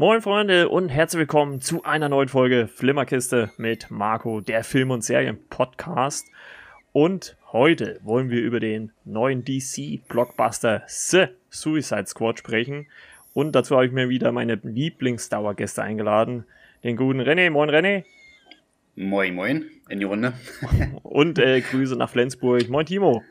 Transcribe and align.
Moin 0.00 0.22
Freunde 0.22 0.70
und 0.70 0.88
herzlich 0.88 1.18
willkommen 1.18 1.60
zu 1.60 1.84
einer 1.84 2.08
neuen 2.08 2.28
Folge 2.30 2.68
Flimmerkiste 2.68 3.50
mit 3.58 3.90
Marco, 3.90 4.40
der 4.40 4.64
Film- 4.64 4.92
und 4.92 5.04
Serien-Podcast. 5.04 6.26
Und 6.92 7.36
heute 7.52 8.00
wollen 8.02 8.30
wir 8.30 8.40
über 8.40 8.60
den 8.60 8.92
neuen 9.04 9.44
DC-Blockbuster 9.44 10.84
The 10.86 11.26
Suicide 11.50 12.06
Squad 12.06 12.38
sprechen. 12.38 12.86
Und 13.34 13.52
dazu 13.52 13.74
habe 13.74 13.84
ich 13.84 13.92
mir 13.92 14.08
wieder 14.08 14.32
meine 14.32 14.54
Lieblingsdauergäste 14.54 15.82
eingeladen. 15.82 16.46
Den 16.82 16.96
guten 16.96 17.20
René. 17.20 17.50
Moin 17.50 17.68
René. 17.68 18.04
Moin, 18.96 19.34
moin, 19.34 19.66
in 19.90 19.98
die 19.98 20.06
Runde. 20.06 20.32
und 21.02 21.38
äh, 21.38 21.60
Grüße 21.60 21.96
nach 21.96 22.08
Flensburg. 22.08 22.70
Moin 22.70 22.86
Timo. 22.86 23.22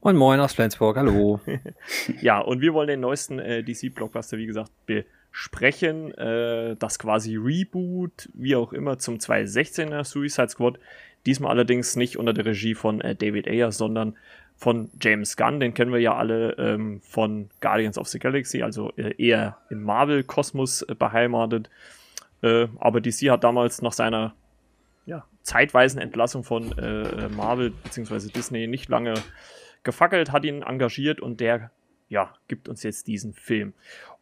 Moin 0.00 0.14
Moin 0.14 0.38
aus 0.38 0.52
Flensburg, 0.52 0.96
hallo. 0.96 1.40
ja, 2.22 2.38
und 2.38 2.60
wir 2.60 2.72
wollen 2.72 2.86
den 2.86 3.00
neuesten 3.00 3.40
äh, 3.40 3.64
DC-Blockbuster, 3.64 4.38
wie 4.38 4.46
gesagt, 4.46 4.70
besprechen. 5.30 6.12
Äh, 6.14 6.76
das 6.76 6.98
quasi 6.98 7.36
Reboot, 7.36 8.28
wie 8.34 8.56
auch 8.56 8.72
immer, 8.72 8.98
zum 8.98 9.16
2016er 9.16 10.04
Suicide 10.04 10.48
Squad. 10.48 10.78
Diesmal 11.26 11.50
allerdings 11.50 11.96
nicht 11.96 12.16
unter 12.16 12.32
der 12.32 12.46
Regie 12.46 12.74
von 12.74 13.00
äh, 13.00 13.14
David 13.14 13.46
Ayer, 13.46 13.72
sondern 13.72 14.16
von 14.56 14.90
James 15.00 15.36
Gunn. 15.36 15.60
Den 15.60 15.74
kennen 15.74 15.92
wir 15.92 16.00
ja 16.00 16.14
alle 16.14 16.52
ähm, 16.58 17.00
von 17.02 17.48
Guardians 17.60 17.98
of 17.98 18.08
the 18.08 18.18
Galaxy, 18.18 18.62
also 18.62 18.92
äh, 18.96 19.14
eher 19.16 19.58
im 19.70 19.82
Marvel-Kosmos 19.82 20.82
äh, 20.82 20.94
beheimatet. 20.94 21.70
Äh, 22.42 22.68
aber 22.78 23.00
DC 23.00 23.30
hat 23.30 23.44
damals 23.44 23.82
nach 23.82 23.92
seiner 23.92 24.34
ja, 25.06 25.24
zeitweisen 25.42 26.00
Entlassung 26.00 26.44
von 26.44 26.74
Marvel 27.34 27.70
bzw. 27.70 28.28
Disney 28.28 28.66
nicht 28.66 28.88
lange 28.90 29.14
gefackelt, 29.82 30.30
hat 30.30 30.44
ihn 30.44 30.62
engagiert 30.62 31.20
und 31.20 31.40
der 31.40 31.70
ja, 32.10 32.34
gibt 32.48 32.68
uns 32.68 32.82
jetzt 32.82 33.06
diesen 33.06 33.32
Film. 33.32 33.72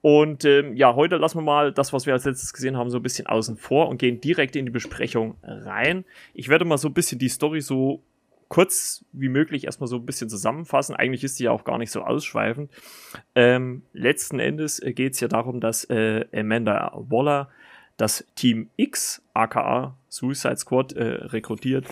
Und 0.00 0.44
ähm, 0.44 0.77
ja, 0.77 0.94
heute 0.94 1.17
lassen 1.17 1.39
wir 1.39 1.42
mal 1.42 1.72
das, 1.72 1.92
was 1.92 2.06
wir 2.06 2.12
als 2.12 2.25
letztes 2.25 2.53
gesehen 2.53 2.77
haben, 2.77 2.91
so 2.91 2.98
ein 2.98 3.03
bisschen 3.03 3.27
außen 3.27 3.56
vor 3.56 3.89
und 3.89 3.98
gehen 3.98 4.20
direkt 4.20 4.55
in 4.55 4.67
die 4.67 4.70
Besprechung 4.70 5.36
rein. 5.42 6.05
Ich 6.34 6.48
werde 6.48 6.64
mal 6.64 6.78
so 6.78 6.89
ein 6.89 6.94
bisschen 6.94 7.19
die 7.19 7.28
Story 7.28 7.61
so 7.61 8.03
kurz 8.48 9.05
wie 9.12 9.28
möglich 9.28 9.64
erstmal 9.64 9.89
so 9.89 9.97
ein 9.97 10.06
bisschen 10.06 10.28
zusammenfassen. 10.28 10.94
Eigentlich 10.94 11.25
ist 11.25 11.39
die 11.39 11.44
ja 11.44 11.50
auch 11.50 11.64
gar 11.64 11.78
nicht 11.78 11.91
so 11.91 12.03
ausschweifend. 12.03 12.70
Ähm, 13.34 13.83
letzten 13.92 14.39
Endes 14.39 14.81
äh, 14.81 14.92
geht 14.92 15.14
es 15.14 15.20
ja 15.20 15.28
darum, 15.28 15.61
dass 15.61 15.84
äh, 15.84 16.27
Amanda 16.33 16.92
Waller 17.09 17.48
das 17.97 18.25
Team 18.36 18.70
X, 18.77 19.22
aka 19.34 19.97
Suicide 20.09 20.59
Squad, 20.59 20.92
äh, 20.92 21.05
rekrutiert, 21.05 21.86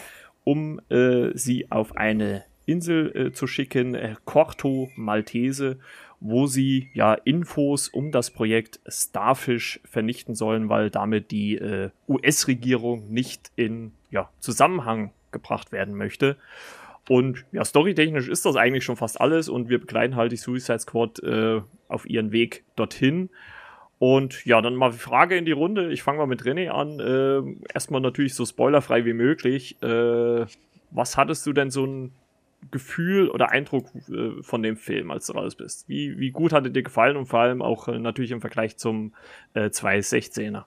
um 0.44 0.80
äh, 0.88 1.30
sie 1.34 1.70
auf 1.70 1.96
eine 1.96 2.44
Insel 2.66 3.16
äh, 3.16 3.32
zu 3.32 3.46
schicken, 3.46 3.94
äh, 3.94 4.16
Corto 4.24 4.90
Maltese, 4.96 5.78
wo 6.20 6.46
sie 6.46 6.90
ja 6.92 7.14
Infos 7.14 7.88
um 7.88 8.10
das 8.10 8.30
Projekt 8.30 8.80
Starfish 8.88 9.80
vernichten 9.84 10.34
sollen, 10.34 10.68
weil 10.68 10.90
damit 10.90 11.30
die 11.30 11.56
äh, 11.56 11.90
US-Regierung 12.08 13.10
nicht 13.10 13.50
in 13.56 13.92
ja, 14.10 14.28
Zusammenhang 14.40 15.12
gebracht 15.30 15.72
werden 15.72 15.94
möchte. 15.94 16.36
Und 17.08 17.44
ja, 17.52 17.64
storytechnisch 17.64 18.28
ist 18.28 18.44
das 18.44 18.56
eigentlich 18.56 18.84
schon 18.84 18.96
fast 18.96 19.20
alles 19.20 19.48
und 19.48 19.68
wir 19.68 19.78
begleiten 19.78 20.16
halt 20.16 20.32
die 20.32 20.36
Suicide 20.36 20.80
Squad 20.80 21.22
äh, 21.22 21.60
auf 21.88 22.08
ihren 22.08 22.32
Weg 22.32 22.64
dorthin. 22.74 23.30
Und 23.98 24.44
ja, 24.44 24.60
dann 24.60 24.74
mal 24.74 24.90
die 24.90 24.98
Frage 24.98 25.36
in 25.36 25.46
die 25.46 25.52
Runde. 25.52 25.90
Ich 25.92 26.02
fange 26.02 26.18
mal 26.18 26.26
mit 26.26 26.42
René 26.42 26.68
an. 26.68 27.00
Äh, 27.00 27.68
erstmal 27.72 28.00
natürlich 28.00 28.34
so 28.34 28.44
spoilerfrei 28.44 29.04
wie 29.04 29.14
möglich. 29.14 29.80
Äh, 29.82 30.46
was 30.90 31.16
hattest 31.16 31.46
du 31.46 31.52
denn 31.52 31.70
so 31.70 31.86
ein 31.86 32.12
Gefühl 32.70 33.28
oder 33.28 33.50
Eindruck 33.50 33.86
äh, 34.08 34.42
von 34.42 34.62
dem 34.62 34.76
Film, 34.76 35.10
als 35.10 35.26
du 35.26 35.34
raus 35.34 35.54
bist? 35.54 35.88
Wie, 35.88 36.18
wie 36.18 36.30
gut 36.30 36.52
hat 36.52 36.64
er 36.64 36.70
dir 36.70 36.82
gefallen 36.82 37.16
und 37.16 37.26
vor 37.26 37.40
allem 37.40 37.62
auch 37.62 37.88
äh, 37.88 37.98
natürlich 37.98 38.30
im 38.30 38.40
Vergleich 38.40 38.76
zum 38.76 39.14
äh, 39.54 39.66
216er? 39.66 40.64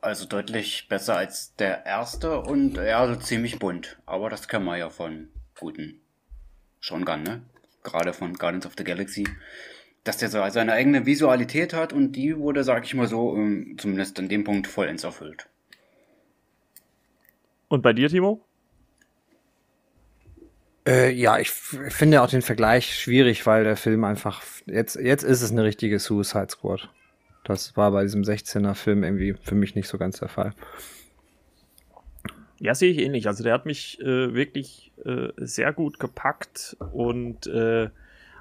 Also 0.00 0.26
deutlich 0.26 0.88
besser 0.88 1.16
als 1.16 1.54
der 1.56 1.84
erste 1.84 2.40
und 2.40 2.76
ja, 2.76 3.06
so 3.06 3.16
ziemlich 3.16 3.58
bunt. 3.58 3.98
Aber 4.06 4.30
das 4.30 4.48
kann 4.48 4.64
man 4.64 4.78
ja 4.78 4.90
von 4.90 5.28
guten 5.58 6.00
Sean 6.80 7.04
Gunn, 7.04 7.24
ne? 7.24 7.42
Gerade 7.82 8.12
von 8.12 8.34
Guardians 8.34 8.66
of 8.66 8.74
the 8.78 8.84
Galaxy. 8.84 9.26
Dass 10.04 10.18
der 10.18 10.28
so 10.28 10.42
seine 10.50 10.72
eigene 10.72 11.04
Visualität 11.04 11.74
hat 11.74 11.92
und 11.92 12.12
die 12.12 12.38
wurde, 12.38 12.62
sag 12.62 12.84
ich 12.84 12.94
mal 12.94 13.08
so, 13.08 13.34
ähm, 13.36 13.76
zumindest 13.78 14.18
in 14.18 14.28
dem 14.28 14.44
Punkt 14.44 14.68
vollends 14.68 15.04
erfüllt. 15.04 15.48
Und 17.68 17.82
bei 17.82 17.92
dir, 17.92 18.08
Timo? 18.08 18.47
Äh, 20.88 21.12
ja, 21.12 21.38
ich 21.38 21.50
finde 21.50 22.22
auch 22.22 22.30
den 22.30 22.40
Vergleich 22.40 22.98
schwierig, 22.98 23.44
weil 23.44 23.64
der 23.64 23.76
Film 23.76 24.04
einfach, 24.04 24.42
jetzt, 24.64 24.96
jetzt 24.96 25.22
ist 25.22 25.42
es 25.42 25.52
eine 25.52 25.62
richtige 25.62 25.98
Suicide 25.98 26.48
Squad. 26.48 26.88
Das 27.44 27.76
war 27.76 27.90
bei 27.90 28.04
diesem 28.04 28.22
16er 28.22 28.74
Film 28.74 29.04
irgendwie 29.04 29.34
für 29.42 29.54
mich 29.54 29.74
nicht 29.74 29.86
so 29.86 29.98
ganz 29.98 30.18
der 30.18 30.28
Fall. 30.28 30.54
Ja, 32.58 32.74
sehe 32.74 32.90
ich 32.90 32.98
ähnlich. 33.00 33.26
Also 33.26 33.44
der 33.44 33.52
hat 33.52 33.66
mich 33.66 34.00
äh, 34.00 34.32
wirklich 34.32 34.92
äh, 35.04 35.28
sehr 35.36 35.74
gut 35.74 36.00
gepackt 36.00 36.76
und 36.92 37.46
äh, 37.46 37.90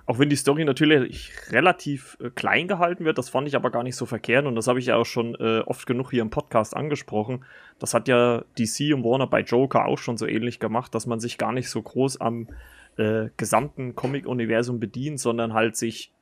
auch 0.08 0.20
wenn 0.20 0.30
die 0.30 0.38
Story 0.38 0.64
natürlich 0.64 1.32
relativ 1.50 2.18
äh, 2.22 2.30
klein 2.30 2.68
gehalten 2.70 3.04
wird, 3.04 3.18
das 3.18 3.30
fand 3.30 3.48
ich 3.48 3.56
aber 3.56 3.70
gar 3.70 3.84
nicht 3.84 3.98
so 3.98 4.06
verkehrt 4.06 4.46
und 4.46 4.56
das 4.56 4.68
habe 4.68 4.80
ich 4.80 4.88
ja 4.88 4.96
auch 4.96 5.06
schon 5.06 5.36
äh, 5.36 5.60
oft 5.60 5.86
genug 5.86 6.12
hier 6.12 6.22
im 6.22 6.30
Podcast 6.30 6.76
angesprochen. 6.76 7.44
Das 7.78 7.94
hat 7.94 8.08
ja 8.08 8.44
DC 8.58 8.94
und 8.96 9.04
Warner 9.04 9.28
bei 9.28 9.42
Joker 9.42 9.86
auch 9.86 9.98
schon 9.98 10.18
so 10.18 10.26
ähnlich 10.26 10.60
gemacht, 10.60 10.96
dass 10.96 11.08
man 11.08 11.20
sich 11.20 11.38
gar 11.38 11.52
nicht 11.52 11.70
so 11.70 11.82
groß 11.82 12.22
am 12.22 12.48
äh, 12.96 13.30
gesamten 13.36 13.96
Comic-Universum 13.96 14.80
bedient, 14.80 15.20
sondern 15.20 15.54
halt 15.54 15.76
sich 15.76 16.14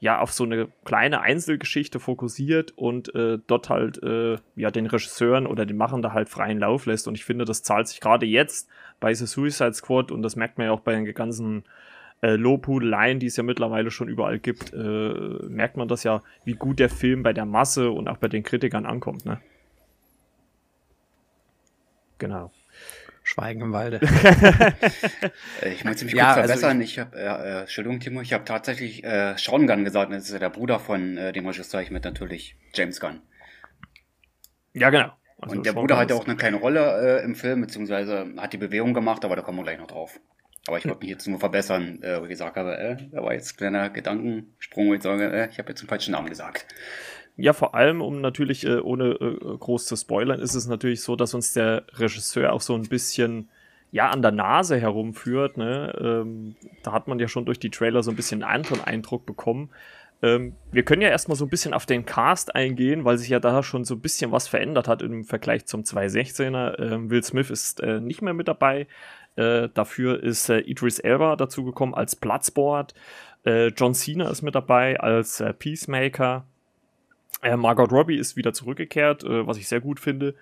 ja 0.00 0.20
auf 0.20 0.32
so 0.32 0.44
eine 0.44 0.68
kleine 0.84 1.20
Einzelgeschichte 1.20 2.00
fokussiert 2.00 2.72
und 2.76 3.14
äh, 3.14 3.38
dort 3.46 3.68
halt 3.68 4.02
äh, 4.02 4.38
ja 4.56 4.70
den 4.70 4.86
Regisseuren 4.86 5.46
oder 5.46 5.66
den 5.66 5.76
Machern 5.76 6.00
da 6.00 6.12
halt 6.12 6.30
freien 6.30 6.58
Lauf 6.58 6.86
lässt. 6.86 7.08
Und 7.08 7.14
ich 7.14 7.24
finde, 7.26 7.44
das 7.44 7.62
zahlt 7.62 7.88
sich 7.88 8.00
gerade 8.00 8.24
jetzt 8.24 8.70
bei 9.00 9.12
The 9.12 9.26
Suicide 9.26 9.74
Squad 9.74 10.10
und 10.10 10.22
das 10.22 10.34
merkt 10.34 10.56
man 10.56 10.66
ja 10.66 10.72
auch 10.72 10.80
bei 10.80 10.94
den 10.94 11.04
ganzen 11.12 11.64
äh, 12.24 12.36
Lobhudeleien, 12.36 13.18
die 13.18 13.26
es 13.26 13.36
ja 13.36 13.42
mittlerweile 13.42 13.90
schon 13.90 14.08
überall 14.08 14.38
gibt, 14.38 14.72
äh, 14.72 14.78
merkt 14.78 15.76
man 15.76 15.88
das 15.88 16.04
ja, 16.04 16.22
wie 16.44 16.54
gut 16.54 16.78
der 16.78 16.88
Film 16.88 17.22
bei 17.22 17.34
der 17.34 17.44
Masse 17.44 17.90
und 17.90 18.08
auch 18.08 18.16
bei 18.16 18.28
den 18.28 18.42
Kritikern 18.42 18.86
ankommt, 18.86 19.26
ne? 19.26 19.40
Genau. 22.16 22.50
Schweigen 23.22 23.60
im 23.60 23.72
Walde. 23.72 24.00
Äh, 25.60 25.68
ich 25.72 25.84
möchte 25.84 26.06
mich 26.06 26.14
ja, 26.14 26.34
kurz 26.34 26.50
also 26.50 26.60
verbessern. 26.60 26.80
Also 26.80 26.82
ich, 26.82 26.92
ich 26.92 26.98
habe, 26.98 27.16
äh, 27.18 27.60
Entschuldigung, 27.60 28.00
Timo, 28.00 28.20
ich 28.22 28.32
habe 28.32 28.44
tatsächlich 28.44 29.04
äh, 29.04 29.34
Sean 29.36 29.66
Gunn 29.66 29.84
gesagt. 29.84 30.10
Das 30.10 30.24
ist 30.24 30.32
ja 30.32 30.38
der 30.38 30.50
Bruder 30.50 30.78
von 30.78 31.18
äh, 31.18 31.32
dem 31.32 31.46
Regisseur. 31.46 31.82
Ich 31.82 31.90
mit 31.90 32.04
natürlich 32.04 32.56
James 32.72 33.00
Gunn. 33.00 33.20
Ja, 34.72 34.90
genau. 34.90 35.12
Also 35.40 35.56
und 35.56 35.66
der 35.66 35.72
Bruder 35.72 35.98
hatte 35.98 36.14
auch 36.14 36.26
eine 36.26 36.36
kleine 36.36 36.56
Rolle 36.56 37.20
äh, 37.20 37.24
im 37.24 37.34
Film, 37.34 37.62
beziehungsweise 37.62 38.32
hat 38.38 38.52
die 38.52 38.58
Bewegung 38.58 38.94
gemacht, 38.94 39.24
aber 39.24 39.36
da 39.36 39.42
kommen 39.42 39.58
wir 39.58 39.64
gleich 39.64 39.78
noch 39.78 39.88
drauf. 39.88 40.20
Aber 40.66 40.78
ich 40.78 40.86
wollte 40.86 41.00
mich 41.00 41.10
jetzt 41.10 41.26
nur 41.26 41.38
verbessern, 41.38 42.02
äh, 42.02 42.18
wo 42.20 42.24
ich 42.24 42.30
gesagt 42.30 42.56
habe, 42.56 42.78
äh, 42.78 42.96
da 43.12 43.22
war 43.22 43.34
jetzt 43.34 43.54
ein 43.54 43.56
kleiner 43.56 43.90
Gedankensprung, 43.90 44.88
wo 44.88 44.94
ich 44.94 45.02
sage, 45.02 45.30
äh, 45.30 45.48
ich 45.50 45.58
habe 45.58 45.68
jetzt 45.70 45.80
einen 45.80 45.88
falschen 45.88 46.12
Namen 46.12 46.28
gesagt. 46.28 46.66
Ja, 47.36 47.52
vor 47.52 47.74
allem, 47.74 48.00
um 48.00 48.20
natürlich, 48.20 48.64
äh, 48.64 48.78
ohne 48.78 49.10
äh, 49.10 49.56
groß 49.58 49.86
zu 49.86 49.96
spoilern, 49.96 50.40
ist 50.40 50.54
es 50.54 50.66
natürlich 50.66 51.02
so, 51.02 51.16
dass 51.16 51.34
uns 51.34 51.52
der 51.52 51.84
Regisseur 51.94 52.52
auch 52.52 52.60
so 52.60 52.74
ein 52.74 52.88
bisschen 52.88 53.48
ja 53.90 54.10
an 54.10 54.22
der 54.22 54.32
Nase 54.32 54.78
herumführt. 54.80 55.56
Ne? 55.56 55.94
Ähm, 56.00 56.56
da 56.82 56.92
hat 56.92 57.08
man 57.08 57.18
ja 57.18 57.28
schon 57.28 57.44
durch 57.44 57.58
die 57.58 57.70
Trailer 57.70 58.02
so 58.02 58.10
ein 58.10 58.16
bisschen 58.16 58.42
einen 58.42 58.62
anderen 58.62 58.82
Eindruck 58.82 59.26
bekommen. 59.26 59.70
Ähm, 60.22 60.54
wir 60.72 60.84
können 60.84 61.02
ja 61.02 61.08
erstmal 61.08 61.36
so 61.36 61.44
ein 61.44 61.50
bisschen 61.50 61.74
auf 61.74 61.86
den 61.86 62.06
Cast 62.06 62.54
eingehen, 62.54 63.04
weil 63.04 63.18
sich 63.18 63.28
ja 63.28 63.40
da 63.40 63.62
schon 63.62 63.84
so 63.84 63.94
ein 63.94 64.00
bisschen 64.00 64.32
was 64.32 64.48
verändert 64.48 64.88
hat 64.88 65.02
im 65.02 65.24
Vergleich 65.24 65.66
zum 65.66 65.82
216er. 65.82 66.80
Ähm, 66.80 67.10
Will 67.10 67.22
Smith 67.22 67.50
ist 67.50 67.80
äh, 67.80 68.00
nicht 68.00 68.22
mehr 68.22 68.34
mit 68.34 68.48
dabei. 68.48 68.86
Äh, 69.36 69.68
dafür 69.74 70.22
ist 70.22 70.48
äh, 70.48 70.60
Idris 70.60 70.98
Elba 70.98 71.36
dazugekommen 71.36 71.94
als 71.94 72.16
Platzboard. 72.16 72.94
Äh, 73.44 73.68
John 73.68 73.94
Cena 73.94 74.30
ist 74.30 74.42
mit 74.42 74.54
dabei 74.54 74.98
als 75.00 75.40
äh, 75.40 75.52
Peacemaker. 75.52 76.44
Äh, 77.42 77.56
Margot 77.56 77.90
Robbie 77.92 78.16
ist 78.16 78.36
wieder 78.36 78.52
zurückgekehrt, 78.52 79.24
was 79.24 79.58
ich 79.58 79.68
sehr 79.68 79.80
gut 79.80 80.00
finde. 80.00 80.34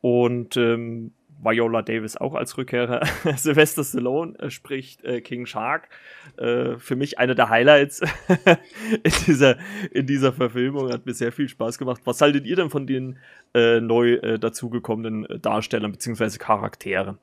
Und 0.00 0.56
ähm, 0.56 1.12
Viola 1.40 1.82
Davis 1.82 2.16
auch 2.16 2.34
als 2.34 2.56
Rückkehrer. 2.58 3.00
Sylvester 3.36 3.82
Stallone 3.82 4.50
spricht 4.50 5.02
King 5.24 5.46
Shark. 5.46 5.88
Für 6.36 6.96
mich 6.96 7.18
eine 7.18 7.34
der 7.34 7.48
Highlights 7.48 8.00
in, 9.02 9.12
dieser, 9.26 9.56
in 9.90 10.06
dieser 10.06 10.32
Verfilmung. 10.32 10.92
Hat 10.92 11.04
mir 11.04 11.14
sehr 11.14 11.32
viel 11.32 11.48
Spaß 11.48 11.78
gemacht. 11.78 12.02
Was 12.04 12.20
haltet 12.20 12.46
ihr 12.46 12.54
denn 12.54 12.70
von 12.70 12.86
den 12.86 13.18
neu 13.54 14.38
dazugekommenen 14.38 15.26
Darstellern 15.40 15.90
bzw. 15.90 16.38
Charakteren? 16.38 17.18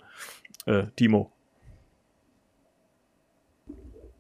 Äh, 0.66 0.84
Timo? 0.96 1.32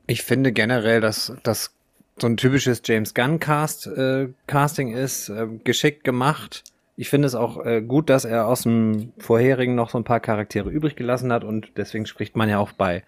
Ich 0.08 0.24
finde 0.24 0.52
generell, 0.52 1.02
dass 1.02 1.34
das 1.44 1.76
so 2.18 2.28
ein 2.28 2.38
typisches 2.38 2.82
James 2.84 3.14
Gunn 3.14 3.40
Cast 3.40 3.88
äh, 3.88 4.30
Casting 4.48 4.94
ist, 4.94 5.30
äh, 5.30 5.48
geschickt 5.64 6.04
gemacht. 6.04 6.64
Ich 6.96 7.10
finde 7.10 7.28
es 7.28 7.36
auch 7.36 7.66
äh, 7.66 7.82
gut, 7.82 8.10
dass 8.10 8.26
er 8.26 8.48
aus 8.48 8.64
dem 8.64 9.14
vorherigen 9.20 9.76
noch 9.76 9.90
so 9.90 9.98
ein 9.98 10.04
paar 10.04 10.20
Charaktere 10.20 10.70
übrig 10.70 10.96
gelassen 10.96 11.32
hat 11.32 11.44
und 11.44 11.72
deswegen 11.78 12.06
spricht 12.06 12.36
man 12.36 12.50
ja 12.50 12.60
auch 12.60 12.74
bei 12.74 13.04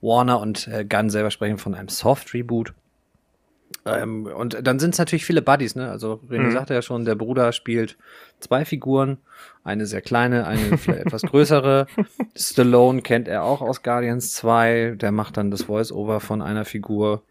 Warner 0.00 0.40
und 0.40 0.68
äh, 0.68 0.84
Gunn 0.84 1.10
selber 1.10 1.30
sprechen 1.30 1.58
von 1.58 1.74
einem 1.74 1.88
Soft 1.88 2.34
Reboot. 2.34 2.74
Ähm, 3.84 4.26
und 4.26 4.58
dann 4.66 4.78
sind 4.78 4.94
es 4.94 4.98
natürlich 4.98 5.24
viele 5.24 5.42
Buddies, 5.42 5.74
ne? 5.74 5.90
Also 5.90 6.20
René 6.30 6.48
Mhm. 6.48 6.50
sagte 6.52 6.74
ja 6.74 6.82
schon, 6.82 7.04
der 7.04 7.16
Bruder 7.16 7.52
spielt 7.52 7.96
zwei 8.38 8.64
Figuren, 8.64 9.18
eine 9.64 9.86
sehr 9.86 10.00
kleine, 10.02 10.46
eine 10.46 10.78
vielleicht 10.78 11.06
etwas 11.06 11.22
größere. 11.22 11.86
Stallone 12.36 13.02
kennt 13.02 13.26
er 13.26 13.42
auch 13.42 13.60
aus 13.60 13.82
Guardians 13.82 14.34
2, 14.34 14.94
der 15.00 15.10
macht 15.10 15.36
dann 15.36 15.50
das 15.50 15.64
Voice-Over 15.64 16.20
von 16.20 16.42
einer 16.42 16.64
Figur. 16.64 17.22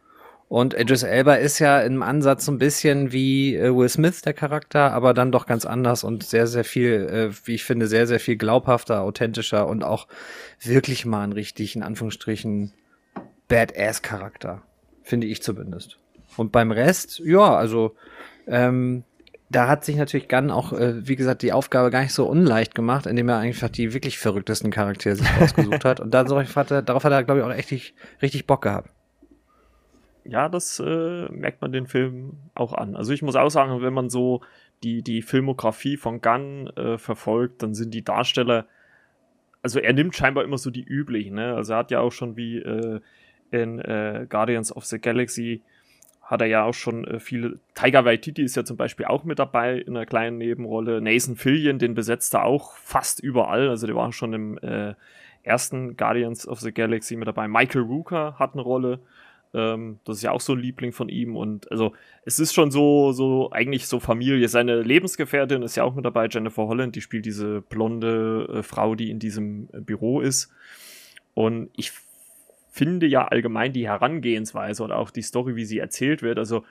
Und 0.50 0.74
Idris 0.74 1.04
Elba 1.04 1.36
ist 1.36 1.60
ja 1.60 1.80
im 1.80 2.04
Ansatz 2.04 2.44
so 2.44 2.52
ein 2.52 2.58
bisschen 2.58 3.14
wie 3.14 3.56
äh, 3.56 3.74
Will 3.74 3.88
Smith, 3.88 4.22
der 4.22 4.34
Charakter, 4.34 4.92
aber 4.92 5.14
dann 5.14 5.32
doch 5.32 5.46
ganz 5.46 5.66
anders 5.66 6.04
und 6.04 6.24
sehr, 6.24 6.46
sehr 6.46 6.66
viel, 6.66 6.92
äh, 7.32 7.48
wie 7.48 7.56
ich 7.56 7.64
finde, 7.64 7.88
sehr, 7.88 8.06
sehr 8.06 8.20
viel 8.20 8.36
glaubhafter, 8.36 9.00
authentischer 9.04 9.66
und 9.66 9.86
auch 9.86 10.10
wirklich 10.62 11.06
mal 11.06 11.24
ein 11.24 11.32
richtig, 11.32 11.78
in 11.78 11.84
Anführungsstrichen, 11.84 12.74
Badass-Charakter. 13.48 14.64
Finde 15.04 15.28
ich 15.28 15.42
zumindest. 15.42 16.01
Und 16.38 16.52
beim 16.52 16.72
Rest, 16.72 17.20
ja, 17.20 17.56
also 17.56 17.96
ähm, 18.48 19.04
da 19.50 19.68
hat 19.68 19.84
sich 19.84 19.98
natürlich 19.98 20.30
Gunn 20.30 20.50
auch, 20.50 20.72
äh, 20.72 21.08
wie 21.08 21.16
gesagt, 21.16 21.42
die 21.42 21.52
Aufgabe 21.52 21.92
gar 21.92 22.02
nicht 22.02 22.14
so 22.14 22.26
unleicht 22.26 22.74
gemacht, 22.74 23.06
indem 23.06 23.30
er 23.30 23.40
einfach 23.40 23.70
die 23.70 23.94
wirklich 23.94 24.18
verrücktesten 24.18 24.72
Charaktere 24.72 25.16
sich 25.16 25.30
ausgesucht 25.42 25.84
hat. 25.84 26.00
Und 26.00 26.14
dann, 26.14 26.28
hat 26.30 26.72
er, 26.72 26.82
darauf 26.82 27.04
hat 27.04 27.12
er, 27.12 27.24
glaube 27.24 27.42
ich, 27.42 27.46
auch 27.46 27.50
richtig, 27.50 27.94
richtig 28.22 28.48
Bock 28.48 28.62
gehabt. 28.62 28.90
Ja, 30.24 30.50
das 30.50 30.80
äh, 30.80 31.28
merkt 31.32 31.62
man 31.62 31.72
den 31.72 31.88
Film 31.88 32.38
auch 32.54 32.74
an. 32.74 32.96
Also 32.96 33.12
ich 33.12 33.22
muss 33.22 33.36
auch 33.36 33.50
sagen, 33.50 33.82
wenn 33.82 33.94
man 33.94 34.10
so 34.10 34.42
die, 34.84 35.02
die 35.02 35.22
Filmografie 35.22 35.98
von 35.98 36.22
Gunn 36.22 36.68
äh, 36.68 36.98
verfolgt, 36.98 37.64
dann 37.64 37.74
sind 37.74 37.94
die 37.94 38.04
Darsteller, 38.04 38.68
also 39.62 39.80
er 39.80 39.94
nimmt 39.94 40.16
scheinbar 40.16 40.44
immer 40.44 40.58
so 40.58 40.70
die 40.70 40.84
üblichen, 40.84 41.36
ne? 41.36 41.56
Also 41.56 41.74
er 41.74 41.80
hat 41.80 41.92
ja 41.92 42.00
auch 42.00 42.12
schon 42.12 42.36
wie 42.36 42.58
äh, 42.58 43.00
in 43.52 43.80
äh, 43.80 44.26
Guardians 44.30 44.76
of 44.76 44.86
the 44.86 45.00
Galaxy 45.00 45.62
hat 46.32 46.42
er 46.42 46.48
ja 46.48 46.64
auch 46.64 46.74
schon 46.74 47.06
äh, 47.06 47.20
viele. 47.20 47.60
Tiger 47.76 48.06
Waititi 48.06 48.42
ist 48.42 48.56
ja 48.56 48.64
zum 48.64 48.78
Beispiel 48.78 49.06
auch 49.06 49.26
mit 49.26 49.38
dabei 49.38 49.78
in 49.78 49.98
einer 49.98 50.06
kleinen 50.06 50.38
Nebenrolle. 50.38 51.02
Nathan 51.02 51.36
Fillion, 51.36 51.78
den 51.78 51.94
besetzt 51.94 52.34
er 52.34 52.46
auch 52.46 52.78
fast 52.78 53.20
überall. 53.20 53.68
Also 53.68 53.86
der 53.86 53.98
war 53.98 54.12
schon 54.14 54.34
im 54.34 54.58
äh, 54.60 54.94
ersten 55.44 55.98
Guardians 55.98 56.48
of 56.48 56.62
the 56.62 56.72
Galaxy 56.72 57.18
mit 57.18 57.28
dabei. 57.28 57.50
Michael 57.50 57.82
Rooker 57.82 58.40
hat 58.40 58.54
eine 58.54 58.62
Rolle. 58.62 59.00
Ähm, 59.54 60.00
das 60.06 60.18
ist 60.18 60.24
ja 60.24 60.32
auch 60.32 60.40
so 60.40 60.54
ein 60.54 60.60
Liebling 60.60 60.94
von 60.94 61.10
ihm. 61.10 61.36
Und 61.36 61.70
also 61.70 61.92
es 62.24 62.40
ist 62.40 62.54
schon 62.54 62.72
so, 62.72 63.12
so 63.12 63.52
eigentlich 63.52 63.88
so 63.88 64.00
Familie. 64.00 64.48
Seine 64.48 64.82
Lebensgefährtin 64.82 65.64
ist 65.64 65.76
ja 65.76 65.84
auch 65.84 65.96
mit 65.96 66.06
dabei, 66.06 66.30
Jennifer 66.32 66.66
Holland, 66.66 66.96
die 66.96 67.02
spielt 67.02 67.26
diese 67.26 67.60
blonde 67.60 68.48
äh, 68.54 68.64
Frau, 68.64 68.96
die 68.96 69.12
in 69.12 69.20
diesem 69.20 69.68
Büro 69.68 70.22
ist. 70.22 70.50
Und 71.34 71.72
ich 71.76 71.92
finde 72.72 73.06
ja 73.06 73.28
allgemein 73.28 73.74
die 73.74 73.88
Herangehensweise 73.88 74.84
oder 74.84 74.98
auch 74.98 75.12
die 75.12 75.22
Story, 75.22 75.56
wie 75.56 75.66
sie 75.66 75.78
erzählt 75.78 76.24
wird. 76.24 76.40
Also 76.40 76.64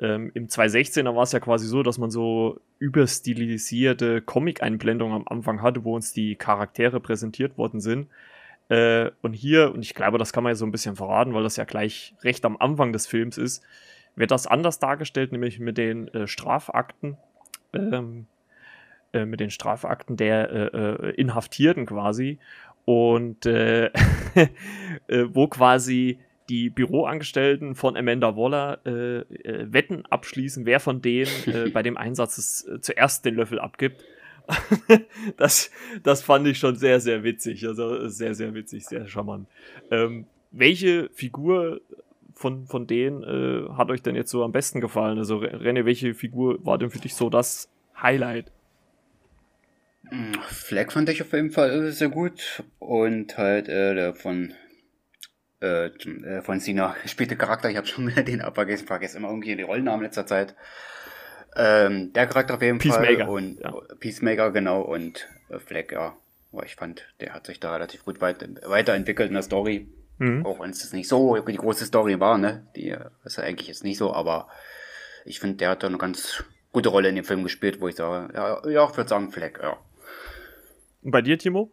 ähm, 0.00 0.30
im 0.34 0.46
216er 0.46 1.14
war 1.16 1.24
es 1.24 1.32
ja 1.32 1.40
quasi 1.40 1.66
so, 1.66 1.82
dass 1.82 1.98
man 1.98 2.10
so 2.10 2.60
überstilisierte 2.78 4.22
Comic-Einblendungen 4.22 5.16
am 5.16 5.26
Anfang 5.26 5.60
hatte, 5.60 5.82
wo 5.84 5.96
uns 5.96 6.12
die 6.12 6.36
Charaktere 6.36 7.00
präsentiert 7.00 7.58
worden 7.58 7.80
sind. 7.80 8.06
Äh, 8.68 9.10
und 9.20 9.32
hier, 9.32 9.74
und 9.74 9.84
ich 9.84 9.94
glaube, 9.94 10.16
das 10.16 10.32
kann 10.32 10.44
man 10.44 10.52
ja 10.52 10.54
so 10.54 10.64
ein 10.64 10.70
bisschen 10.70 10.94
verraten, 10.94 11.34
weil 11.34 11.42
das 11.42 11.56
ja 11.56 11.64
gleich 11.64 12.14
recht 12.22 12.44
am 12.44 12.56
Anfang 12.56 12.92
des 12.92 13.08
Films 13.08 13.36
ist, 13.36 13.64
wird 14.14 14.30
das 14.30 14.46
anders 14.46 14.78
dargestellt, 14.78 15.32
nämlich 15.32 15.58
mit 15.58 15.76
den 15.76 16.06
äh, 16.08 16.28
Strafakten. 16.28 17.16
Ähm, 17.72 18.26
äh, 19.14 19.24
mit 19.24 19.40
den 19.40 19.50
Strafakten 19.50 20.18
der 20.18 20.50
äh, 20.50 20.78
äh, 20.78 21.10
Inhaftierten 21.12 21.86
quasi. 21.86 22.38
Und 22.88 23.44
äh, 23.44 23.88
äh, 25.08 25.26
wo 25.28 25.46
quasi 25.46 26.20
die 26.48 26.70
Büroangestellten 26.70 27.74
von 27.74 27.98
Amanda 27.98 28.34
Waller 28.34 28.80
äh, 28.86 29.18
äh, 29.18 29.70
Wetten 29.70 30.06
abschließen, 30.06 30.64
wer 30.64 30.80
von 30.80 31.02
denen 31.02 31.30
äh, 31.44 31.68
bei 31.74 31.82
dem 31.82 31.98
Einsatz 31.98 32.66
äh, 32.66 32.80
zuerst 32.80 33.26
den 33.26 33.34
Löffel 33.34 33.58
abgibt. 33.58 34.02
das, 35.36 35.70
das 36.02 36.22
fand 36.22 36.46
ich 36.46 36.56
schon 36.56 36.76
sehr, 36.76 36.98
sehr 37.00 37.24
witzig. 37.24 37.68
Also 37.68 38.08
sehr, 38.08 38.34
sehr 38.34 38.54
witzig, 38.54 38.86
sehr 38.86 39.06
charmant. 39.06 39.48
Ähm, 39.90 40.24
welche 40.50 41.10
Figur 41.12 41.82
von, 42.32 42.64
von 42.64 42.86
denen 42.86 43.22
äh, 43.22 43.68
hat 43.74 43.90
euch 43.90 44.00
denn 44.00 44.14
jetzt 44.14 44.30
so 44.30 44.42
am 44.42 44.52
besten 44.52 44.80
gefallen? 44.80 45.18
Also 45.18 45.40
René, 45.40 45.84
welche 45.84 46.14
Figur 46.14 46.64
war 46.64 46.78
denn 46.78 46.88
für 46.88 47.00
dich 47.00 47.14
so 47.14 47.28
das 47.28 47.68
Highlight? 48.00 48.50
Flag 50.48 50.92
fand 50.92 51.08
ich 51.08 51.22
auf 51.22 51.32
jeden 51.32 51.50
Fall 51.50 51.90
sehr 51.92 52.08
gut 52.08 52.62
und 52.78 53.36
halt 53.36 53.68
äh, 53.68 53.94
der 53.94 54.14
von 54.14 54.54
äh, 55.60 55.86
äh, 55.86 56.42
von 56.42 56.60
Sina 56.60 56.94
spielte 57.06 57.36
Charakter, 57.36 57.70
ich 57.70 57.76
habe 57.76 57.86
schon 57.86 58.06
wieder 58.06 58.22
den 58.24 58.40
abvergessen, 58.40 58.86
vergesse 58.86 59.18
immer 59.18 59.28
irgendwie 59.28 59.56
die 59.56 59.62
Rollennamen 59.62 60.04
letzter 60.04 60.26
Zeit. 60.26 60.54
Ähm, 61.56 62.12
der 62.12 62.26
Charakter 62.26 62.54
auf 62.54 62.62
jeden 62.62 62.78
Peacemaker, 62.78 63.26
Fall 63.26 63.28
und 63.28 63.60
ja. 63.60 63.72
Peacemaker 63.98 64.52
genau 64.52 64.82
und 64.82 65.26
äh, 65.48 65.58
Flag 65.58 65.90
ja, 65.90 66.16
aber 66.52 66.64
ich 66.64 66.76
fand, 66.76 67.06
der 67.20 67.34
hat 67.34 67.46
sich 67.46 67.58
da 67.58 67.72
relativ 67.72 68.04
gut 68.04 68.20
weit, 68.20 68.46
weiterentwickelt 68.66 69.28
in 69.28 69.34
der 69.34 69.42
Story. 69.42 69.88
Mhm. 70.18 70.44
Auch 70.44 70.60
wenn 70.60 70.70
es 70.70 70.80
das 70.80 70.92
nicht 70.92 71.08
so 71.08 71.36
die 71.36 71.56
große 71.56 71.86
Story 71.86 72.18
war, 72.20 72.38
ne? 72.38 72.66
Die 72.76 72.90
äh, 72.90 73.06
ist 73.24 73.38
ja 73.38 73.44
eigentlich 73.44 73.68
jetzt 73.68 73.84
nicht 73.84 73.98
so, 73.98 74.12
aber 74.12 74.48
ich 75.24 75.40
finde, 75.40 75.56
der 75.56 75.70
hat 75.70 75.82
da 75.82 75.86
eine 75.86 75.98
ganz 75.98 76.44
gute 76.72 76.88
Rolle 76.88 77.08
in 77.08 77.16
dem 77.16 77.24
Film 77.24 77.42
gespielt, 77.42 77.80
wo 77.80 77.88
ich 77.88 77.96
sage, 77.96 78.32
ja, 78.34 78.68
ja 78.68 78.88
ich 78.88 78.96
würde 78.96 79.08
sagen 79.08 79.30
Flag, 79.30 79.60
ja. 79.62 79.76
Und 81.08 81.12
bei 81.12 81.22
dir, 81.22 81.38
Timo? 81.38 81.70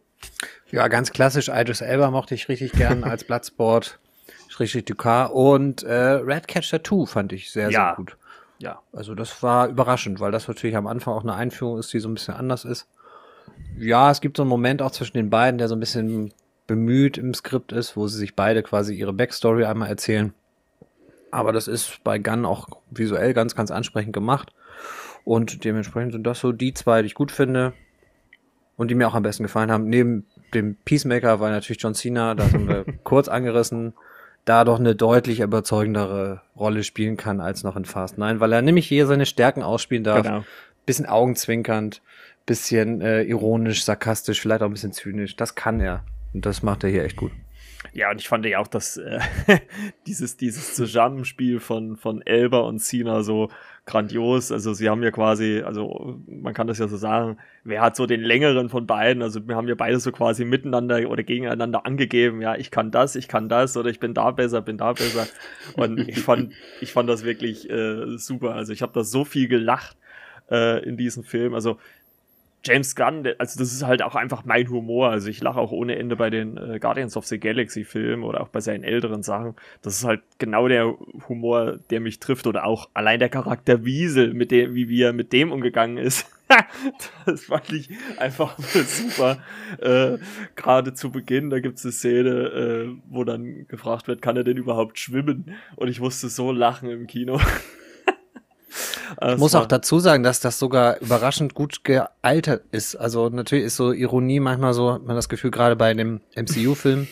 Ja, 0.70 0.88
ganz 0.88 1.12
klassisch. 1.12 1.50
Idris 1.52 1.82
Elba 1.82 2.10
mochte 2.10 2.34
ich 2.34 2.48
richtig 2.48 2.72
gern 2.72 3.04
als 3.04 3.22
Bloodsport. 3.26 3.98
Richtig 4.58 4.86
Ducat. 4.86 5.30
Und 5.30 5.82
äh, 5.82 5.92
Ratcatcher 6.22 6.82
2 6.82 7.04
fand 7.04 7.34
ich 7.34 7.50
sehr, 7.50 7.68
Ja. 7.68 7.88
sehr 7.88 7.96
gut. 7.96 8.16
Ja. 8.58 8.80
Also 8.94 9.14
das 9.14 9.42
war 9.42 9.68
überraschend, 9.68 10.20
weil 10.20 10.32
das 10.32 10.48
natürlich 10.48 10.74
am 10.74 10.86
Anfang 10.86 11.12
auch 11.12 11.22
eine 11.22 11.34
Einführung 11.34 11.78
ist, 11.78 11.92
die 11.92 11.98
so 12.00 12.08
ein 12.08 12.14
bisschen 12.14 12.32
anders 12.32 12.64
ist. 12.64 12.88
Ja, 13.76 14.10
es 14.10 14.22
gibt 14.22 14.38
so 14.38 14.42
einen 14.42 14.48
Moment 14.48 14.80
auch 14.80 14.90
zwischen 14.90 15.18
den 15.18 15.28
beiden, 15.28 15.58
der 15.58 15.68
so 15.68 15.76
ein 15.76 15.80
bisschen 15.80 16.32
bemüht 16.66 17.18
im 17.18 17.34
Skript 17.34 17.72
ist, 17.72 17.94
wo 17.94 18.06
sie 18.08 18.16
sich 18.16 18.34
beide 18.36 18.62
quasi 18.62 18.94
ihre 18.94 19.12
Backstory 19.12 19.66
einmal 19.66 19.90
erzählen. 19.90 20.32
Aber 21.30 21.52
das 21.52 21.68
ist 21.68 22.02
bei 22.04 22.18
Gunn 22.18 22.46
auch 22.46 22.68
visuell 22.90 23.34
ganz, 23.34 23.54
ganz 23.54 23.70
ansprechend 23.70 24.14
gemacht. 24.14 24.54
Und 25.24 25.62
dementsprechend 25.62 26.12
sind 26.12 26.26
das 26.26 26.40
so 26.40 26.52
die 26.52 26.72
zwei, 26.72 27.02
die 27.02 27.08
ich 27.08 27.14
gut 27.14 27.30
finde 27.32 27.74
und 28.76 28.90
die 28.90 28.94
mir 28.94 29.08
auch 29.08 29.14
am 29.14 29.22
besten 29.22 29.42
gefallen 29.42 29.70
haben. 29.70 29.88
Neben 29.88 30.26
dem 30.54 30.76
Peacemaker 30.84 31.40
war 31.40 31.50
natürlich 31.50 31.82
John 31.82 31.94
Cena, 31.94 32.34
da 32.34 32.44
sind 32.44 32.68
wir 32.68 32.84
kurz 33.04 33.28
angerissen, 33.28 33.94
da 34.44 34.64
doch 34.64 34.78
eine 34.78 34.94
deutlich 34.94 35.40
überzeugendere 35.40 36.42
Rolle 36.56 36.84
spielen 36.84 37.16
kann 37.16 37.40
als 37.40 37.64
noch 37.64 37.76
in 37.76 37.84
Fast 37.84 38.18
9, 38.18 38.40
weil 38.40 38.52
er 38.52 38.62
nämlich 38.62 38.86
hier 38.86 39.06
seine 39.06 39.26
Stärken 39.26 39.62
ausspielen 39.62 40.04
darf. 40.04 40.22
Genau. 40.22 40.44
Bisschen 40.84 41.06
augenzwinkernd, 41.06 42.00
bisschen 42.44 43.00
äh, 43.00 43.22
ironisch, 43.22 43.84
sarkastisch, 43.84 44.40
vielleicht 44.40 44.62
auch 44.62 44.66
ein 44.66 44.72
bisschen 44.72 44.92
zynisch. 44.92 45.34
Das 45.34 45.56
kann 45.56 45.80
er. 45.80 46.04
Und 46.32 46.46
das 46.46 46.62
macht 46.62 46.84
er 46.84 46.90
hier 46.90 47.02
echt 47.02 47.16
gut. 47.16 47.32
Ja, 47.92 48.10
und 48.10 48.20
ich 48.20 48.28
fand 48.28 48.44
ja 48.46 48.58
auch, 48.58 48.66
dass 48.66 48.96
äh, 48.96 49.20
dieses, 50.06 50.36
dieses 50.36 50.74
Zusammenspiel 50.74 51.60
von, 51.60 51.96
von 51.96 52.22
Elba 52.22 52.60
und 52.60 52.80
Cena 52.80 53.22
so 53.22 53.50
grandios. 53.86 54.50
Also 54.50 54.74
sie 54.74 54.88
haben 54.90 55.02
ja 55.02 55.12
quasi, 55.12 55.62
also 55.64 56.20
man 56.26 56.52
kann 56.52 56.66
das 56.66 56.78
ja 56.78 56.88
so 56.88 56.96
sagen, 56.96 57.38
wer 57.64 57.80
hat 57.80 57.96
so 57.96 58.06
den 58.06 58.20
längeren 58.20 58.68
von 58.68 58.86
beiden? 58.86 59.22
Also 59.22 59.46
wir 59.46 59.54
haben 59.54 59.68
ja 59.68 59.76
beide 59.76 60.00
so 60.00 60.10
quasi 60.12 60.44
miteinander 60.44 61.08
oder 61.08 61.22
gegeneinander 61.22 61.86
angegeben, 61.86 62.42
ja, 62.42 62.56
ich 62.56 62.70
kann 62.70 62.90
das, 62.90 63.14
ich 63.14 63.28
kann 63.28 63.48
das 63.48 63.76
oder 63.76 63.88
ich 63.88 64.00
bin 64.00 64.12
da 64.12 64.32
besser, 64.32 64.60
bin 64.60 64.76
da 64.76 64.92
besser. 64.92 65.26
Und 65.74 66.00
ich 66.08 66.20
fand, 66.20 66.52
ich 66.80 66.92
fand 66.92 67.08
das 67.08 67.24
wirklich 67.24 67.70
äh, 67.70 68.18
super. 68.18 68.54
Also 68.54 68.72
ich 68.72 68.82
habe 68.82 68.92
da 68.92 69.04
so 69.04 69.24
viel 69.24 69.46
gelacht 69.46 69.96
äh, 70.50 70.84
in 70.84 70.96
diesem 70.96 71.22
Film. 71.22 71.54
Also 71.54 71.78
James 72.66 72.96
Gunn, 72.96 73.26
also 73.38 73.58
das 73.58 73.72
ist 73.72 73.84
halt 73.84 74.02
auch 74.02 74.16
einfach 74.16 74.44
mein 74.44 74.68
Humor. 74.68 75.10
Also 75.10 75.28
ich 75.28 75.40
lache 75.40 75.58
auch 75.58 75.70
ohne 75.70 75.96
Ende 75.96 76.16
bei 76.16 76.30
den 76.30 76.56
äh, 76.56 76.78
Guardians 76.80 77.16
of 77.16 77.26
the 77.26 77.38
Galaxy 77.38 77.84
Filmen 77.84 78.24
oder 78.24 78.40
auch 78.40 78.48
bei 78.48 78.60
seinen 78.60 78.82
älteren 78.82 79.22
Sachen. 79.22 79.54
Das 79.82 79.94
ist 79.94 80.04
halt 80.04 80.22
genau 80.38 80.68
der 80.68 80.94
Humor, 81.28 81.78
der 81.90 82.00
mich 82.00 82.18
trifft 82.18 82.46
oder 82.46 82.64
auch 82.64 82.90
allein 82.94 83.20
der 83.20 83.28
Charakter 83.28 83.84
Wiesel, 83.84 84.34
mit 84.34 84.50
dem, 84.50 84.74
wie 84.74 85.00
er 85.00 85.12
mit 85.12 85.32
dem 85.32 85.52
umgegangen 85.52 85.98
ist. 85.98 86.26
das 87.26 87.44
fand 87.44 87.72
ich 87.72 87.90
einfach 88.18 88.58
super. 88.58 89.38
Äh, 89.78 90.18
Gerade 90.54 90.94
zu 90.94 91.10
Beginn, 91.10 91.50
da 91.50 91.60
gibt 91.60 91.78
es 91.78 91.84
eine 91.84 91.92
Szene, 91.92 92.30
äh, 92.30 92.88
wo 93.08 93.24
dann 93.24 93.66
gefragt 93.68 94.08
wird, 94.08 94.22
kann 94.22 94.36
er 94.36 94.44
denn 94.44 94.56
überhaupt 94.56 94.98
schwimmen? 94.98 95.54
Und 95.76 95.88
ich 95.88 96.00
musste 96.00 96.28
so 96.28 96.52
lachen 96.52 96.90
im 96.90 97.06
Kino. 97.06 97.40
Ich 99.32 99.38
muss 99.38 99.54
auch 99.54 99.66
dazu 99.66 99.98
sagen, 99.98 100.22
dass 100.22 100.40
das 100.40 100.58
sogar 100.58 101.00
überraschend 101.00 101.54
gut 101.54 101.84
gealtert 101.84 102.64
ist. 102.72 102.96
Also 102.96 103.28
natürlich 103.28 103.66
ist 103.66 103.76
so 103.76 103.92
Ironie 103.92 104.40
manchmal 104.40 104.74
so, 104.74 104.92
hat 104.92 105.04
man 105.04 105.16
das 105.16 105.28
Gefühl, 105.28 105.50
gerade 105.50 105.76
bei 105.76 105.92
dem 105.94 106.20
MCU-Film, 106.34 107.06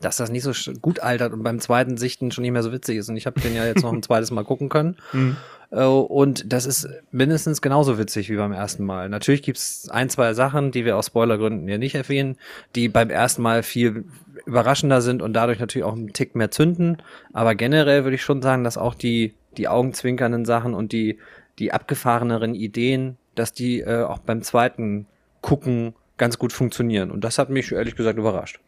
dass 0.00 0.16
das 0.16 0.30
nicht 0.30 0.44
so 0.44 0.52
gut 0.80 1.00
altert 1.00 1.32
und 1.32 1.42
beim 1.42 1.60
zweiten 1.60 1.96
Sichten 1.98 2.30
schon 2.30 2.42
nicht 2.42 2.52
mehr 2.52 2.62
so 2.62 2.72
witzig 2.72 2.96
ist. 2.96 3.08
Und 3.08 3.16
ich 3.16 3.26
habe 3.26 3.40
den 3.40 3.54
ja 3.54 3.66
jetzt 3.66 3.82
noch 3.82 3.92
ein 3.92 4.02
zweites 4.02 4.30
Mal 4.30 4.44
gucken 4.44 4.68
können. 4.68 4.96
Mhm. 5.12 5.36
Äh, 5.70 5.84
Und 5.84 6.52
das 6.52 6.66
ist 6.66 6.88
mindestens 7.12 7.62
genauso 7.62 7.98
witzig 7.98 8.28
wie 8.28 8.36
beim 8.36 8.52
ersten 8.52 8.84
Mal. 8.84 9.08
Natürlich 9.08 9.42
gibt's 9.42 9.88
ein, 9.88 10.08
zwei 10.10 10.34
Sachen, 10.34 10.72
die 10.72 10.84
wir 10.84 10.96
aus 10.96 11.06
Spoilergründen 11.06 11.68
ja 11.68 11.78
nicht 11.78 11.94
erwähnen, 11.94 12.36
die 12.74 12.88
beim 12.88 13.10
ersten 13.10 13.42
Mal 13.42 13.62
viel 13.62 14.04
überraschender 14.46 15.00
sind 15.00 15.22
und 15.22 15.32
dadurch 15.34 15.60
natürlich 15.60 15.84
auch 15.84 15.92
einen 15.94 16.12
Tick 16.12 16.34
mehr 16.34 16.50
zünden. 16.50 16.98
Aber 17.32 17.54
generell 17.54 18.04
würde 18.04 18.16
ich 18.16 18.22
schon 18.22 18.42
sagen, 18.42 18.64
dass 18.64 18.78
auch 18.78 18.94
die, 18.94 19.34
die 19.60 19.68
augenzwinkernden 19.68 20.46
Sachen 20.46 20.72
und 20.72 20.92
die, 20.92 21.18
die 21.58 21.72
abgefahreneren 21.72 22.54
Ideen, 22.54 23.18
dass 23.34 23.52
die 23.52 23.80
äh, 23.80 24.04
auch 24.04 24.18
beim 24.18 24.42
zweiten 24.42 25.06
Gucken 25.42 25.94
ganz 26.16 26.38
gut 26.38 26.52
funktionieren. 26.52 27.10
Und 27.10 27.24
das 27.24 27.38
hat 27.38 27.50
mich 27.50 27.70
ehrlich 27.70 27.94
gesagt 27.94 28.18
überrascht. 28.18 28.58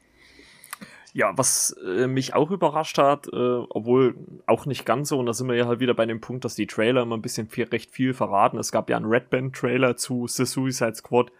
Ja, 1.14 1.32
was 1.36 1.74
äh, 1.86 2.06
mich 2.06 2.34
auch 2.34 2.50
überrascht 2.50 2.98
hat, 2.98 3.26
äh, 3.26 3.30
obwohl 3.36 4.16
auch 4.46 4.66
nicht 4.66 4.84
ganz 4.84 5.08
so, 5.08 5.18
und 5.18 5.26
da 5.26 5.32
sind 5.32 5.48
wir 5.48 5.56
ja 5.56 5.66
halt 5.66 5.80
wieder 5.80 5.94
bei 5.94 6.04
dem 6.04 6.20
Punkt, 6.20 6.44
dass 6.44 6.54
die 6.54 6.66
Trailer 6.66 7.02
immer 7.02 7.16
ein 7.16 7.22
bisschen 7.22 7.48
viel, 7.48 7.64
recht 7.64 7.90
viel 7.90 8.12
verraten. 8.12 8.58
Es 8.58 8.70
gab 8.70 8.90
ja 8.90 8.96
einen 8.98 9.06
Red 9.06 9.30
Band 9.30 9.56
Trailer 9.56 9.96
zu 9.96 10.26
The 10.26 10.44
Suicide 10.44 10.94
Squad, 10.94 11.32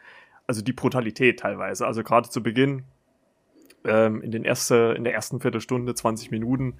also 0.47 0.63
die 0.63 0.73
Brutalität 0.73 1.41
teilweise. 1.41 1.87
Also 1.87 2.03
gerade 2.03 2.29
zu 2.31 2.43
Beginn, 2.43 2.85
ähm, 3.85 4.23
in, 4.23 4.31
den 4.31 4.45
erste, 4.45 4.95
in 4.97 5.05
der 5.05 5.15
ersten 5.15 5.41
Viertelstunde, 5.41 5.95
20 5.95 6.31
Minuten, 6.31 6.79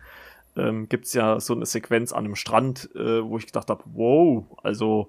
ähm, 0.57 0.89
gibt 0.89 1.07
es 1.07 1.15
ja 1.15 1.41
so 1.41 1.55
eine 1.55 1.67
Sequenz 1.67 2.13
an 2.13 2.25
einem 2.25 2.37
Strand, 2.37 2.91
äh, 2.95 3.25
wo 3.25 3.39
ich 3.39 3.47
gedacht 3.47 3.69
habe, 3.71 3.83
wow, 3.87 4.45
also 4.63 5.09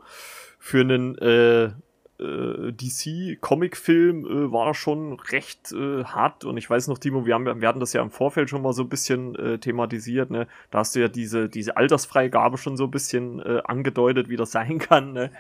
für 0.60 0.82
einen 0.82 1.18
äh, 1.18 1.72
äh, 2.20 2.72
DC-Comic-Film 2.72 4.26
äh, 4.26 4.52
war 4.52 4.68
das 4.68 4.78
schon 4.78 5.14
recht 5.14 5.72
äh, 5.72 6.04
hart. 6.04 6.46
Und 6.46 6.58
ich 6.58 6.70
weiß 6.70 6.88
noch, 6.88 6.98
Timo, 6.98 7.26
wir, 7.26 7.34
haben, 7.34 7.62
wir 7.62 7.68
hatten 7.68 7.80
das 7.80 7.94
ja 7.94 8.02
im 8.02 8.12
Vorfeld 8.12 8.50
schon 8.50 8.62
mal 8.62 8.74
so 8.74 8.84
ein 8.84 8.90
bisschen 8.90 9.36
äh, 9.36 9.58
thematisiert. 9.58 10.30
Ne? 10.30 10.48
Da 10.72 10.80
hast 10.80 10.96
du 10.96 11.02
ja 11.02 11.08
diese, 11.08 11.50
diese 11.50 11.78
Altersfreigabe 11.78 12.58
schon 12.58 12.78
so 12.78 12.86
ein 12.86 12.92
bisschen 12.92 13.40
äh, 13.40 13.62
angedeutet, 13.66 14.30
wie 14.30 14.38
das 14.38 14.52
sein 14.52 14.80
kann. 14.80 15.14
Ne? 15.14 15.32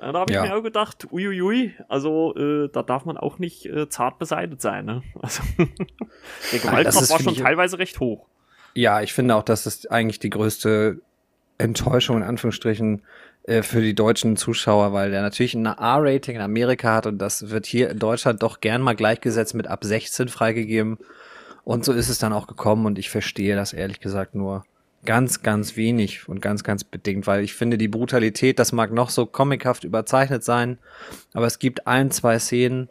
Äh, 0.00 0.12
da 0.12 0.20
habe 0.20 0.30
ich 0.30 0.36
ja. 0.36 0.42
mir 0.42 0.56
auch 0.56 0.62
gedacht, 0.62 1.08
uiuiui, 1.10 1.74
also 1.88 2.34
äh, 2.36 2.68
da 2.68 2.82
darf 2.82 3.04
man 3.04 3.16
auch 3.16 3.38
nicht 3.38 3.66
äh, 3.66 3.88
zart 3.88 4.18
beseitigt 4.18 4.62
sein. 4.62 4.84
Ne? 4.84 5.02
Also 5.20 5.42
der 6.52 6.58
Gewaltgrad 6.60 7.10
war 7.10 7.20
schon 7.20 7.34
teilweise 7.34 7.78
recht 7.78 8.00
hoch. 8.00 8.26
Ja, 8.74 9.00
ich 9.02 9.12
finde 9.12 9.34
auch, 9.34 9.42
dass 9.42 9.66
es 9.66 9.86
eigentlich 9.86 10.18
die 10.18 10.30
größte 10.30 11.00
Enttäuschung 11.58 12.18
in 12.18 12.22
Anführungsstrichen 12.22 13.02
äh, 13.44 13.62
für 13.62 13.80
die 13.80 13.94
deutschen 13.94 14.36
Zuschauer, 14.36 14.92
weil 14.92 15.10
der 15.10 15.22
natürlich 15.22 15.54
ein 15.54 15.66
A-Rating 15.66 16.36
in 16.36 16.42
Amerika 16.42 16.94
hat 16.94 17.06
und 17.06 17.18
das 17.18 17.50
wird 17.50 17.66
hier 17.66 17.90
in 17.90 17.98
Deutschland 17.98 18.42
doch 18.42 18.60
gern 18.60 18.82
mal 18.82 18.94
gleichgesetzt 18.94 19.54
mit 19.54 19.66
ab 19.66 19.84
16 19.84 20.28
freigegeben. 20.28 20.98
Und 21.64 21.84
so 21.84 21.92
ist 21.92 22.08
es 22.08 22.18
dann 22.18 22.32
auch 22.32 22.46
gekommen 22.46 22.86
und 22.86 22.98
ich 22.98 23.10
verstehe 23.10 23.56
das 23.56 23.72
ehrlich 23.72 24.00
gesagt 24.00 24.34
nur 24.34 24.64
ganz, 25.04 25.42
ganz 25.42 25.76
wenig 25.76 26.28
und 26.28 26.40
ganz, 26.40 26.64
ganz 26.64 26.84
bedingt, 26.84 27.26
weil 27.26 27.42
ich 27.44 27.54
finde, 27.54 27.78
die 27.78 27.88
Brutalität, 27.88 28.58
das 28.58 28.72
mag 28.72 28.92
noch 28.92 29.10
so 29.10 29.26
comichaft 29.26 29.84
überzeichnet 29.84 30.44
sein, 30.44 30.78
aber 31.34 31.46
es 31.46 31.58
gibt 31.58 31.86
ein, 31.86 32.10
zwei 32.10 32.38
Szenen, 32.38 32.88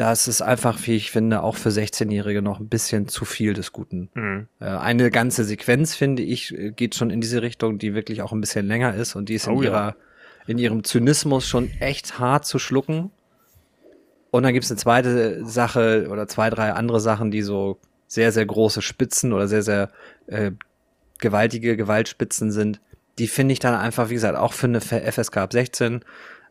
das 0.00 0.28
ist 0.28 0.42
einfach, 0.42 0.78
wie 0.86 0.94
ich 0.94 1.10
finde, 1.10 1.42
auch 1.42 1.56
für 1.56 1.70
16-Jährige 1.70 2.40
noch 2.40 2.60
ein 2.60 2.68
bisschen 2.68 3.08
zu 3.08 3.24
viel 3.24 3.52
des 3.52 3.72
Guten. 3.72 4.10
Mhm. 4.14 4.48
Äh, 4.60 4.66
eine 4.66 5.10
ganze 5.10 5.44
Sequenz, 5.44 5.96
finde 5.96 6.22
ich, 6.22 6.54
geht 6.76 6.94
schon 6.94 7.10
in 7.10 7.20
diese 7.20 7.42
Richtung, 7.42 7.78
die 7.78 7.94
wirklich 7.94 8.22
auch 8.22 8.32
ein 8.32 8.40
bisschen 8.40 8.66
länger 8.66 8.94
ist 8.94 9.16
und 9.16 9.28
die 9.28 9.34
ist 9.34 9.48
oh, 9.48 9.52
in 9.52 9.64
ihrer, 9.64 9.86
ja. 9.88 9.96
in 10.46 10.58
ihrem 10.58 10.84
Zynismus 10.84 11.48
schon 11.48 11.70
echt 11.80 12.18
hart 12.18 12.46
zu 12.46 12.58
schlucken. 12.58 13.10
Und 14.30 14.44
dann 14.44 14.52
gibt 14.52 14.64
es 14.64 14.70
eine 14.70 14.78
zweite 14.78 15.44
Sache 15.44 16.08
oder 16.10 16.28
zwei, 16.28 16.48
drei 16.50 16.72
andere 16.72 17.00
Sachen, 17.00 17.30
die 17.30 17.42
so 17.42 17.78
sehr, 18.06 18.30
sehr 18.30 18.46
große 18.46 18.82
Spitzen 18.82 19.32
oder 19.32 19.48
sehr, 19.48 19.62
sehr 19.62 19.90
äh, 20.28 20.52
gewaltige 21.18 21.76
Gewaltspitzen 21.76 22.52
sind. 22.52 22.80
Die 23.18 23.26
finde 23.26 23.52
ich 23.52 23.58
dann 23.58 23.74
einfach, 23.74 24.10
wie 24.10 24.14
gesagt, 24.14 24.38
auch 24.38 24.52
für 24.52 24.68
eine 24.68 24.80
FSK 24.80 25.38
ab 25.38 25.52
16, 25.52 26.04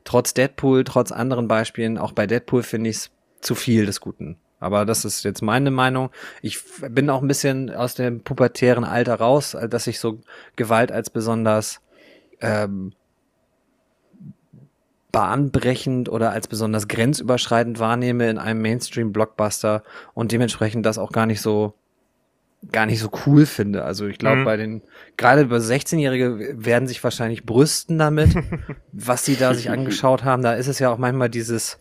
trotz 0.03 0.33
Deadpool, 0.33 0.83
trotz 0.83 1.13
anderen 1.13 1.47
Beispielen, 1.47 1.97
auch 1.97 2.11
bei 2.11 2.27
Deadpool 2.27 2.63
finde 2.63 2.89
ich 2.89 2.97
es 2.97 3.11
zu 3.47 3.55
viel 3.55 3.85
des 3.85 3.99
Guten. 4.01 4.37
Aber 4.59 4.85
das 4.85 5.05
ist 5.05 5.23
jetzt 5.23 5.41
meine 5.41 5.71
Meinung. 5.71 6.09
Ich 6.41 6.59
bin 6.89 7.09
auch 7.09 7.21
ein 7.21 7.27
bisschen 7.27 7.73
aus 7.73 7.95
dem 7.95 8.21
pubertären 8.21 8.83
Alter 8.83 9.15
raus, 9.15 9.55
dass 9.69 9.87
ich 9.87 9.99
so 9.99 10.19
Gewalt 10.55 10.91
als 10.91 11.09
besonders 11.09 11.81
ähm, 12.41 12.93
bahnbrechend 15.11 16.09
oder 16.09 16.31
als 16.31 16.47
besonders 16.47 16.87
grenzüberschreitend 16.87 17.79
wahrnehme 17.79 18.29
in 18.29 18.37
einem 18.37 18.61
Mainstream-Blockbuster 18.61 19.83
und 20.13 20.31
dementsprechend 20.31 20.85
das 20.85 20.97
auch 20.97 21.11
gar 21.11 21.25
nicht 21.25 21.41
so 21.41 21.73
gar 22.71 22.87
nicht 22.87 22.99
so 22.99 23.11
cool 23.25 23.45
finde. 23.45 23.83
Also 23.83 24.07
ich 24.07 24.17
glaube, 24.17 24.37
mhm. 24.37 24.45
bei 24.45 24.57
den, 24.57 24.81
gerade 25.15 25.45
bei 25.45 25.57
16-Jährige 25.57 26.55
werden 26.57 26.87
sich 26.87 27.03
wahrscheinlich 27.03 27.45
brüsten 27.45 27.99
damit, 27.99 28.31
was 28.91 29.25
sie 29.25 29.35
da 29.35 29.53
sich 29.53 29.69
angeschaut 29.69 30.23
haben. 30.23 30.41
Da 30.41 30.53
ist 30.53 30.67
es 30.67 30.79
ja 30.79 30.91
auch 30.91 30.97
manchmal 30.97 31.29
dieses, 31.29 31.77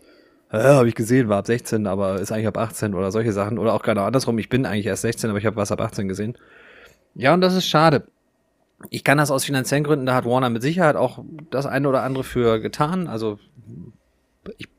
äh, 0.51 0.59
habe 0.59 0.87
ich 0.87 0.95
gesehen, 0.95 1.29
war 1.29 1.39
ab 1.39 1.47
16, 1.47 1.87
aber 1.87 2.19
ist 2.19 2.31
eigentlich 2.31 2.47
ab 2.47 2.57
18 2.57 2.93
oder 2.93 3.11
solche 3.11 3.33
Sachen. 3.33 3.57
Oder 3.57 3.73
auch 3.73 3.83
gerade 3.83 4.01
andersrum, 4.01 4.37
ich 4.37 4.49
bin 4.49 4.65
eigentlich 4.65 4.85
erst 4.85 5.01
16, 5.01 5.29
aber 5.29 5.39
ich 5.39 5.45
habe 5.45 5.57
was 5.57 5.71
ab 5.71 5.81
18 5.81 6.07
gesehen. 6.07 6.37
Ja, 7.15 7.33
und 7.33 7.41
das 7.41 7.55
ist 7.55 7.67
schade. 7.67 8.07
Ich 8.89 9.03
kann 9.03 9.17
das 9.17 9.31
aus 9.31 9.43
finanziellen 9.43 9.83
Gründen, 9.83 10.05
da 10.05 10.13
hat 10.13 10.25
Warner 10.25 10.49
mit 10.49 10.61
Sicherheit 10.61 10.95
auch 10.95 11.23
das 11.49 11.65
eine 11.65 11.89
oder 11.89 12.03
andere 12.03 12.23
für 12.23 12.59
getan. 12.59 13.07
Also 13.07 13.39
ich 14.57 14.69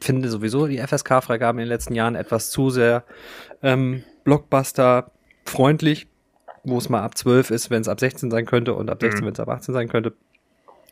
finde 0.00 0.28
sowieso 0.28 0.66
die 0.66 0.78
FSK-Freigaben 0.78 1.58
in 1.58 1.64
den 1.64 1.68
letzten 1.68 1.94
Jahren 1.94 2.16
etwas 2.16 2.50
zu 2.50 2.70
sehr 2.70 3.04
ähm, 3.62 4.02
Blockbuster-freundlich, 4.24 6.08
wo 6.64 6.78
es 6.78 6.88
mal 6.88 7.02
ab 7.02 7.16
12 7.16 7.50
ist, 7.50 7.70
wenn 7.70 7.80
es 7.80 7.88
ab 7.88 8.00
16 8.00 8.30
sein 8.30 8.44
könnte 8.44 8.74
und 8.74 8.90
ab 8.90 9.00
16, 9.00 9.20
mhm. 9.20 9.26
wenn 9.26 9.32
es 9.32 9.40
ab 9.40 9.48
18 9.48 9.72
sein 9.72 9.88
könnte. 9.88 10.14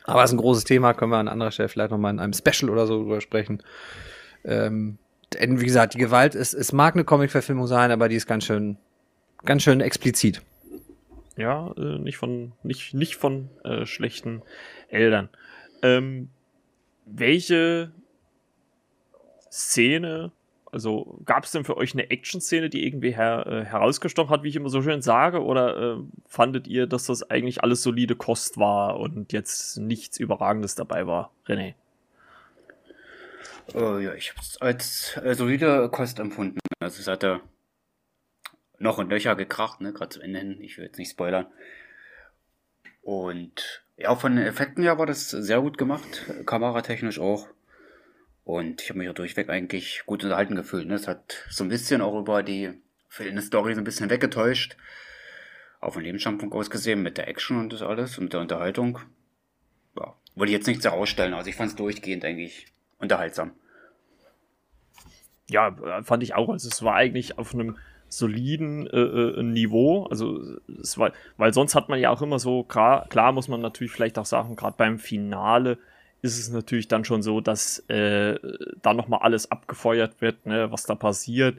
Aber 0.06 0.22
es 0.22 0.30
ist 0.30 0.34
ein 0.34 0.40
großes 0.40 0.64
Thema, 0.64 0.94
können 0.94 1.10
wir 1.10 1.18
an 1.18 1.28
anderer 1.28 1.50
Stelle 1.50 1.68
vielleicht 1.68 1.90
nochmal 1.90 2.12
in 2.12 2.20
einem 2.20 2.32
Special 2.32 2.70
oder 2.70 2.86
so 2.86 3.02
drüber 3.02 3.20
sprechen. 3.20 3.62
Ähm, 4.44 4.98
denn 5.34 5.60
wie 5.60 5.66
gesagt, 5.66 5.94
die 5.94 5.98
Gewalt 5.98 6.34
ist, 6.34 6.54
es 6.54 6.72
mag 6.72 6.94
eine 6.94 7.04
Comic-Verfilmung 7.04 7.66
sein, 7.66 7.90
aber 7.90 8.08
die 8.08 8.14
ist 8.14 8.26
ganz 8.26 8.44
schön, 8.44 8.78
ganz 9.44 9.62
schön 9.62 9.80
explizit. 9.80 10.42
Ja, 11.36 11.72
äh, 11.76 11.98
nicht 11.98 12.16
von, 12.16 12.52
nicht, 12.62 12.94
nicht 12.94 13.16
von 13.16 13.50
äh, 13.64 13.84
schlechten 13.84 14.42
Eltern. 14.88 15.28
Ähm, 15.82 16.30
welche 17.04 17.92
Szene 19.50 20.32
also 20.73 21.20
gab 21.25 21.44
es 21.44 21.52
denn 21.52 21.64
für 21.64 21.76
euch 21.76 21.94
eine 21.94 22.11
Action-Szene, 22.11 22.68
die 22.68 22.87
irgendwie 22.87 23.14
her, 23.14 23.46
äh, 23.46 23.64
herausgestochen 23.64 24.30
hat, 24.30 24.42
wie 24.42 24.49
ich 24.49 24.56
immer 24.56 24.68
so 24.68 24.82
schön 24.82 25.02
sage? 25.02 25.42
Oder 25.42 25.76
äh, 25.76 25.96
fandet 26.26 26.66
ihr, 26.66 26.87
dass 26.87 27.06
das 27.06 27.28
eigentlich 27.30 27.62
alles 27.62 27.82
solide 27.82 28.16
Kost 28.16 28.58
war 28.58 28.99
und 28.99 29.32
jetzt 29.32 29.78
nichts 29.78 30.18
Überragendes 30.18 30.75
dabei 30.75 31.06
war, 31.06 31.32
René? 31.46 31.75
Uh, 33.75 33.99
ja, 33.99 34.14
ich 34.14 34.30
habe 34.30 34.40
es 34.40 34.61
als 34.61 35.16
äh, 35.16 35.35
solide 35.35 35.88
Kost 35.90 36.18
empfunden. 36.18 36.58
Also 36.80 37.00
es 37.00 37.08
hatte 37.08 37.40
noch 38.78 38.99
ein 38.99 39.08
Löcher 39.08 39.35
gekracht, 39.35 39.80
ne, 39.80 39.92
gerade 39.92 40.11
zu 40.11 40.20
Ende 40.20 40.38
hin. 40.38 40.61
Ich 40.61 40.76
will 40.76 40.85
jetzt 40.85 40.99
nicht 40.99 41.11
spoilern. 41.11 41.46
Und 43.02 43.85
ja, 43.96 44.14
von 44.14 44.37
den 44.37 44.46
Effekten 44.46 44.82
her 44.82 44.99
war 44.99 45.06
das 45.06 45.30
sehr 45.30 45.61
gut 45.61 45.78
gemacht, 45.78 46.26
kameratechnisch 46.44 47.18
auch. 47.18 47.49
Und 48.46 48.80
ich 48.80 48.90
habe 48.90 49.00
mich 49.00 49.08
auch 49.08 49.14
durchweg 49.14 49.50
eigentlich 49.50 50.04
gut 50.06 50.22
unterhalten 50.22 50.54
gefühlt. 50.54 50.86
Ne? 50.86 50.94
Es 50.94 51.08
hat 51.08 51.44
so 51.50 51.64
ein 51.64 51.68
bisschen 51.68 52.00
auch 52.00 52.16
über 52.16 52.44
die 52.44 52.70
fehlende 53.08 53.42
Story 53.42 53.74
so 53.74 53.80
ein 53.80 53.84
bisschen 53.84 54.08
weggetäuscht. 54.08 54.76
Auf 55.80 55.94
den 55.94 56.04
Lebensstandpunkt 56.04 56.54
ausgesehen 56.54 57.02
mit 57.02 57.18
der 57.18 57.26
Action 57.26 57.58
und 57.58 57.72
das 57.72 57.82
alles 57.82 58.18
und 58.18 58.32
der 58.32 58.38
Unterhaltung. 58.38 59.00
Ja, 59.98 60.14
wollte 60.36 60.52
ich 60.52 60.58
jetzt 60.58 60.68
nichts 60.68 60.84
herausstellen. 60.84 61.34
Also 61.34 61.50
ich 61.50 61.56
fand 61.56 61.70
es 61.70 61.76
durchgehend 61.76 62.24
eigentlich 62.24 62.68
unterhaltsam. 62.98 63.50
Ja, 65.50 65.76
fand 66.04 66.22
ich 66.22 66.36
auch. 66.36 66.48
Also 66.48 66.68
es 66.68 66.84
war 66.84 66.94
eigentlich 66.94 67.38
auf 67.38 67.52
einem 67.52 67.76
soliden 68.08 68.86
äh, 68.86 68.96
äh, 68.96 69.42
Niveau. 69.42 70.04
Also 70.04 70.40
es 70.80 70.96
war, 70.98 71.10
weil 71.36 71.52
sonst 71.52 71.74
hat 71.74 71.88
man 71.88 71.98
ja 71.98 72.10
auch 72.10 72.22
immer 72.22 72.38
so, 72.38 72.62
klar, 72.62 73.08
klar 73.08 73.32
muss 73.32 73.48
man 73.48 73.60
natürlich 73.60 73.92
vielleicht 73.92 74.20
auch 74.20 74.26
sagen, 74.26 74.54
gerade 74.54 74.76
beim 74.78 75.00
Finale, 75.00 75.78
ist 76.23 76.38
es 76.38 76.50
natürlich 76.50 76.88
dann 76.88 77.04
schon 77.04 77.23
so, 77.23 77.40
dass 77.40 77.80
äh, 77.88 78.38
da 78.82 78.94
nochmal 78.94 79.20
alles 79.23 79.50
abgefeuert 79.50 80.20
wird, 80.20 80.46
ne, 80.46 80.70
was 80.70 80.85
da 80.85 80.94
passiert. 80.94 81.58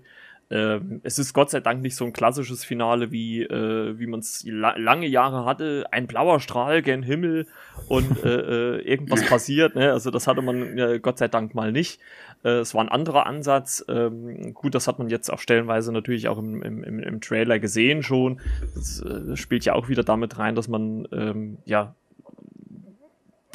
Ähm, 0.50 1.02
es 1.04 1.20
ist 1.20 1.34
Gott 1.34 1.50
sei 1.50 1.60
Dank 1.60 1.82
nicht 1.82 1.96
so 1.96 2.06
ein 2.06 2.14
klassisches 2.14 2.64
Finale, 2.64 3.12
wie, 3.12 3.44
äh, 3.44 4.00
wie 4.00 4.08
man 4.08 4.22
es 4.22 4.46
la 4.48 4.78
lange 4.78 5.08
Jahre 5.08 5.44
hatte. 5.44 5.86
Ein 5.92 6.08
blauer 6.08 6.40
Strahl 6.40 6.82
gen 6.82 7.04
Himmel 7.04 7.48
und 7.90 8.24
äh, 8.24 8.78
äh, 8.78 8.82
irgendwas 8.82 9.26
passiert. 9.30 9.76
Ne? 9.76 9.92
Also 9.92 10.10
das 10.10 10.26
hatte 10.26 10.42
man 10.42 10.78
äh, 10.78 11.00
Gott 11.02 11.18
sei 11.18 11.28
Dank 11.28 11.54
mal 11.54 11.74
nicht. 11.74 12.00
Äh, 12.46 12.60
es 12.60 12.74
war 12.74 12.82
ein 12.82 12.90
anderer 12.90 13.26
Ansatz. 13.26 13.84
Ähm, 13.90 14.54
gut, 14.54 14.74
das 14.74 14.88
hat 14.88 15.00
man 15.00 15.10
jetzt 15.10 15.30
auch 15.30 15.40
stellenweise 15.40 15.92
natürlich 15.92 16.30
auch 16.30 16.38
im, 16.38 16.64
im, 16.64 16.84
im 16.84 17.20
Trailer 17.20 17.60
gesehen 17.60 18.02
schon. 18.02 18.40
Das 18.74 19.02
äh, 19.02 19.36
spielt 19.36 19.66
ja 19.66 19.74
auch 19.74 19.90
wieder 19.90 20.04
damit 20.04 20.40
rein, 20.40 20.56
dass 20.56 20.70
man 20.70 21.08
ähm, 21.12 21.58
ja 21.66 21.94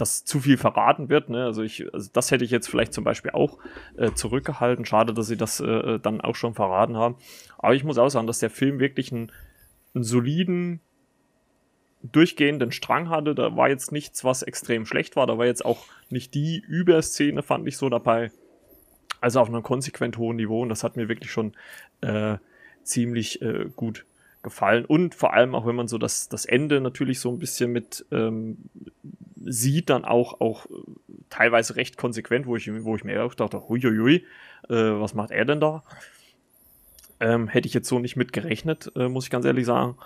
dass 0.03 0.25
zu 0.25 0.41
viel 0.41 0.57
verraten 0.57 1.09
wird. 1.09 1.31
Ne? 1.31 1.45
Also 1.45 1.63
ich, 1.63 1.95
also 1.95 2.11
das 2.13 2.33
hätte 2.33 2.45
ich 2.45 2.51
jetzt 2.51 2.69
vielleicht 2.69 2.93
zum 2.93 3.05
Beispiel 3.05 3.31
auch 3.31 3.59
äh, 3.97 4.11
zurückgehalten. 4.13 4.85
Schade, 4.85 5.15
dass 5.15 5.29
sie 5.29 5.37
das 5.37 5.61
äh, 5.61 6.01
dann 6.01 6.21
auch 6.21 6.35
schon 6.35 6.55
verraten 6.55 6.97
haben. 6.97 7.15
Aber 7.59 7.75
ich 7.75 7.85
muss 7.85 7.99
auch 7.99 8.09
sagen, 8.09 8.27
dass 8.27 8.41
der 8.41 8.51
Film 8.51 8.81
wirklich 8.81 9.13
einen, 9.13 9.31
einen 9.95 10.03
soliden, 10.03 10.81
durchgehenden 12.03 12.73
Strang 12.73 13.11
hatte. 13.11 13.37
Da 13.37 13.57
war 13.57 13.69
jetzt 13.69 13.93
nichts, 13.93 14.25
was 14.25 14.43
extrem 14.43 14.87
schlecht 14.87 15.15
war. 15.15 15.29
Da 15.29 15.39
war 15.39 15.47
jetzt 15.47 15.65
auch 15.65 15.87
nicht 16.11 16.35
die 16.35 16.59
Überszene, 16.67 17.45
fand 17.45 17.69
ich 17.69 17.77
so 17.77 17.89
dabei. 17.89 18.33
Also 19.21 19.39
auf 19.39 19.47
einem 19.47 19.63
konsequent 19.63 20.19
hohen 20.19 20.37
Niveau. 20.37 20.63
Und 20.63 20.69
das 20.69 20.83
hat 20.83 20.97
mir 20.97 21.09
wirklich 21.09 21.31
schon 21.31 21.53
äh, 22.01 22.39
ziemlich 22.83 23.41
äh, 23.41 23.67
gut 23.77 24.05
gefallen. 24.43 24.85
Und 24.85 25.15
vor 25.15 25.33
allem 25.33 25.55
auch, 25.55 25.65
wenn 25.65 25.77
man 25.77 25.87
so 25.87 25.97
das, 25.97 26.29
das 26.29 26.45
Ende 26.45 26.81
natürlich 26.81 27.21
so 27.21 27.31
ein 27.31 27.39
bisschen 27.39 27.71
mit 27.71 28.05
ähm, 28.11 28.59
sieht, 29.45 29.91
dann 29.91 30.05
auch, 30.05 30.41
auch 30.41 30.67
teilweise 31.31 31.77
recht 31.77 31.97
konsequent, 31.97 32.47
wo 32.47 32.57
ich, 32.57 32.71
wo 32.85 32.97
ich 32.97 33.05
mir 33.05 33.25
auch 33.25 33.35
dachte, 33.35 33.69
huiuiui, 33.69 34.25
äh, 34.69 34.75
was 34.75 35.15
macht 35.15 35.31
er 35.31 35.45
denn 35.45 35.61
da? 35.61 35.83
Ähm, 37.21 37.49
hätte 37.49 37.69
ich 37.69 37.75
jetzt 37.75 37.89
so 37.89 37.99
nicht 37.99 38.17
mit 38.17 38.33
gerechnet, 38.33 38.91
äh, 38.97 39.09
muss 39.09 39.25
ich 39.25 39.31
ganz 39.31 39.45
ehrlich 39.45 39.67
sagen. 39.67 39.97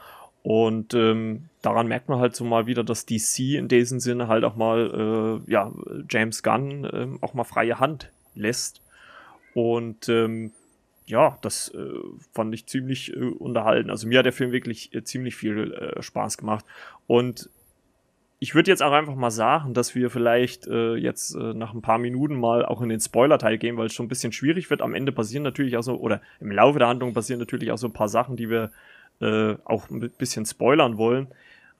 Und 0.42 0.94
ähm, 0.94 1.48
daran 1.60 1.88
merkt 1.88 2.08
man 2.08 2.20
halt 2.20 2.36
so 2.36 2.44
mal 2.44 2.66
wieder, 2.66 2.84
dass 2.84 3.04
DC 3.04 3.56
in 3.56 3.66
diesem 3.66 3.98
Sinne 3.98 4.28
halt 4.28 4.44
auch 4.44 4.54
mal, 4.54 5.42
äh, 5.48 5.50
ja, 5.50 5.72
James 6.08 6.42
Gunn 6.44 6.84
äh, 6.84 7.08
auch 7.20 7.34
mal 7.34 7.44
freie 7.44 7.80
Hand 7.80 8.12
lässt. 8.34 8.80
Und 9.54 10.08
ähm, 10.08 10.52
ja, 11.06 11.38
das 11.42 11.68
äh, 11.74 11.88
fand 12.32 12.54
ich 12.54 12.66
ziemlich 12.66 13.12
äh, 13.16 13.20
unterhalten. 13.20 13.90
Also 13.90 14.06
mir 14.06 14.18
hat 14.18 14.26
der 14.26 14.32
Film 14.32 14.52
wirklich 14.52 14.94
äh, 14.94 15.02
ziemlich 15.02 15.34
viel 15.34 15.72
äh, 15.72 16.00
Spaß 16.02 16.38
gemacht. 16.38 16.64
Und 17.06 17.50
ich 18.38 18.54
würde 18.54 18.70
jetzt 18.70 18.82
auch 18.82 18.92
einfach 18.92 19.14
mal 19.14 19.30
sagen, 19.30 19.72
dass 19.72 19.94
wir 19.94 20.10
vielleicht 20.10 20.66
äh, 20.66 20.94
jetzt 20.94 21.34
äh, 21.34 21.54
nach 21.54 21.72
ein 21.72 21.80
paar 21.80 21.98
Minuten 21.98 22.38
mal 22.38 22.66
auch 22.66 22.82
in 22.82 22.90
den 22.90 23.00
Spoiler-Teil 23.00 23.56
gehen, 23.56 23.76
weil 23.78 23.86
es 23.86 23.94
schon 23.94 24.06
ein 24.06 24.10
bisschen 24.10 24.32
schwierig 24.32 24.68
wird. 24.68 24.82
Am 24.82 24.94
Ende 24.94 25.10
passieren 25.12 25.42
natürlich 25.42 25.76
auch 25.76 25.82
so, 25.82 25.96
oder 25.96 26.20
im 26.40 26.50
Laufe 26.50 26.78
der 26.78 26.88
Handlung 26.88 27.14
passieren 27.14 27.40
natürlich 27.40 27.72
auch 27.72 27.78
so 27.78 27.86
ein 27.86 27.94
paar 27.94 28.08
Sachen, 28.08 28.36
die 28.36 28.50
wir 28.50 28.70
äh, 29.20 29.54
auch 29.64 29.88
ein 29.88 30.10
bisschen 30.18 30.44
spoilern 30.44 30.98
wollen. 30.98 31.28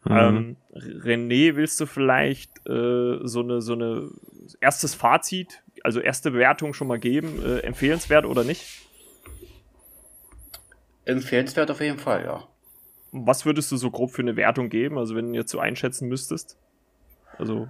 Mhm. 0.05 0.17
Ähm, 0.17 0.57
René, 0.75 1.57
willst 1.57 1.79
du 1.81 1.87
vielleicht 1.87 2.51
äh, 2.67 3.19
so 3.23 3.41
eine 3.41 3.61
so 3.61 3.75
eine 3.75 4.09
erstes 4.61 4.95
Fazit, 4.95 5.63
also 5.83 6.01
erste 6.01 6.31
Bewertung 6.31 6.73
schon 6.73 6.89
mal 6.89 6.99
geben, 6.99 7.43
äh, 7.45 7.59
empfehlenswert 7.61 8.25
oder 8.25 8.45
nicht? 8.45 8.87
Empfehlenswert 11.05 11.71
auf 11.71 11.81
jeden 11.81 11.99
Fall, 11.99 12.25
ja. 12.25 12.49
Was 13.25 13.47
würdest 13.47 13.73
du 13.73 13.77
so 13.77 13.91
grob 13.91 14.11
für 14.11 14.23
eine 14.23 14.37
Wertung 14.37 14.69
geben, 14.69 14.99
also 14.99 15.15
wenn 15.15 15.33
du 15.33 15.39
jetzt 15.39 15.51
so 15.51 15.59
einschätzen 15.59 16.09
müsstest? 16.09 16.59
Also 17.39 17.69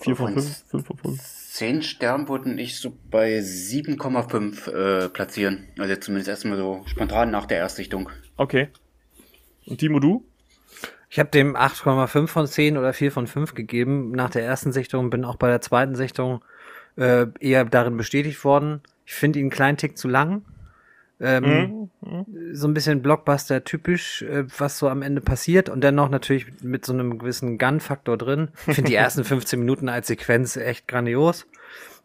4 0.00 0.16
von 0.16 0.32
5, 0.34 0.64
5 0.68 0.86
von 0.86 0.96
5. 0.96 1.22
10 1.52 1.82
Sterne 1.82 2.28
würden 2.28 2.58
ich 2.58 2.78
so 2.78 2.96
bei 3.10 3.38
7,5 3.40 4.70
äh, 4.70 5.08
platzieren. 5.08 5.68
Also 5.78 5.96
zumindest 5.96 6.28
erstmal 6.28 6.56
so 6.56 6.82
spontan 6.86 7.30
nach 7.30 7.46
der 7.46 7.58
Erstsichtung. 7.58 8.08
Okay. 8.36 8.68
Und 9.66 9.78
Timo, 9.78 9.98
du? 9.98 10.24
Ich 11.08 11.18
habe 11.18 11.30
dem 11.30 11.56
8,5 11.56 12.28
von 12.28 12.46
10 12.46 12.78
oder 12.78 12.92
4 12.92 13.10
von 13.10 13.26
5 13.26 13.54
gegeben. 13.54 14.12
Nach 14.12 14.30
der 14.30 14.44
ersten 14.44 14.72
Sichtung 14.72 15.10
bin 15.10 15.24
auch 15.24 15.36
bei 15.36 15.48
der 15.48 15.60
zweiten 15.60 15.96
Sichtung 15.96 16.42
äh, 16.96 17.26
eher 17.40 17.64
darin 17.64 17.96
bestätigt 17.96 18.44
worden. 18.44 18.80
Ich 19.04 19.14
finde 19.14 19.40
ihn 19.40 19.46
einen 19.46 19.50
kleinen 19.50 19.76
Tick 19.76 19.98
zu 19.98 20.06
lang. 20.06 20.44
Ähm, 21.20 21.90
mhm. 22.00 22.54
So 22.54 22.66
ein 22.66 22.74
bisschen 22.74 23.02
Blockbuster-typisch, 23.02 24.22
äh, 24.22 24.44
was 24.58 24.78
so 24.78 24.88
am 24.88 25.02
Ende 25.02 25.20
passiert 25.20 25.68
und 25.68 25.82
dennoch 25.82 26.08
natürlich 26.08 26.62
mit 26.62 26.86
so 26.86 26.92
einem 26.92 27.18
gewissen 27.18 27.58
Gun-Faktor 27.58 28.16
drin. 28.16 28.48
Ich 28.66 28.74
finde 28.74 28.90
die 28.90 28.94
ersten 28.96 29.24
15 29.24 29.58
Minuten 29.58 29.88
als 29.88 30.06
Sequenz 30.06 30.56
echt 30.56 30.88
grandios. 30.88 31.46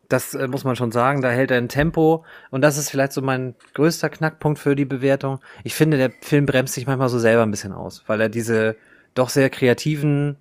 Das 0.09 0.33
äh, 0.33 0.47
muss 0.47 0.63
man 0.63 0.75
schon 0.75 0.91
sagen. 0.91 1.21
Da 1.21 1.29
hält 1.29 1.51
er 1.51 1.57
ein 1.57 1.69
Tempo. 1.69 2.25
Und 2.51 2.61
das 2.61 2.77
ist 2.77 2.89
vielleicht 2.89 3.13
so 3.13 3.21
mein 3.21 3.55
größter 3.73 4.09
Knackpunkt 4.09 4.59
für 4.59 4.75
die 4.75 4.85
Bewertung. 4.85 5.39
Ich 5.63 5.75
finde, 5.75 5.97
der 5.97 6.11
Film 6.21 6.45
bremst 6.45 6.73
sich 6.73 6.87
manchmal 6.87 7.09
so 7.09 7.19
selber 7.19 7.43
ein 7.43 7.51
bisschen 7.51 7.73
aus, 7.73 8.03
weil 8.07 8.21
er 8.21 8.29
diese 8.29 8.75
doch 9.13 9.29
sehr 9.29 9.49
kreativen 9.49 10.37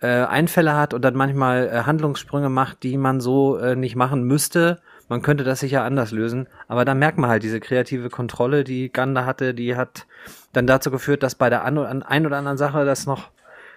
äh, 0.00 0.06
Einfälle 0.06 0.76
hat 0.76 0.94
und 0.94 1.02
dann 1.02 1.14
manchmal 1.14 1.68
äh, 1.68 1.82
Handlungssprünge 1.82 2.48
macht, 2.48 2.82
die 2.82 2.96
man 2.96 3.20
so 3.20 3.56
äh, 3.58 3.76
nicht 3.76 3.96
machen 3.96 4.24
müsste. 4.24 4.80
Man 5.12 5.20
könnte 5.20 5.44
das 5.44 5.60
sicher 5.60 5.84
anders 5.84 6.10
lösen. 6.10 6.48
Aber 6.68 6.86
da 6.86 6.94
merkt 6.94 7.18
man 7.18 7.28
halt 7.28 7.42
diese 7.42 7.60
kreative 7.60 8.08
Kontrolle, 8.08 8.64
die 8.64 8.90
Ganda 8.90 9.26
hatte, 9.26 9.52
die 9.52 9.76
hat 9.76 10.06
dann 10.54 10.66
dazu 10.66 10.90
geführt, 10.90 11.22
dass 11.22 11.34
bei 11.34 11.50
der 11.50 11.64
ein 11.66 11.76
oder 11.76 12.38
anderen 12.38 12.56
Sache 12.56 12.86
das 12.86 13.04
noch 13.04 13.30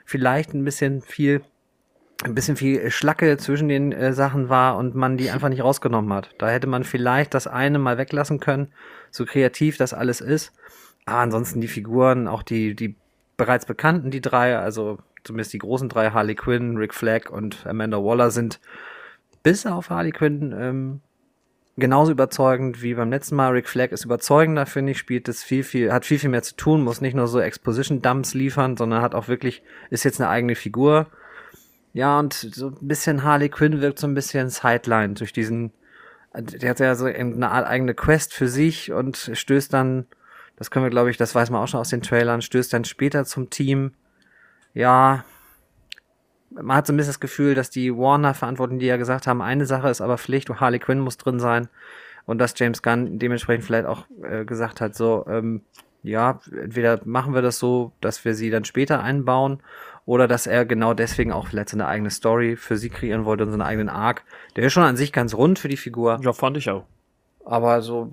vielleicht 0.05 0.53
ein 0.53 0.63
bisschen 0.63 1.01
viel 1.01 1.41
ein 2.23 2.35
bisschen 2.35 2.55
viel 2.55 2.89
Schlacke 2.89 3.35
zwischen 3.35 3.67
den 3.67 3.91
äh, 3.91 4.13
Sachen 4.13 4.47
war 4.47 4.77
und 4.77 4.95
man 4.95 5.17
die 5.17 5.29
einfach 5.29 5.49
nicht 5.49 5.61
rausgenommen 5.61 6.13
hat. 6.13 6.29
Da 6.37 6.47
hätte 6.47 6.67
man 6.67 6.85
vielleicht 6.85 7.33
das 7.33 7.47
eine 7.47 7.79
mal 7.79 7.97
weglassen 7.97 8.39
können, 8.39 8.71
so 9.11 9.25
kreativ 9.25 9.75
das 9.75 9.93
alles 9.93 10.21
ist. 10.21 10.53
Aber 11.05 11.17
ansonsten 11.17 11.59
die 11.59 11.67
Figuren, 11.67 12.29
auch 12.29 12.43
die, 12.43 12.77
die 12.77 12.95
bereits 13.35 13.65
bekannten, 13.65 14.09
die 14.09 14.21
drei, 14.21 14.57
also 14.57 14.99
zumindest 15.25 15.51
die 15.51 15.57
großen 15.57 15.89
drei, 15.89 16.11
Harley 16.11 16.35
Quinn, 16.35 16.77
Rick 16.77 16.93
Flag 16.93 17.29
und 17.29 17.67
Amanda 17.67 17.97
Waller 17.97 18.31
sind 18.31 18.61
bis 19.43 19.65
auf 19.65 19.89
Harley 19.89 20.11
Quinn 20.11 20.55
ähm, 20.57 21.01
genauso 21.77 22.11
überzeugend 22.11 22.81
wie 22.81 22.93
beim 22.93 23.09
letzten 23.09 23.35
Mal. 23.35 23.51
Rick 23.51 23.67
Flag 23.67 23.91
ist 23.91 24.05
überzeugender, 24.05 24.65
finde 24.65 24.93
ich, 24.93 24.97
spielt 24.97 25.27
es 25.27 25.43
viel, 25.43 25.63
viel, 25.63 25.91
hat 25.91 26.05
viel, 26.05 26.19
viel 26.19 26.29
mehr 26.29 26.43
zu 26.43 26.55
tun, 26.55 26.83
muss 26.83 27.01
nicht 27.01 27.15
nur 27.15 27.27
so 27.27 27.39
Exposition-Dumps 27.39 28.33
liefern, 28.33 28.77
sondern 28.77 29.01
hat 29.01 29.15
auch 29.15 29.27
wirklich, 29.27 29.63
ist 29.89 30.03
jetzt 30.03 30.21
eine 30.21 30.29
eigene 30.29 30.55
Figur. 30.55 31.07
Ja, 31.93 32.19
und 32.19 32.33
so 32.33 32.67
ein 32.67 32.87
bisschen 32.87 33.23
Harley 33.23 33.49
Quinn 33.49 33.81
wirkt 33.81 33.99
so 33.99 34.07
ein 34.07 34.13
bisschen 34.13 34.49
Sideline 34.49 35.13
durch 35.13 35.33
diesen, 35.33 35.71
der 36.33 36.69
hat 36.69 36.79
ja 36.79 36.95
so 36.95 37.05
eine 37.05 37.51
Art 37.51 37.67
eigene 37.67 37.93
Quest 37.93 38.33
für 38.33 38.47
sich 38.47 38.91
und 38.91 39.31
stößt 39.33 39.71
dann, 39.71 40.05
das 40.57 40.71
können 40.71 40.85
wir 40.85 40.89
glaube 40.89 41.09
ich, 41.09 41.17
das 41.17 41.35
weiß 41.35 41.49
man 41.49 41.61
auch 41.61 41.67
schon 41.67 41.79
aus 41.79 41.89
den 41.89 42.01
Trailern, 42.01 42.41
stößt 42.41 42.73
dann 42.73 42.85
später 42.85 43.25
zum 43.25 43.49
Team. 43.49 43.93
Ja, 44.73 45.23
man 46.61 46.77
hat 46.77 46.87
so 46.87 46.93
ein 46.93 46.97
bisschen 46.97 47.11
das 47.11 47.19
Gefühl, 47.19 47.55
dass 47.55 47.69
die 47.69 47.95
Warner-Verantwortlichen, 47.95 48.79
die 48.79 48.85
ja 48.85 48.97
gesagt 48.97 49.27
haben, 49.27 49.41
eine 49.41 49.65
Sache 49.65 49.89
ist 49.89 50.01
aber 50.01 50.17
Pflicht, 50.17 50.49
Harley 50.49 50.79
Quinn 50.79 50.99
muss 50.99 51.17
drin 51.17 51.39
sein 51.39 51.67
und 52.25 52.39
dass 52.39 52.57
James 52.57 52.81
Gunn 52.81 53.19
dementsprechend 53.19 53.65
vielleicht 53.65 53.85
auch 53.85 54.05
äh, 54.23 54.45
gesagt 54.45 54.81
hat, 54.81 54.95
so, 54.95 55.25
ähm, 55.29 55.61
ja, 56.03 56.39
entweder 56.51 57.01
machen 57.05 57.33
wir 57.33 57.41
das 57.41 57.59
so, 57.59 57.91
dass 57.99 58.23
wir 58.25 58.35
sie 58.35 58.49
dann 58.49 58.63
später 58.63 59.01
einbauen 59.01 59.59
oder 60.05 60.27
dass 60.27 60.47
er 60.47 60.65
genau 60.65 60.93
deswegen 60.93 61.31
auch 61.31 61.47
vielleicht 61.47 61.69
so 61.69 61.77
eine 61.77 61.87
eigene 61.87 62.11
Story 62.11 62.55
für 62.55 62.77
sie 62.77 62.89
kreieren 62.89 63.25
wollte 63.25 63.43
und 63.43 63.49
so 63.49 63.55
einen 63.55 63.63
eigenen 63.63 63.89
Arc. 63.89 64.23
Der 64.55 64.65
ist 64.65 64.73
schon 64.73 64.83
an 64.83 64.97
sich 64.97 65.11
ganz 65.11 65.33
rund 65.33 65.57
für 65.57 65.67
die 65.67 65.77
Figur. 65.77 66.19
Ja, 66.21 66.33
fand 66.33 66.57
ich 66.57 66.69
auch. 66.69 66.85
Aber 67.47 67.83
so, 67.83 68.11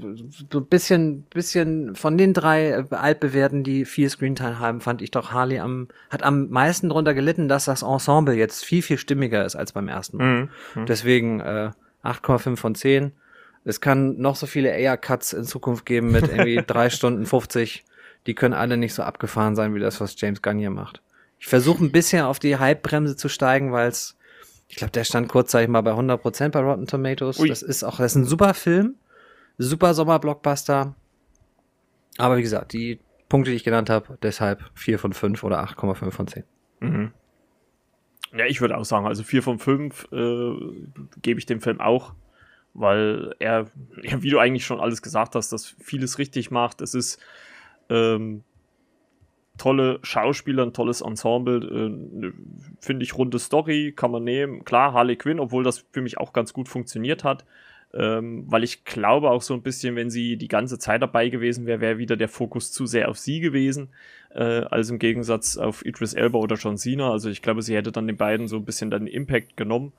so 0.50 0.58
ein 0.58 0.66
bisschen, 0.66 1.22
bisschen 1.22 1.96
von 1.96 2.18
den 2.18 2.34
drei 2.34 2.68
äh, 2.68 2.84
altbewährten, 2.90 3.64
die 3.64 3.86
viel 3.86 4.10
Screentime 4.10 4.58
haben, 4.58 4.82
fand 4.82 5.00
ich 5.00 5.10
doch 5.10 5.32
Harley 5.32 5.58
am, 5.58 5.88
hat 6.10 6.22
am 6.22 6.50
meisten 6.50 6.90
drunter 6.90 7.14
gelitten, 7.14 7.48
dass 7.48 7.64
das 7.64 7.80
Ensemble 7.82 8.34
jetzt 8.34 8.62
viel, 8.62 8.82
viel 8.82 8.98
stimmiger 8.98 9.44
ist 9.46 9.56
als 9.56 9.72
beim 9.72 9.88
ersten 9.88 10.18
Mal. 10.18 10.26
Mhm. 10.26 10.48
mhm. 10.74 10.86
Deswegen 10.86 11.40
äh, 11.40 11.70
8,5 12.04 12.56
von 12.56 12.74
10. 12.74 13.12
Es 13.64 13.80
kann 13.80 14.18
noch 14.18 14.36
so 14.36 14.46
viele 14.46 14.76
Air-Cuts 14.76 15.32
in 15.32 15.44
Zukunft 15.44 15.86
geben 15.86 16.10
mit 16.10 16.28
irgendwie 16.28 16.62
drei 16.66 16.90
Stunden 16.90 17.24
50. 17.24 17.84
Die 18.26 18.34
können 18.34 18.54
alle 18.54 18.76
nicht 18.76 18.92
so 18.92 19.02
abgefahren 19.02 19.56
sein, 19.56 19.74
wie 19.74 19.80
das, 19.80 19.98
was 20.00 20.20
James 20.20 20.42
Gunn 20.42 20.58
hier 20.58 20.70
macht. 20.70 21.00
Ich 21.38 21.46
versuche 21.46 21.82
ein 21.82 21.90
bisschen 21.90 22.24
auf 22.24 22.38
die 22.38 22.58
Hype-Bremse 22.58 23.16
zu 23.16 23.30
steigen, 23.30 23.72
weil 23.72 23.88
es, 23.88 24.14
ich 24.68 24.76
glaube, 24.76 24.92
der 24.92 25.04
stand 25.04 25.28
kurzzeitig 25.28 25.70
mal 25.70 25.80
bei 25.80 25.92
100% 25.92 26.50
bei 26.50 26.60
Rotten 26.60 26.86
Tomatoes. 26.86 27.40
Ui. 27.40 27.48
Das 27.48 27.62
ist 27.62 27.82
auch, 27.82 27.96
das 27.96 28.12
ist 28.12 28.16
ein 28.16 28.24
super 28.26 28.54
Film, 28.54 28.96
super 29.62 29.94
Sommer-Blockbuster. 29.94 30.94
Aber 32.18 32.36
wie 32.36 32.42
gesagt, 32.42 32.72
die 32.72 33.00
Punkte, 33.28 33.50
die 33.50 33.56
ich 33.56 33.64
genannt 33.64 33.88
habe, 33.88 34.18
deshalb 34.22 34.62
4 34.74 34.98
von 34.98 35.12
5 35.12 35.42
oder 35.44 35.64
8,5 35.64 36.10
von 36.10 36.26
10. 36.26 36.44
Mhm. 36.80 37.12
Ja, 38.34 38.46
ich 38.46 38.60
würde 38.60 38.76
auch 38.76 38.84
sagen, 38.84 39.06
also 39.06 39.22
4 39.22 39.42
von 39.42 39.58
5 39.58 40.08
äh, 40.12 40.52
gebe 41.20 41.38
ich 41.38 41.46
dem 41.46 41.60
Film 41.60 41.80
auch, 41.80 42.14
weil 42.74 43.34
er, 43.38 43.66
ja, 44.02 44.22
wie 44.22 44.30
du 44.30 44.38
eigentlich 44.38 44.66
schon 44.66 44.80
alles 44.80 45.02
gesagt 45.02 45.34
hast, 45.34 45.52
dass 45.52 45.66
vieles 45.66 46.18
richtig 46.18 46.50
macht. 46.50 46.80
Es 46.80 46.94
ist 46.94 47.20
ähm, 47.88 48.44
tolle 49.58 49.98
Schauspieler, 50.02 50.64
ein 50.64 50.72
tolles 50.72 51.02
Ensemble, 51.02 51.62
äh, 51.62 52.32
finde 52.80 53.04
ich 53.04 53.16
runde 53.16 53.38
Story, 53.38 53.92
kann 53.94 54.10
man 54.10 54.24
nehmen. 54.24 54.64
Klar, 54.64 54.92
Harley 54.92 55.16
Quinn, 55.16 55.40
obwohl 55.40 55.64
das 55.64 55.84
für 55.92 56.02
mich 56.02 56.18
auch 56.18 56.32
ganz 56.32 56.52
gut 56.52 56.68
funktioniert 56.68 57.24
hat, 57.24 57.44
ähm, 57.94 58.44
weil 58.46 58.64
ich 58.64 58.84
glaube 58.84 59.30
auch 59.30 59.42
so 59.42 59.54
ein 59.54 59.62
bisschen, 59.62 59.96
wenn 59.96 60.10
sie 60.10 60.36
die 60.36 60.48
ganze 60.48 60.78
Zeit 60.78 61.02
dabei 61.02 61.28
gewesen 61.28 61.66
wäre, 61.66 61.80
wäre 61.80 61.98
wieder 61.98 62.16
der 62.16 62.28
Fokus 62.28 62.72
zu 62.72 62.86
sehr 62.86 63.08
auf 63.08 63.18
sie 63.18 63.40
gewesen, 63.40 63.90
äh, 64.34 64.62
als 64.64 64.90
im 64.90 64.98
Gegensatz 64.98 65.56
auf 65.58 65.84
Idris 65.84 66.14
Elba 66.14 66.38
oder 66.38 66.56
John 66.56 66.78
Cena. 66.78 67.10
Also 67.10 67.28
ich 67.28 67.42
glaube, 67.42 67.62
sie 67.62 67.76
hätte 67.76 67.92
dann 67.92 68.06
den 68.06 68.16
beiden 68.16 68.48
so 68.48 68.56
ein 68.56 68.64
bisschen 68.64 68.90
den 68.90 69.06
Impact 69.06 69.56
genommen. 69.56 69.92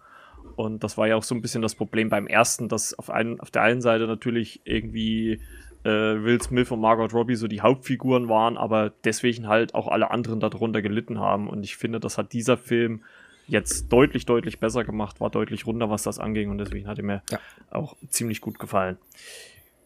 Und 0.56 0.84
das 0.84 0.98
war 0.98 1.08
ja 1.08 1.16
auch 1.16 1.24
so 1.24 1.36
ein 1.36 1.42
bisschen 1.42 1.62
das 1.62 1.76
Problem 1.76 2.10
beim 2.10 2.28
ersten, 2.28 2.68
dass 2.68 2.98
auf, 2.98 3.10
einen, 3.10 3.40
auf 3.40 3.52
der 3.52 3.62
einen 3.62 3.82
Seite 3.82 4.08
natürlich 4.08 4.62
irgendwie 4.66 5.40
äh, 5.84 5.90
Will 5.90 6.42
Smith 6.42 6.72
und 6.72 6.82
Margot 6.82 7.14
Robbie 7.14 7.36
so 7.36 7.48
die 7.48 7.62
Hauptfiguren 7.62 8.28
waren, 8.28 8.58
aber 8.58 8.92
deswegen 9.04 9.48
halt 9.48 9.76
auch 9.76 9.88
alle 9.88 10.12
anderen 10.12 10.40
darunter 10.40 10.82
gelitten 10.82 11.20
haben. 11.20 11.48
Und 11.50 11.64
ich 11.64 11.78
finde, 11.78 12.00
das 12.00 12.18
hat 12.18 12.34
dieser 12.34 12.58
Film 12.58 13.04
jetzt 13.48 13.92
deutlich, 13.92 14.26
deutlich 14.26 14.60
besser 14.60 14.84
gemacht, 14.84 15.20
war 15.20 15.30
deutlich 15.30 15.66
runder, 15.66 15.90
was 15.90 16.04
das 16.04 16.20
anging 16.20 16.50
und 16.50 16.58
deswegen 16.58 16.88
hat 16.88 16.98
er 16.98 17.04
mir 17.04 17.22
ja. 17.30 17.40
auch 17.72 17.96
ziemlich 18.10 18.42
gut 18.42 18.60
gefallen. 18.60 18.98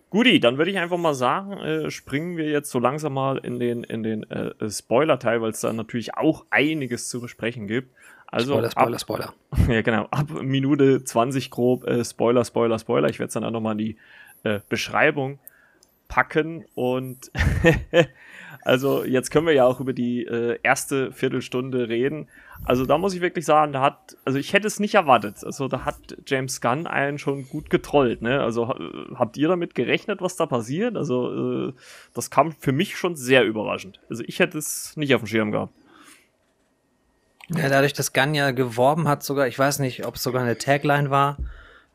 Guti, 0.10 0.40
dann 0.40 0.58
würde 0.58 0.72
ich 0.72 0.78
einfach 0.78 0.98
mal 0.98 1.14
sagen, 1.14 1.54
äh, 1.58 1.92
springen 1.92 2.38
wir 2.38 2.50
jetzt 2.50 2.72
so 2.72 2.80
langsam 2.80 3.14
mal 3.14 3.38
in 3.40 3.60
den, 3.60 3.84
in 3.84 4.04
den 4.04 4.24
äh, 4.30 4.70
Spoiler-Teil, 4.70 5.42
weil 5.42 5.52
es 5.52 5.60
da 5.60 5.74
natürlich 5.74 6.16
auch 6.16 6.46
einiges 6.50 7.10
zu 7.10 7.20
besprechen 7.20 7.68
gibt. 7.68 7.92
Also 8.28 8.54
Spoiler, 8.54 8.72
Spoiler, 8.72 8.96
ab, 8.96 9.02
Spoiler. 9.02 9.34
Ja, 9.74 9.82
genau. 9.82 10.08
Ab 10.12 10.30
Minute 10.42 11.04
20 11.04 11.50
grob 11.50 11.86
äh, 11.86 12.06
Spoiler, 12.06 12.46
Spoiler, 12.46 12.80
Spoiler. 12.80 13.10
Ich 13.10 13.20
werde 13.20 13.28
es 13.28 13.34
dann 13.34 13.44
auch 13.44 13.52
nochmal 13.52 13.74
in 13.74 13.78
die 13.80 13.98
äh, 14.44 14.62
Beschreibung 14.70 15.40
packen 16.08 16.66
und 16.74 17.32
Also 18.68 19.06
jetzt 19.06 19.32
können 19.32 19.48
wir 19.48 19.54
ja 19.54 19.66
auch 19.66 19.80
über 19.80 19.94
die 19.94 20.26
äh, 20.26 20.60
erste 20.62 21.14
Viertelstunde 21.14 21.88
reden. 21.88 22.28
Also 22.66 22.86
da 22.86 22.98
muss 22.98 23.14
ich 23.14 23.22
wirklich 23.22 23.46
sagen, 23.46 23.72
da 23.72 23.80
hat, 23.80 24.18
also 24.26 24.38
ich 24.40 24.52
hätte 24.52 24.68
es 24.68 24.82
nicht 24.82 24.96
erwartet. 24.96 25.38
Also 25.46 25.70
da 25.70 25.86
hat 25.86 26.18
James 26.26 26.60
Gunn 26.60 26.86
einen 26.86 27.18
schon 27.18 27.48
gut 27.48 27.70
getrollt. 27.70 28.22
Ne? 28.22 28.42
Also 28.42 28.68
habt 29.16 29.38
ihr 29.38 29.48
damit 29.48 29.74
gerechnet, 29.74 30.22
was 30.22 30.36
da 30.36 30.48
passiert? 30.48 30.98
Also 30.98 31.70
äh, 31.70 31.74
das 32.14 32.30
kam 32.30 32.52
für 32.52 32.74
mich 32.74 32.98
schon 32.98 33.16
sehr 33.16 33.46
überraschend. 33.46 34.02
Also 34.10 34.26
ich 34.28 34.40
hätte 34.40 34.58
es 34.58 34.98
nicht 34.98 35.16
auf 35.16 35.22
dem 35.22 35.28
Schirm 35.28 35.54
gehabt. 35.54 35.74
Ja, 37.48 37.70
dadurch, 37.70 37.94
dass 37.94 38.12
Gunn 38.12 38.36
ja 38.36 38.52
geworben 38.52 39.08
hat, 39.08 39.24
sogar, 39.24 39.48
ich 39.48 39.58
weiß 39.58 39.80
nicht, 39.80 40.06
ob 40.06 40.16
es 40.16 40.24
sogar 40.24 40.42
eine 40.42 40.58
Tagline 40.58 41.10
war, 41.10 41.38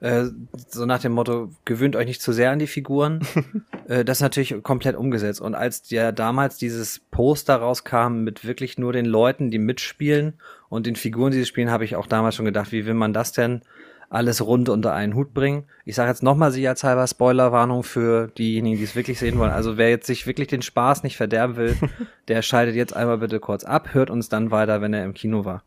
äh, 0.02 0.30
so 0.68 0.84
nach 0.84 0.98
dem 0.98 1.12
Motto, 1.12 1.52
gewöhnt 1.64 1.94
euch 1.94 2.06
nicht 2.06 2.20
zu 2.20 2.32
sehr 2.32 2.50
an 2.50 2.58
die 2.58 2.66
Figuren. 2.66 3.20
äh, 3.88 4.04
das 4.04 4.18
ist 4.18 4.22
natürlich 4.22 4.60
komplett 4.64 4.96
umgesetzt. 4.96 5.40
Und 5.40 5.54
als 5.54 5.90
ja 5.90 6.10
damals 6.10 6.56
dieses 6.56 6.98
Poster 6.98 7.54
rauskam 7.54 8.24
mit 8.24 8.44
wirklich 8.44 8.78
nur 8.78 8.92
den 8.92 9.06
Leuten, 9.06 9.52
die 9.52 9.60
mitspielen 9.60 10.34
und 10.68 10.86
den 10.86 10.96
Figuren, 10.96 11.30
die 11.30 11.38
sie 11.38 11.46
spielen, 11.46 11.70
habe 11.70 11.84
ich 11.84 11.94
auch 11.94 12.08
damals 12.08 12.34
schon 12.34 12.46
gedacht, 12.46 12.72
wie 12.72 12.84
will 12.84 12.94
man 12.94 13.12
das 13.12 13.30
denn 13.30 13.62
alles 14.10 14.44
rund 14.44 14.68
unter 14.68 14.92
einen 14.92 15.14
Hut 15.14 15.34
bringen? 15.34 15.66
Ich 15.84 15.94
sage 15.94 16.10
jetzt 16.10 16.24
nochmal 16.24 16.50
sicherheitshalber 16.50 17.06
Spoilerwarnung 17.06 17.84
für 17.84 18.26
diejenigen, 18.26 18.78
die 18.78 18.84
es 18.84 18.96
wirklich 18.96 19.20
sehen 19.20 19.38
wollen. 19.38 19.52
Also 19.52 19.78
wer 19.78 19.90
jetzt 19.90 20.08
sich 20.08 20.26
wirklich 20.26 20.48
den 20.48 20.62
Spaß 20.62 21.04
nicht 21.04 21.16
verderben 21.16 21.54
will, 21.54 21.76
der 22.26 22.42
schaltet 22.42 22.74
jetzt 22.74 22.96
einmal 22.96 23.18
bitte 23.18 23.38
kurz 23.38 23.62
ab, 23.62 23.94
hört 23.94 24.10
uns 24.10 24.28
dann 24.28 24.50
weiter, 24.50 24.80
wenn 24.80 24.94
er 24.94 25.04
im 25.04 25.14
Kino 25.14 25.44
war 25.44 25.62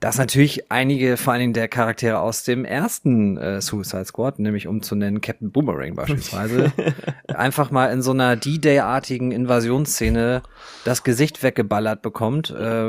dass 0.00 0.16
natürlich 0.16 0.70
einige, 0.70 1.16
vor 1.16 1.32
allen 1.32 1.40
Dingen 1.40 1.52
der 1.54 1.66
Charaktere 1.66 2.20
aus 2.20 2.44
dem 2.44 2.64
ersten 2.64 3.36
äh, 3.36 3.60
Suicide 3.60 4.04
Squad, 4.04 4.38
nämlich 4.38 4.68
um 4.68 4.80
zu 4.80 4.94
nennen 4.94 5.20
Captain 5.20 5.50
Boomerang 5.50 5.96
beispielsweise, 5.96 6.72
einfach 7.26 7.72
mal 7.72 7.86
in 7.92 8.00
so 8.00 8.12
einer 8.12 8.36
D-Day-artigen 8.36 9.32
Invasionsszene 9.32 10.42
das 10.84 11.02
Gesicht 11.02 11.42
weggeballert 11.42 12.00
bekommt. 12.02 12.50
Äh, 12.50 12.84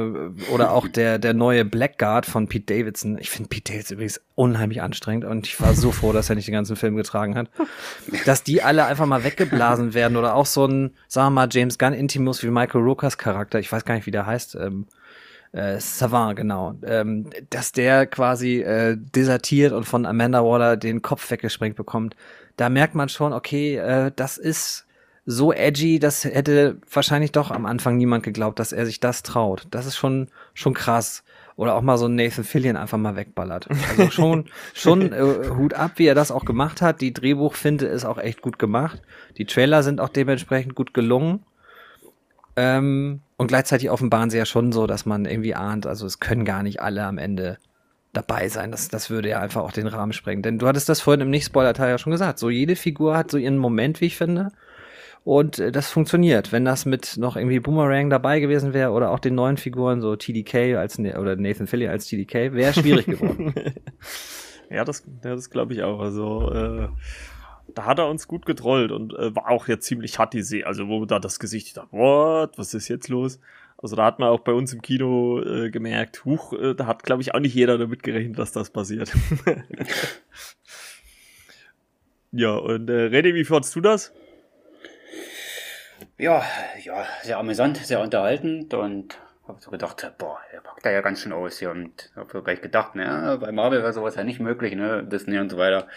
oder 0.52 0.72
auch 0.72 0.88
der, 0.88 1.18
der 1.18 1.34
neue 1.34 1.66
Blackguard 1.66 2.28
von 2.28 2.48
Pete 2.48 2.76
Davidson. 2.76 3.18
Ich 3.18 3.32
finde 3.32 3.50
Pete 3.50 3.74
Davidson 3.74 3.96
übrigens 3.96 4.22
unheimlich 4.36 4.84
anstrengend 4.84 5.26
und 5.26 5.48
ich 5.48 5.60
war 5.60 5.74
so 5.74 5.92
froh, 5.92 6.14
dass 6.14 6.30
er 6.30 6.36
nicht 6.36 6.48
den 6.48 6.54
ganzen 6.54 6.76
Film 6.76 6.96
getragen 6.96 7.36
hat. 7.36 7.50
Dass 8.26 8.44
die 8.44 8.62
alle 8.62 8.86
einfach 8.86 9.08
mal 9.08 9.24
weggeblasen 9.24 9.96
werden 9.96 10.16
oder 10.16 10.36
auch 10.36 10.46
so 10.46 10.66
ein, 10.66 10.92
sagen 11.08 11.28
wir 11.28 11.42
mal, 11.42 11.50
James 11.52 11.80
Gunn 11.80 11.94
Intimus 11.94 12.44
wie 12.44 12.52
Michael 12.52 12.82
Rokers 12.82 13.18
Charakter, 13.18 13.60
ich 13.60 13.72
weiß 13.72 13.84
gar 13.84 13.96
nicht, 13.96 14.06
wie 14.06 14.12
der 14.12 14.28
heißt, 14.28 14.56
ähm, 14.56 14.86
äh, 15.52 15.80
Savant, 15.80 16.36
genau, 16.36 16.76
ähm, 16.84 17.30
dass 17.50 17.72
der 17.72 18.06
quasi 18.06 18.62
äh, 18.62 18.96
desertiert 18.98 19.74
und 19.74 19.86
von 19.86 20.06
Amanda 20.06 20.44
Waller 20.44 20.78
den 20.78 21.02
Kopf 21.02 21.30
weggesprengt 21.32 21.76
bekommt. 21.76 22.16
Da 22.58 22.70
merkt 22.70 22.96
man 22.96 23.10
schon, 23.10 23.34
okay, 23.34 23.78
äh, 23.78 24.12
das 24.16 24.38
ist 24.38 24.86
so 25.26 25.54
edgy, 25.54 26.00
das 26.00 26.24
hätte 26.24 26.78
wahrscheinlich 26.92 27.32
doch 27.32 27.52
am 27.52 27.66
Anfang 27.66 27.98
niemand 27.98 28.24
geglaubt, 28.24 28.60
dass 28.60 28.72
er 28.72 28.86
sich 28.86 29.00
das 29.00 29.24
traut. 29.24 29.68
Das 29.72 29.86
ist 29.86 29.96
schon 29.96 30.28
schon 30.54 30.74
krass. 30.74 31.24
Oder 31.56 31.76
auch 31.76 31.82
mal 31.82 31.98
so 31.98 32.08
Nathan 32.08 32.46
Fillion 32.46 32.78
einfach 32.78 32.98
mal 32.98 33.18
wegballert. 33.18 33.68
Also 33.70 34.12
schon, 34.12 34.46
schon 34.74 35.12
äh, 35.12 35.50
Hut 35.58 35.74
ab, 35.74 35.92
wie 35.96 36.06
er 36.06 36.16
das 36.16 36.32
auch 36.32 36.46
gemacht 36.46 36.82
hat. 36.82 37.02
Die 37.02 37.12
Drehbuchfinte 37.12 37.86
ist 37.86 38.06
auch 38.06 38.18
echt 38.18 38.42
gut 38.42 38.60
gemacht. 38.60 39.02
Die 39.38 39.46
Trailer 39.46 39.84
sind 39.84 40.00
auch 40.00 40.08
dementsprechend 40.08 40.74
gut 40.74 40.94
gelungen. 40.94 41.44
Ähm, 42.56 43.22
und 43.38 43.48
gleichzeitig 43.48 43.90
offenbaren 43.90 44.30
sie 44.30 44.38
ja 44.38 44.46
schon 44.46 44.72
so, 44.72 44.88
dass 44.88 45.06
man 45.06 45.26
irgendwie 45.26 45.56
ahnt, 45.56 45.88
also 45.88 46.06
es 46.06 46.20
können 46.20 46.46
gar 46.46 46.64
nicht 46.64 46.82
alle 46.82 47.06
am 47.06 47.18
Ende 47.18 47.58
dabei 48.14 48.50
sein. 48.50 48.72
Das, 48.72 48.88
das 48.90 49.10
würde 49.10 49.30
ja 49.30 49.40
einfach 49.40 49.62
auch 49.62 49.72
den 49.72 49.88
Rahmen 49.88 50.14
sprengen. 50.14 50.42
Denn 50.42 50.60
du 50.60 50.68
hattest 50.68 50.90
das 50.90 51.02
vorhin 51.02 51.22
im 51.22 51.30
Nicht-Spoiler-Teil 51.30 51.90
ja 51.90 51.98
schon 51.98 52.12
gesagt. 52.12 52.40
So 52.40 52.50
jede 52.50 52.76
Figur 52.76 53.16
hat 53.16 53.32
so 53.32 53.38
ihren 53.38 53.58
Moment, 53.58 54.02
wie 54.02 54.06
ich 54.06 54.18
finde. 54.18 54.50
Und 55.24 55.60
äh, 55.60 55.72
das 55.72 55.92
funktioniert. 55.92 56.52
Wenn 56.52 56.66
das 56.66 56.86
mit 56.86 57.18
noch 57.18 57.36
irgendwie 57.36 57.60
Boomerang 57.60 58.10
dabei 58.10 58.40
gewesen 58.40 58.74
wäre 58.74 58.92
oder 58.92 59.12
auch 59.12 59.20
den 59.20 59.36
neuen 59.36 59.58
Figuren, 59.58 60.02
so 60.02 60.16
TDK 60.16 60.78
als 60.78 60.98
oder 61.00 61.36
Nathan 61.36 61.68
Philly 61.68 61.88
als 61.88 62.08
TDK, 62.08 62.54
wäre 62.54 62.74
schwierig 62.74 63.06
geworden. 63.06 63.54
ja, 64.70 64.84
das, 64.86 65.04
das 65.22 65.50
glaube 65.50 65.74
ich 65.74 65.84
auch. 65.84 66.00
Also 66.00 66.52
äh, 66.52 66.88
da 67.76 67.86
hat 67.86 68.00
er 68.00 68.10
uns 68.10 68.28
gut 68.28 68.46
getrollt 68.46 68.92
und 68.92 69.14
äh, 69.14 69.36
war 69.36 69.50
auch 69.50 69.68
jetzt 69.68 69.86
ziemlich 69.86 70.18
hart 70.20 70.34
die 70.34 70.42
See. 70.42 70.64
Also 70.64 70.88
wo 70.88 71.06
da 71.06 71.20
das 71.20 71.40
Gesicht, 71.40 71.68
ich 71.68 71.74
dachte, 71.74 71.92
what, 71.92 72.58
was 72.58 72.74
ist 72.74 72.88
jetzt 72.88 73.10
los? 73.10 73.40
Also 73.82 73.96
da 73.96 74.06
hat 74.06 74.20
man 74.20 74.30
auch 74.30 74.42
bei 74.42 74.52
uns 74.52 74.74
im 74.74 74.82
Kino 74.82 75.42
äh, 75.42 75.72
gemerkt, 75.72 76.26
huch, 76.26 76.54
äh, 76.54 76.76
da 76.76 76.86
hat, 76.86 77.04
glaube 77.04 77.22
ich, 77.22 77.34
auch 77.34 77.40
nicht 77.40 77.56
jeder 77.56 77.78
damit 77.78 78.04
gerechnet, 78.04 78.38
dass 78.38 78.52
das 78.52 78.72
passiert. 78.72 79.12
ja, 82.32 82.56
und 82.56 82.90
äh, 82.90 83.08
René, 83.08 83.34
wie 83.34 83.46
fandst 83.46 83.76
du 83.76 83.82
das? 83.82 84.14
Ja, 86.18 86.44
ja, 86.84 87.06
sehr 87.24 87.38
amüsant, 87.38 87.78
sehr 87.78 88.02
unterhaltend 88.02 88.74
und 88.74 89.18
habe 89.48 89.62
so 89.62 89.72
gedacht, 89.72 90.12
boah, 90.18 90.40
der 90.52 90.60
packt 90.60 90.86
da 90.86 90.92
ja 90.92 91.02
ganz 91.02 91.22
schön 91.22 91.32
aus 91.32 91.60
hier 91.60 91.72
und 91.72 92.12
habe 92.16 92.30
so 92.32 92.42
gleich 92.42 92.62
gedacht, 92.62 92.96
naja, 92.96 93.38
bei 93.38 93.52
Marvel 93.54 93.82
wäre 93.82 93.94
sowas 93.94 94.16
ja 94.16 94.24
nicht 94.24 94.42
möglich, 94.42 94.76
ne, 94.76 95.04
Disney 95.04 95.40
und 95.40 95.50
so 95.50 95.58
weiter. 95.58 95.88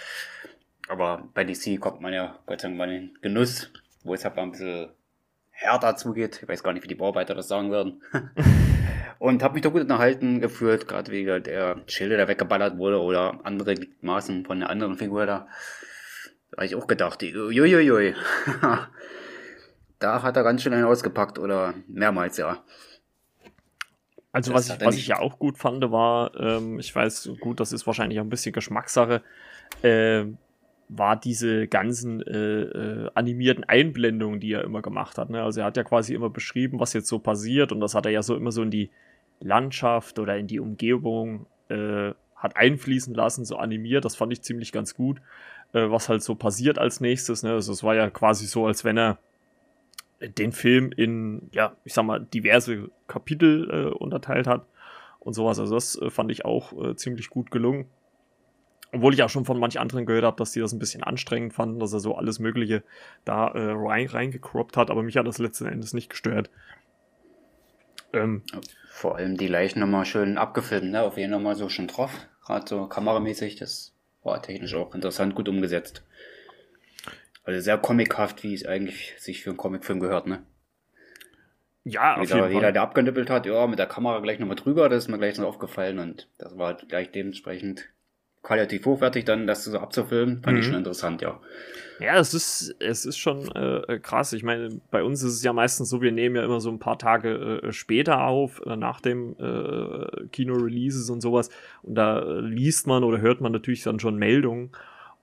Aber 0.93 1.27
bei 1.33 1.43
DC 1.43 1.81
kommt 1.81 2.03
man 2.03 2.13
ja 2.13 2.39
Gott 2.45 2.61
sei 2.61 2.69
Dank 2.69 2.77
mal 2.77 2.93
in 2.93 3.07
den 3.07 3.19
Genuss, 3.23 3.73
wo 4.05 4.13
es 4.13 4.27
halt 4.27 4.37
mal 4.37 4.43
ein 4.43 4.51
bisschen 4.51 4.91
härter 5.49 5.97
zugeht. 5.97 6.41
Ich 6.43 6.47
weiß 6.47 6.63
gar 6.63 6.75
nicht, 6.75 6.83
wie 6.83 6.89
die 6.89 6.95
Bauarbeiter 6.95 7.35
das 7.35 7.49
sagen 7.49 7.71
würden. 7.71 8.03
und 9.19 9.43
habe 9.43 9.55
mich 9.55 9.63
da 9.63 9.71
gut 9.71 9.81
unterhalten 9.81 10.43
gefühlt, 10.43 10.87
gerade 10.87 11.11
wegen 11.11 11.45
der 11.45 11.81
Schilde, 11.87 12.19
der 12.19 12.29
weggeballert 12.29 12.77
wurde 12.77 13.01
oder 13.01 13.41
andere 13.43 13.75
Maßen 14.03 14.45
von 14.45 14.59
einer 14.59 14.69
anderen 14.69 14.99
Figur 14.99 15.25
da. 15.25 15.49
Da 16.51 16.59
habe 16.59 16.67
ich 16.67 16.75
auch 16.75 16.87
gedacht, 16.87 17.23
uiuiui. 17.23 18.15
da 19.99 20.23
hat 20.23 20.37
er 20.37 20.43
ganz 20.43 20.63
schön 20.63 20.75
einen 20.75 20.85
ausgepackt 20.85 21.39
oder 21.39 21.73
mehrmals, 21.89 22.37
ja. 22.37 22.63
Also 24.31 24.53
was 24.53 24.69
ich, 24.69 24.81
was 24.85 24.97
ich 24.97 25.07
ja 25.07 25.21
auch 25.21 25.39
gut 25.39 25.57
fand, 25.57 25.91
war, 25.91 26.39
ähm, 26.39 26.79
ich 26.79 26.95
weiß, 26.95 27.31
gut, 27.41 27.61
das 27.61 27.73
ist 27.73 27.87
wahrscheinlich 27.87 28.21
auch 28.21 28.25
ein 28.25 28.31
bisschen 28.31 28.53
Geschmackssache, 28.53 29.23
äh, 29.83 30.27
war 30.97 31.17
diese 31.17 31.67
ganzen 31.69 32.21
äh, 32.23 32.63
äh, 32.63 33.11
animierten 33.15 33.65
Einblendungen, 33.65 34.41
die 34.41 34.53
er 34.53 34.65
immer 34.65 34.83
gemacht 34.83 35.19
hat. 35.19 35.31
Ne? 35.31 35.43
Also 35.43 35.61
er 35.61 35.67
hat 35.67 35.77
ja 35.77 35.85
quasi 35.85 36.15
immer 36.15 36.31
beschrieben, 36.31 36.81
was 36.81 36.93
jetzt 36.93 37.09
so 37.09 37.19
passiert 37.19 37.73
und 37.73 37.81
das 37.81 37.95
hat 37.95 38.07
er 38.07 38.13
ja 38.13 38.23
so 38.23 38.37
immer 38.37 38.53
so 38.53 38.63
in 38.63 38.71
die 38.71 38.91
Landschaft 39.41 40.19
oder 40.19 40.37
in 40.37 40.47
die 40.47 40.61
Umgebung 40.61 41.47
äh, 41.69 42.13
hat 42.37 42.57
einfließen 42.57 43.15
lassen, 43.15 43.45
so 43.45 43.57
animiert. 43.57 44.05
Das 44.05 44.17
fand 44.17 44.33
ich 44.33 44.43
ziemlich 44.43 44.73
ganz 44.73 44.95
gut, 44.95 45.21
äh, 45.73 45.91
was 45.91 46.09
halt 46.09 46.23
so 46.23 46.35
passiert 46.35 46.79
als 46.79 47.01
nächstes. 47.01 47.43
Ne? 47.43 47.53
Also 47.53 47.73
es 47.73 47.83
war 47.83 47.95
ja 47.95 48.11
quasi 48.11 48.47
so, 48.47 48.67
als 48.67 48.85
wenn 48.85 48.99
er 48.99 49.19
den 50.21 50.53
Film 50.53 50.93
in, 50.93 51.49
ja, 51.53 51.77
ich 51.85 51.95
sag 51.95 52.05
mal, 52.05 52.21
diverse 52.21 52.91
Kapitel 53.07 53.69
äh, 53.71 53.95
unterteilt 53.95 54.47
hat 54.47 54.67
und 55.21 55.35
sowas. 55.35 55.59
Also 55.59 55.75
das 55.75 56.01
äh, 56.01 56.11
fand 56.11 56.31
ich 56.31 56.45
auch 56.45 56.73
äh, 56.73 56.97
ziemlich 56.97 57.31
gut 57.31 57.51
gelungen. 57.51 57.87
Obwohl 58.93 59.15
ich 59.15 59.23
auch 59.23 59.31
schon 59.31 59.47
von 59.47 59.59
manch 59.59 59.81
anderen 59.81 60.05
gehört 60.05 60.25
habe, 60.25 60.37
dass 60.37 60.53
die 60.53 60.61
das 60.61 60.73
ein 60.73 60.79
bisschen 60.79 61.03
anstrengend 61.03 61.55
fanden, 61.55 61.81
dass 61.81 61.95
er 61.95 62.01
so 62.01 62.15
alles 62.15 62.39
Mögliche 62.39 62.83
da 63.25 63.49
äh, 63.49 63.73
rein, 63.75 64.07
reingecroppt 64.07 64.77
hat, 64.77 64.91
aber 64.91 65.03
mich 65.03 65.17
hat 65.17 65.27
das 65.27 65.39
letzten 65.39 65.67
Endes 65.67 65.95
nicht 65.95 66.11
gestört. 66.11 66.51
Ähm, 68.13 68.43
Vor 68.91 69.17
allem 69.17 69.39
die 69.39 69.47
Leichen 69.47 69.81
nochmal 69.81 70.05
schön 70.05 70.37
abgefilmt, 70.37 70.91
ne? 70.91 71.03
Auf 71.03 71.17
jeden 71.17 71.31
nochmal 71.31 71.57
so 71.57 71.71
schon 71.71 71.87
drauf. 71.87 72.11
Gerade 72.45 72.69
so 72.69 72.87
kameramäßig, 72.87 73.57
das 73.57 73.95
war 74.23 74.43
technisch 74.43 74.75
auch 74.75 74.95
interessant 74.95 75.35
gut 75.35 75.49
umgesetzt. 75.49 76.05
Also 77.45 77.61
sehr 77.61 77.79
comichaft, 77.79 78.43
wie 78.43 78.55
es 78.55 78.67
eigentlich 78.67 79.15
sich 79.19 79.43
für 79.43 79.51
einen 79.51 79.57
Comicfilm 79.57 80.01
gehört, 80.01 80.27
ne? 80.27 80.43
Ja, 81.85 82.17
auf 82.17 82.29
jeder, 82.29 82.43
jeden 82.43 82.53
Jeder, 82.55 82.73
der 82.73 82.83
abgenippelt 82.83 83.31
hat, 83.31 83.47
ja, 83.47 83.67
mit 83.67 83.79
der 83.79 83.87
Kamera 83.87 84.21
gleich 84.21 84.39
nochmal 84.39 84.57
drüber, 84.57 84.89
das 84.89 85.05
ist 85.05 85.09
mir 85.09 85.19
gleich 85.19 85.35
so 85.35 85.47
aufgefallen 85.47 85.99
und 85.99 86.29
das 86.39 86.57
war 86.57 86.69
halt 86.69 86.89
gleich 86.89 87.11
dementsprechend 87.11 87.89
qualitativ 88.43 88.87
hochwertig 88.87 89.25
dann 89.25 89.47
das 89.47 89.65
so 89.65 89.79
abzufilmen, 89.79 90.43
fand 90.43 90.57
mhm. 90.57 90.61
ich 90.61 90.67
schon 90.67 90.77
interessant, 90.77 91.23
ja. 91.23 91.41
Ja, 92.01 92.19
es 92.19 92.35
ist, 92.35 92.75
es 92.81 93.07
ist 93.07 93.19
schon 93.19 93.49
äh, 93.55 94.01
krass. 94.01 94.33
Ich 94.33 94.43
meine, 94.43 94.81
bei 94.91 95.05
uns 95.05 95.23
ist 95.23 95.35
es 95.35 95.43
ja 95.45 95.53
meistens 95.53 95.89
so, 95.89 96.03
wir 96.03 96.11
nehmen 96.11 96.35
ja 96.35 96.45
immer 96.45 96.59
so 96.59 96.69
ein 96.71 96.81
paar 96.81 96.99
Tage 96.99 97.61
äh, 97.63 97.73
später 97.73 98.25
auf, 98.25 98.61
äh, 98.67 98.75
nach 98.75 99.01
dem 99.01 99.37
äh, 99.39 100.27
Kino-Releases 100.33 101.11
und 101.11 101.21
sowas. 101.21 101.51
Und 101.83 101.95
da 101.95 102.21
liest 102.41 102.89
man 102.89 103.05
oder 103.05 103.21
hört 103.21 103.41
man 103.41 103.53
natürlich 103.53 103.85
dann 103.85 104.01
schon 104.01 104.17
Meldungen 104.17 104.71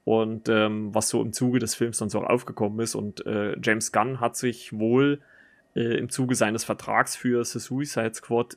und 0.06 0.48
ähm, 0.48 0.96
was 0.96 1.10
so 1.10 1.22
im 1.22 1.34
Zuge 1.34 1.60
des 1.60 1.76
Films 1.76 1.98
dann 1.98 2.10
so 2.10 2.22
aufgekommen 2.22 2.80
ist. 2.80 2.96
Und 2.96 3.26
äh, 3.26 3.58
James 3.62 3.92
Gunn 3.92 4.22
hat 4.22 4.38
sich 4.38 4.72
wohl 4.72 5.20
äh, 5.76 5.98
im 5.98 6.10
Zuge 6.10 6.36
seines 6.36 6.64
Vertrags 6.64 7.18
für 7.18 7.44
The 7.44 7.60
Suicide 7.60 8.14
Squad 8.14 8.56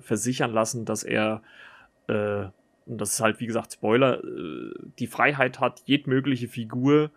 versichern 0.00 0.52
lassen, 0.52 0.84
dass 0.84 1.04
er 1.04 1.40
und 2.86 3.00
das 3.00 3.14
ist 3.14 3.20
halt, 3.20 3.40
wie 3.40 3.46
gesagt, 3.46 3.72
Spoiler, 3.72 4.22
äh, 4.22 4.72
die 4.98 5.06
Freiheit 5.06 5.60
hat, 5.60 5.82
jedmögliche 5.86 6.48
Figur 6.48 7.10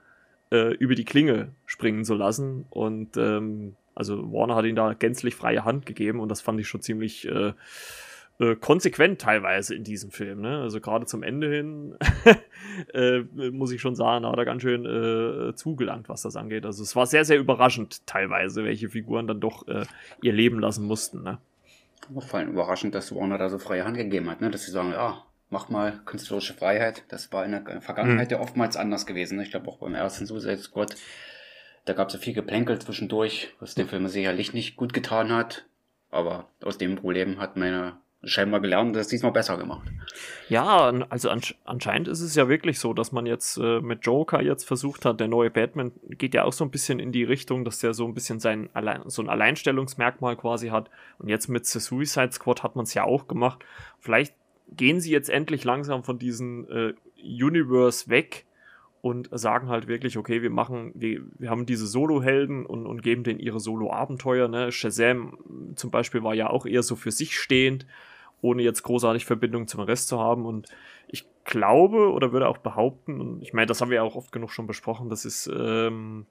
äh, 0.51 0.73
über 0.75 0.95
die 0.95 1.05
Klinge 1.05 1.49
springen 1.65 2.05
zu 2.05 2.15
lassen. 2.15 2.65
Und 2.69 3.17
ähm, 3.17 3.75
also 3.95 4.31
Warner 4.31 4.55
hat 4.55 4.65
ihm 4.65 4.75
da 4.75 4.93
gänzlich 4.93 5.35
freie 5.35 5.65
Hand 5.65 5.85
gegeben 5.85 6.19
und 6.19 6.29
das 6.29 6.41
fand 6.41 6.59
ich 6.59 6.67
schon 6.67 6.81
ziemlich 6.81 7.27
äh, 7.27 7.53
äh, 8.39 8.55
konsequent 8.55 9.19
teilweise 9.19 9.75
in 9.75 9.83
diesem 9.83 10.11
Film. 10.11 10.41
Ne? 10.41 10.61
Also 10.61 10.79
gerade 10.79 11.05
zum 11.05 11.21
Ende 11.21 11.49
hin 11.49 11.97
äh, 12.93 13.21
muss 13.51 13.71
ich 13.71 13.81
schon 13.81 13.95
sagen, 13.95 14.23
da 14.23 14.31
hat 14.31 14.37
er 14.37 14.45
ganz 14.45 14.61
schön 14.61 14.85
äh, 14.85 15.55
zugelangt, 15.55 16.07
was 16.07 16.21
das 16.21 16.37
angeht. 16.37 16.65
Also 16.65 16.83
es 16.83 16.95
war 16.95 17.07
sehr, 17.07 17.25
sehr 17.25 17.39
überraschend 17.39 18.05
teilweise, 18.07 18.63
welche 18.63 18.89
Figuren 18.89 19.27
dann 19.27 19.41
doch 19.41 19.65
ihr 20.21 20.33
Leben 20.33 20.59
lassen 20.59 20.85
mussten. 20.85 21.23
Ne? 21.23 21.39
Vor 22.19 22.39
allem 22.39 22.51
überraschend, 22.51 22.95
dass 22.95 23.13
Warner 23.13 23.37
da 23.37 23.49
so 23.49 23.57
freie 23.57 23.83
Hand 23.83 23.97
gegeben 23.97 24.29
hat, 24.29 24.39
ne? 24.39 24.49
dass 24.49 24.65
sie 24.65 24.71
sagen, 24.71 24.91
ja, 24.91 25.23
mach 25.49 25.69
mal 25.69 25.99
künstlerische 26.05 26.53
Freiheit. 26.53 27.03
Das 27.09 27.31
war 27.31 27.45
in 27.45 27.51
der 27.51 27.81
Vergangenheit 27.81 28.31
hm. 28.31 28.37
ja 28.37 28.43
oftmals 28.43 28.77
anders 28.77 29.05
gewesen. 29.05 29.39
Ich 29.39 29.51
glaube 29.51 29.69
auch 29.69 29.77
beim 29.77 29.95
ersten 29.95 30.25
Suicide 30.25 30.57
Squad, 30.57 30.95
da 31.85 31.93
gab 31.93 32.09
es 32.09 32.15
ja 32.15 32.19
viel 32.19 32.33
Geplänkel 32.33 32.79
zwischendurch, 32.79 33.53
was 33.59 33.75
dem 33.75 33.87
Film 33.87 34.07
sicherlich 34.07 34.53
nicht 34.53 34.75
gut 34.75 34.93
getan 34.93 35.31
hat. 35.31 35.65
Aber 36.09 36.49
aus 36.63 36.77
dem 36.77 36.95
Problem 36.95 37.39
hat 37.39 37.57
meine 37.57 37.97
scheinbar 38.23 38.59
gelernt 38.59 38.87
und 38.87 38.93
das 38.95 39.07
diesmal 39.07 39.31
besser 39.31 39.57
gemacht. 39.57 39.87
Ja, 40.49 40.91
also 41.09 41.29
anscheinend 41.65 42.07
ist 42.07 42.21
es 42.21 42.35
ja 42.35 42.49
wirklich 42.49 42.79
so, 42.79 42.93
dass 42.93 43.11
man 43.11 43.25
jetzt 43.25 43.57
äh, 43.57 43.79
mit 43.79 44.05
Joker 44.05 44.41
jetzt 44.41 44.65
versucht 44.65 45.05
hat, 45.05 45.19
der 45.19 45.27
neue 45.27 45.51
Batman 45.51 45.91
geht 46.09 46.33
ja 46.33 46.43
auch 46.43 46.53
so 46.53 46.65
ein 46.65 46.71
bisschen 46.71 46.99
in 46.99 47.11
die 47.11 47.23
Richtung, 47.23 47.63
dass 47.63 47.79
der 47.79 47.93
so 47.93 48.05
ein 48.05 48.13
bisschen 48.13 48.39
sein 48.39 48.69
Allein 48.73 49.01
so 49.05 49.21
ein 49.21 49.29
Alleinstellungsmerkmal 49.29 50.35
quasi 50.35 50.69
hat. 50.69 50.89
Und 51.19 51.29
jetzt 51.29 51.47
mit 51.47 51.65
The 51.65 51.79
Suicide 51.79 52.31
Squad 52.31 52.63
hat 52.63 52.75
man 52.75 52.83
es 52.83 52.93
ja 52.93 53.03
auch 53.03 53.27
gemacht. 53.27 53.63
Vielleicht 53.99 54.33
gehen 54.69 54.99
sie 54.99 55.11
jetzt 55.11 55.29
endlich 55.29 55.63
langsam 55.63 56.03
von 56.03 56.19
diesem 56.19 56.67
äh, 56.69 56.93
Universe 57.23 58.09
weg 58.09 58.45
und 59.01 59.29
sagen 59.31 59.69
halt 59.69 59.87
wirklich, 59.87 60.17
okay, 60.17 60.41
wir 60.41 60.49
machen, 60.49 60.91
wir, 60.95 61.21
wir 61.37 61.49
haben 61.49 61.65
diese 61.65 61.87
Solo-Helden 61.87 62.65
und, 62.65 62.85
und 62.85 63.01
geben 63.01 63.23
denen 63.23 63.39
ihre 63.39 63.59
Solo-Abenteuer. 63.59 64.47
Ne? 64.47 64.71
Shazam 64.71 65.37
zum 65.75 65.91
Beispiel 65.91 66.23
war 66.23 66.33
ja 66.33 66.49
auch 66.49 66.65
eher 66.65 66.83
so 66.83 66.95
für 66.95 67.11
sich 67.11 67.37
stehend, 67.37 67.85
ohne 68.41 68.63
jetzt 68.63 68.83
großartig 68.83 69.25
Verbindung 69.25 69.67
zum 69.67 69.81
Rest 69.81 70.09
zu 70.09 70.19
haben. 70.19 70.45
Und 70.45 70.67
ich 71.07 71.25
glaube 71.45 72.11
oder 72.11 72.33
würde 72.33 72.47
auch 72.47 72.57
behaupten, 72.57 73.21
und 73.21 73.41
ich 73.41 73.53
meine, 73.53 73.67
das 73.67 73.81
haben 73.81 73.91
wir 73.91 74.03
auch 74.03 74.15
oft 74.15 74.31
genug 74.31 74.51
schon 74.51 74.67
besprochen, 74.67 75.09
das 75.09 75.25
ist 75.25 75.47
ähm, 75.47 76.25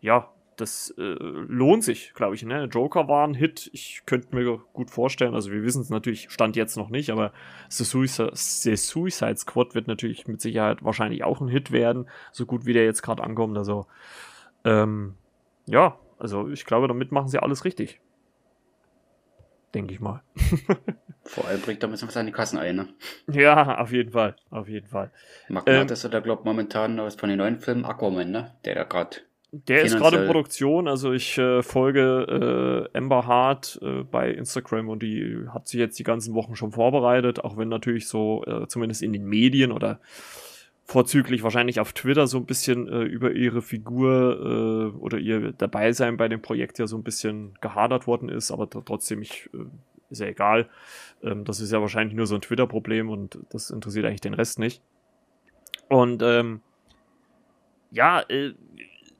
ja 0.00 0.33
das 0.56 0.94
äh, 0.98 1.02
lohnt 1.02 1.84
sich, 1.84 2.14
glaube 2.14 2.34
ich. 2.34 2.44
Ne? 2.44 2.64
Joker 2.64 3.08
war 3.08 3.26
ein 3.26 3.34
Hit. 3.34 3.70
Ich 3.72 4.02
könnte 4.06 4.34
mir 4.34 4.58
gut 4.72 4.90
vorstellen, 4.90 5.34
also 5.34 5.50
wir 5.50 5.62
wissen 5.62 5.82
es 5.82 5.90
natürlich, 5.90 6.30
stand 6.30 6.56
jetzt 6.56 6.76
noch 6.76 6.90
nicht, 6.90 7.10
aber 7.10 7.32
The 7.68 7.84
Suicide, 7.84 8.30
The 8.34 8.76
Suicide 8.76 9.36
Squad 9.36 9.74
wird 9.74 9.88
natürlich 9.88 10.26
mit 10.26 10.40
Sicherheit 10.40 10.84
wahrscheinlich 10.84 11.24
auch 11.24 11.40
ein 11.40 11.48
Hit 11.48 11.72
werden, 11.72 12.08
so 12.32 12.46
gut 12.46 12.66
wie 12.66 12.72
der 12.72 12.84
jetzt 12.84 13.02
gerade 13.02 13.22
ankommt. 13.22 13.56
Also, 13.58 13.86
ähm, 14.64 15.14
ja, 15.66 15.98
also 16.18 16.48
ich 16.48 16.64
glaube, 16.64 16.88
damit 16.88 17.12
machen 17.12 17.28
sie 17.28 17.42
alles 17.42 17.64
richtig. 17.64 18.00
Denke 19.74 19.92
ich 19.92 20.00
mal. 20.00 20.22
Vor 21.24 21.48
allem 21.48 21.60
bringt 21.60 21.82
da 21.82 21.88
ein 21.88 21.90
bisschen 21.90 22.08
was 22.08 22.16
an 22.16 22.26
die 22.26 22.32
Kassen 22.32 22.58
ein, 22.58 22.76
ne? 22.76 22.88
Ja, 23.28 23.78
auf 23.78 23.92
jeden 23.92 24.12
Fall, 24.12 24.36
auf 24.50 24.68
jeden 24.68 24.86
Fall. 24.86 25.10
Magma 25.48 25.72
ähm, 25.72 25.86
glaube 25.86 26.28
ich, 26.28 26.44
momentan 26.44 27.00
aus 27.00 27.14
von 27.14 27.28
den 27.28 27.38
neuen 27.38 27.58
Filmen 27.58 27.84
Aquaman, 27.84 28.30
ne? 28.30 28.54
Der 28.64 28.74
da 28.74 28.84
gerade 28.84 29.16
der 29.68 29.82
ist 29.82 29.96
gerade 29.96 30.18
in 30.18 30.26
Produktion, 30.26 30.88
also 30.88 31.12
ich 31.12 31.38
äh, 31.38 31.62
folge 31.62 32.88
äh, 32.92 32.98
Amber 32.98 33.26
Hart 33.26 33.78
äh, 33.82 34.02
bei 34.02 34.30
Instagram 34.30 34.88
und 34.88 35.02
die 35.02 35.46
hat 35.48 35.68
sich 35.68 35.78
jetzt 35.78 35.98
die 35.98 36.04
ganzen 36.04 36.34
Wochen 36.34 36.56
schon 36.56 36.72
vorbereitet, 36.72 37.44
auch 37.44 37.56
wenn 37.56 37.68
natürlich 37.68 38.08
so, 38.08 38.44
äh, 38.46 38.66
zumindest 38.66 39.02
in 39.02 39.12
den 39.12 39.26
Medien 39.26 39.70
oder 39.70 40.00
vorzüglich 40.84 41.42
wahrscheinlich 41.42 41.80
auf 41.80 41.92
Twitter 41.92 42.26
so 42.26 42.38
ein 42.38 42.46
bisschen 42.46 42.88
äh, 42.88 43.02
über 43.02 43.32
ihre 43.32 43.62
Figur 43.62 44.92
äh, 44.92 44.98
oder 44.98 45.18
ihr 45.18 45.52
Dabeisein 45.52 46.16
bei 46.16 46.28
dem 46.28 46.42
Projekt 46.42 46.78
ja 46.78 46.86
so 46.86 46.96
ein 46.96 47.04
bisschen 47.04 47.54
gehadert 47.60 48.06
worden 48.06 48.28
ist, 48.28 48.50
aber 48.50 48.68
trotzdem 48.68 49.22
ich, 49.22 49.48
ist 50.10 50.20
ja 50.20 50.26
egal. 50.26 50.68
Ähm, 51.22 51.44
das 51.44 51.60
ist 51.60 51.72
ja 51.72 51.80
wahrscheinlich 51.80 52.16
nur 52.16 52.26
so 52.26 52.34
ein 52.34 52.42
Twitter-Problem 52.42 53.08
und 53.08 53.38
das 53.50 53.70
interessiert 53.70 54.04
eigentlich 54.04 54.20
den 54.20 54.34
Rest 54.34 54.58
nicht. 54.58 54.82
Und 55.88 56.22
ähm, 56.22 56.60
ja, 57.90 58.20
äh, 58.28 58.54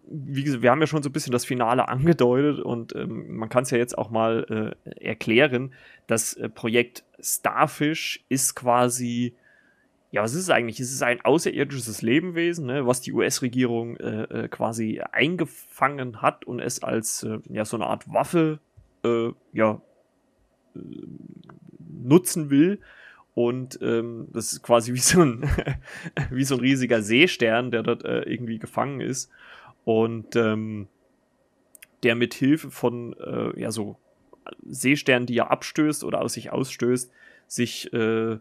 wie 0.07 0.45
gesagt, 0.45 0.63
wir 0.63 0.71
haben 0.71 0.81
ja 0.81 0.87
schon 0.87 1.03
so 1.03 1.09
ein 1.09 1.13
bisschen 1.13 1.33
das 1.33 1.45
Finale 1.45 1.89
angedeutet 1.89 2.61
und 2.61 2.95
ähm, 2.95 3.37
man 3.37 3.49
kann 3.49 3.63
es 3.63 3.71
ja 3.71 3.79
jetzt 3.79 3.97
auch 3.97 4.11
mal 4.11 4.75
äh, 4.85 5.05
erklären. 5.05 5.73
Das 6.07 6.35
äh, 6.35 6.49
Projekt 6.49 7.05
Starfish 7.21 8.25
ist 8.29 8.55
quasi, 8.55 9.35
ja, 10.11 10.23
was 10.23 10.35
ist 10.35 10.43
es 10.43 10.51
eigentlich? 10.51 10.79
Es 10.81 10.93
ist 10.93 11.03
ein 11.03 11.25
außerirdisches 11.25 12.03
Lebewesen, 12.03 12.67
ne, 12.67 12.87
was 12.87 13.01
die 13.01 13.13
US-Regierung 13.13 13.97
äh, 13.97 14.23
äh, 14.23 14.49
quasi 14.49 15.01
eingefangen 15.13 16.21
hat 16.21 16.45
und 16.45 16.61
es 16.61 16.83
als 16.83 17.23
äh, 17.23 17.39
ja, 17.49 17.65
so 17.65 17.77
eine 17.77 17.87
Art 17.87 18.13
Waffe 18.13 18.59
äh, 19.05 19.31
ja, 19.53 19.81
nutzen 22.03 22.51
will. 22.51 22.81
Und 23.35 23.81
ähm, 23.83 24.29
das 24.33 24.53
ist 24.53 24.63
quasi 24.63 24.93
wie 24.93 24.99
so 24.99 25.23
ein, 25.23 25.49
wie 26.31 26.45
so 26.45 26.55
ein 26.55 26.61
riesiger 26.61 27.03
Seestern, 27.03 27.71
der 27.71 27.83
dort 27.83 28.05
irgendwie 28.05 28.59
gefangen 28.59 29.01
ist 29.01 29.31
und 29.85 30.37
ähm, 30.37 30.89
der 32.03 32.15
mit 32.15 32.35
Hilfe 32.35 32.71
von 32.71 33.15
äh, 33.15 33.61
ja 33.61 33.71
so 33.71 33.97
Seesternen, 34.69 35.27
die 35.27 35.39
er 35.39 35.51
abstößt 35.51 36.05
oder 36.05 36.21
aus 36.21 36.35
sich 36.35 36.53
ausstößt, 36.53 37.11
sich 37.47 37.93
äh, 37.93 38.39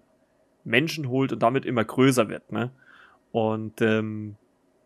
Menschen 0.63 1.09
holt 1.09 1.33
und 1.33 1.41
damit 1.41 1.65
immer 1.65 1.83
größer 1.83 2.29
wird. 2.29 2.51
Ne? 2.51 2.71
Und 3.31 3.81
ähm, 3.81 4.35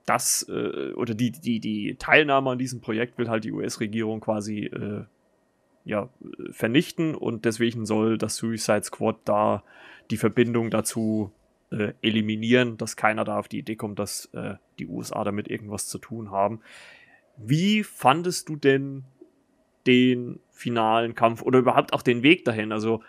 das 0.06 0.48
äh, 0.50 0.94
oder 0.94 1.14
die, 1.14 1.32
die, 1.32 1.60
die 1.60 1.96
Teilnahme 1.96 2.52
an 2.52 2.60
diesem 2.60 2.82
Projekt 2.82 3.18
will 3.18 3.30
halt 3.30 3.44
die 3.44 3.52
US-Regierung 3.52 4.22
quasi 4.22 4.66
äh, 4.66 5.04
ja, 5.86 6.10
vernichten 6.52 7.16
und 7.16 7.46
deswegen 7.46 7.86
soll 7.86 8.18
das 8.18 8.36
Suicide 8.36 8.84
Squad 8.84 9.18
da 9.26 9.64
die 10.12 10.18
Verbindung 10.18 10.70
dazu 10.70 11.32
äh, 11.72 11.94
eliminieren, 12.02 12.78
dass 12.78 12.96
keiner 12.96 13.26
da 13.26 13.40
auf 13.40 13.48
die 13.48 13.60
Idee 13.60 13.76
kommt, 13.76 14.00
dass 14.00 14.26
äh, 14.34 14.56
die 14.80 14.88
USA 14.88 15.24
damit 15.24 15.50
irgendwas 15.50 15.88
zu 15.88 15.98
tun 15.98 16.32
haben. 16.32 16.62
Wie 17.38 17.84
fandest 17.84 18.50
du 18.50 18.56
denn 18.56 19.04
den 19.86 20.40
finalen 20.50 21.16
Kampf 21.16 21.42
oder 21.42 21.60
überhaupt 21.60 21.94
auch 21.94 22.02
den 22.02 22.24
Weg 22.24 22.46
dahin? 22.46 22.72
Also, 22.72 23.02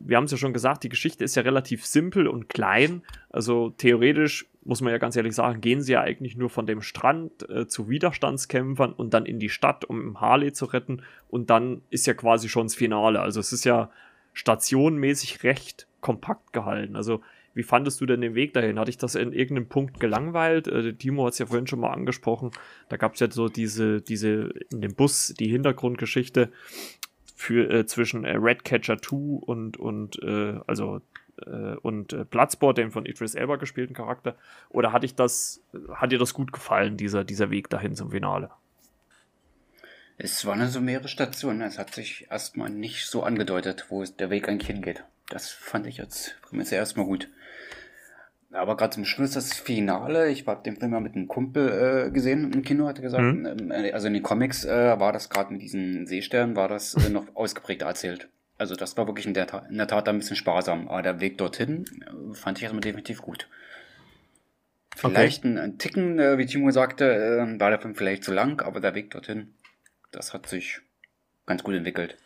wir 0.00 0.16
haben 0.16 0.24
es 0.24 0.32
ja 0.32 0.38
schon 0.38 0.52
gesagt, 0.52 0.84
die 0.84 0.88
Geschichte 0.88 1.24
ist 1.24 1.34
ja 1.34 1.42
relativ 1.42 1.84
simpel 1.84 2.28
und 2.28 2.48
klein. 2.48 3.02
Also, 3.30 3.70
theoretisch 3.70 4.46
muss 4.64 4.80
man 4.80 4.92
ja 4.92 4.98
ganz 4.98 5.16
ehrlich 5.16 5.34
sagen, 5.34 5.60
gehen 5.60 5.80
sie 5.80 5.92
ja 5.92 6.00
eigentlich 6.00 6.36
nur 6.36 6.50
von 6.50 6.66
dem 6.66 6.82
Strand 6.82 7.48
äh, 7.48 7.66
zu 7.66 7.88
Widerstandskämpfern 7.88 8.92
und 8.92 9.14
dann 9.14 9.26
in 9.26 9.38
die 9.38 9.48
Stadt, 9.48 9.84
um 9.84 10.20
Harley 10.20 10.52
zu 10.52 10.66
retten. 10.66 11.02
Und 11.28 11.50
dann 11.50 11.82
ist 11.90 12.06
ja 12.06 12.14
quasi 12.14 12.48
schon 12.48 12.66
das 12.66 12.74
Finale. 12.74 13.20
Also, 13.20 13.40
es 13.40 13.52
ist 13.52 13.64
ja 13.64 13.90
stationmäßig 14.32 15.42
recht 15.42 15.86
kompakt 16.00 16.52
gehalten. 16.52 16.96
Also, 16.96 17.22
wie 17.56 17.62
fandest 17.62 18.00
du 18.02 18.06
denn 18.06 18.20
den 18.20 18.34
Weg 18.34 18.52
dahin? 18.52 18.78
Hatte 18.78 18.90
ich 18.90 18.98
das 18.98 19.14
in 19.14 19.32
irgendeinem 19.32 19.68
Punkt 19.68 19.98
gelangweilt? 19.98 20.68
Äh, 20.68 20.92
Timo 20.92 21.24
hat 21.24 21.32
es 21.32 21.38
ja 21.38 21.46
vorhin 21.46 21.66
schon 21.66 21.80
mal 21.80 21.90
angesprochen. 21.90 22.50
Da 22.90 22.98
gab 22.98 23.14
es 23.14 23.20
ja 23.20 23.30
so 23.30 23.48
diese, 23.48 24.02
diese, 24.02 24.52
in 24.70 24.82
dem 24.82 24.94
Bus, 24.94 25.32
die 25.38 25.48
Hintergrundgeschichte 25.48 26.52
für, 27.34 27.70
äh, 27.70 27.86
zwischen 27.86 28.24
äh, 28.24 28.36
Redcatcher 28.36 29.00
2 29.00 29.16
und, 29.16 29.78
und 29.78 30.22
äh, 30.22 30.60
also 30.66 31.00
äh, 31.46 31.76
und 31.76 32.12
äh, 32.12 32.24
Bloodsport, 32.24 32.76
dem 32.76 32.90
von 32.90 33.06
Idris 33.06 33.34
Elba 33.34 33.56
gespielten 33.56 33.94
Charakter. 33.94 34.36
Oder 34.68 34.92
hatte 34.92 35.06
ich 35.06 35.14
das, 35.14 35.62
hat 35.94 36.12
dir 36.12 36.18
das 36.18 36.34
gut 36.34 36.52
gefallen, 36.52 36.98
dieser, 36.98 37.24
dieser 37.24 37.50
Weg 37.50 37.70
dahin 37.70 37.94
zum 37.94 38.10
Finale? 38.10 38.50
Es 40.18 40.44
war 40.46 40.54
eine 40.54 40.68
so 40.68 40.80
mehrere 40.80 41.08
Stationen. 41.08 41.62
Es 41.62 41.78
hat 41.78 41.94
sich 41.94 42.26
erstmal 42.30 42.70
nicht 42.70 43.06
so 43.06 43.22
angedeutet, 43.22 43.86
wo 43.88 44.02
der 44.04 44.30
Weg 44.30 44.48
eigentlich 44.48 44.68
hingeht. 44.68 45.04
Das 45.28 45.50
fand 45.50 45.86
ich 45.86 45.98
jetzt, 45.98 46.36
jetzt 46.52 46.72
erstmal 46.72 47.06
gut. 47.06 47.28
Aber 48.52 48.76
gerade 48.76 48.94
zum 48.94 49.04
Schluss 49.04 49.32
das 49.32 49.52
Finale, 49.52 50.30
ich 50.30 50.46
habe 50.46 50.62
den 50.62 50.76
Film 50.76 50.92
mal 50.92 51.00
mit 51.00 51.14
einem 51.14 51.28
Kumpel 51.28 52.06
äh, 52.06 52.10
gesehen 52.10 52.52
im 52.52 52.62
Kino, 52.62 52.86
hat 52.86 52.98
er 52.98 53.02
gesagt, 53.02 53.24
mhm. 53.24 53.46
Ähm, 53.46 53.70
äh, 53.70 53.92
also 53.92 54.06
in 54.06 54.14
den 54.14 54.22
Comics 54.22 54.64
äh, 54.64 54.98
war 54.98 55.12
das 55.12 55.28
gerade 55.28 55.52
mit 55.52 55.60
diesen 55.60 56.06
Seesternen, 56.06 56.56
war 56.56 56.68
das 56.68 56.94
äh, 56.94 57.10
noch 57.10 57.26
ausgeprägter 57.34 57.86
erzählt. 57.86 58.28
Also 58.56 58.74
das 58.74 58.96
war 58.96 59.06
wirklich 59.06 59.26
in 59.26 59.34
der, 59.34 59.46
Tat, 59.46 59.68
in 59.68 59.76
der 59.76 59.88
Tat 59.88 60.08
ein 60.08 60.18
bisschen 60.18 60.36
sparsam. 60.36 60.88
Aber 60.88 61.02
der 61.02 61.20
Weg 61.20 61.36
dorthin 61.38 61.84
äh, 62.00 62.34
fand 62.34 62.58
ich 62.58 62.64
erstmal 62.64 62.80
definitiv 62.80 63.20
gut. 63.20 63.48
Vielleicht 64.96 65.40
okay. 65.40 65.48
ein, 65.48 65.58
ein, 65.58 65.78
Ticken, 65.78 66.18
äh, 66.18 66.38
wie 66.38 66.46
Timo 66.46 66.70
sagte, 66.70 67.04
äh, 67.04 67.60
war 67.60 67.68
der 67.68 67.80
Film 67.80 67.94
vielleicht 67.94 68.24
zu 68.24 68.32
lang, 68.32 68.62
aber 68.62 68.80
der 68.80 68.94
Weg 68.94 69.10
dorthin, 69.10 69.52
das 70.16 70.32
hat 70.32 70.48
sich 70.48 70.80
ganz 71.44 71.62
gut 71.62 71.74
entwickelt. 71.74 72.16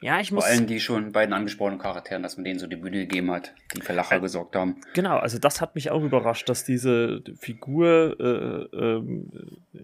Ja, 0.00 0.18
ich 0.18 0.32
muss. 0.32 0.44
Vor 0.44 0.52
allem 0.52 0.66
die 0.66 0.80
schon 0.80 1.12
beiden 1.12 1.34
angesprochenen 1.34 1.78
Charakteren, 1.78 2.22
dass 2.22 2.38
man 2.38 2.44
denen 2.44 2.58
so 2.58 2.66
die 2.66 2.76
Bühne 2.76 2.98
gegeben 2.98 3.30
hat, 3.30 3.52
die 3.74 3.82
für 3.82 3.92
Lacher 3.92 4.16
äh, 4.16 4.20
gesorgt 4.20 4.56
haben. 4.56 4.80
Genau, 4.94 5.18
also 5.18 5.38
das 5.38 5.60
hat 5.60 5.74
mich 5.74 5.90
auch 5.90 6.02
überrascht, 6.02 6.48
dass 6.48 6.64
diese 6.64 7.22
Figur 7.38 8.16
äh, 8.18 8.76
äh, 8.76 9.02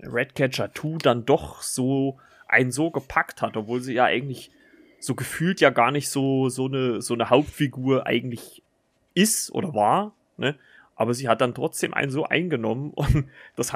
Redcatcher 0.05 0.73
2 0.73 0.99
dann 1.03 1.27
doch 1.27 1.61
so 1.61 2.19
einen 2.49 2.73
so 2.73 2.91
gepackt 2.91 3.43
hat, 3.43 3.57
obwohl 3.59 3.83
sie 3.83 3.93
ja 3.93 4.05
eigentlich 4.05 4.51
so 5.01 5.15
gefühlt 5.15 5.61
ja 5.61 5.69
gar 5.69 5.91
nicht 5.91 6.09
so, 6.09 6.49
so, 6.49 6.67
eine, 6.67 7.03
so 7.03 7.13
eine 7.13 7.29
Hauptfigur 7.29 8.07
eigentlich 8.07 8.63
ist 9.15 9.51
oder 9.53 9.75
war, 9.75 10.15
ne? 10.39 10.55
Aber 10.99 11.13
sie 11.13 11.29
hat 11.29 11.43
dann 11.43 11.55
trotzdem 11.55 11.93
einen 11.93 12.11
so 12.11 12.25
eingenommen 12.25 12.91
und 12.95 13.29
das 13.55 13.75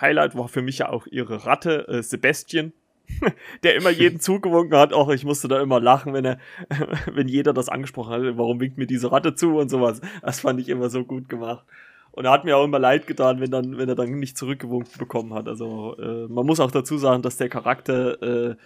Highlight 0.00 0.36
war 0.36 0.48
für 0.48 0.62
mich 0.62 0.78
ja 0.78 0.88
auch 0.88 1.06
ihre 1.06 1.46
Ratte, 1.46 1.86
äh, 1.88 2.02
Sebastian, 2.02 2.72
der 3.62 3.76
immer 3.76 3.90
jeden 3.90 4.20
zugewunken 4.20 4.76
hat. 4.76 4.92
Auch 4.92 5.10
ich 5.10 5.24
musste 5.24 5.48
da 5.48 5.60
immer 5.60 5.80
lachen, 5.80 6.12
wenn 6.12 6.24
er, 6.24 6.38
wenn 7.12 7.28
jeder 7.28 7.52
das 7.52 7.68
angesprochen 7.68 8.12
hat, 8.12 8.36
warum 8.36 8.60
winkt 8.60 8.78
mir 8.78 8.86
diese 8.86 9.10
Ratte 9.12 9.34
zu 9.34 9.56
und 9.56 9.68
sowas. 9.68 10.00
Das 10.22 10.40
fand 10.40 10.60
ich 10.60 10.68
immer 10.68 10.90
so 10.90 11.04
gut 11.04 11.28
gemacht. 11.28 11.64
Und 12.12 12.24
er 12.24 12.32
hat 12.32 12.44
mir 12.44 12.56
auch 12.56 12.64
immer 12.64 12.78
leid 12.78 13.06
getan, 13.06 13.40
wenn, 13.40 13.50
dann, 13.50 13.78
wenn 13.78 13.88
er 13.88 13.94
dann 13.94 14.10
nicht 14.18 14.36
zurückgewunken 14.36 14.98
bekommen 14.98 15.34
hat. 15.34 15.46
Also 15.46 15.96
äh, 15.98 16.26
man 16.26 16.46
muss 16.46 16.58
auch 16.58 16.70
dazu 16.70 16.98
sagen, 16.98 17.22
dass 17.22 17.36
der 17.36 17.48
Charakter 17.48 18.22
äh, 18.50 18.56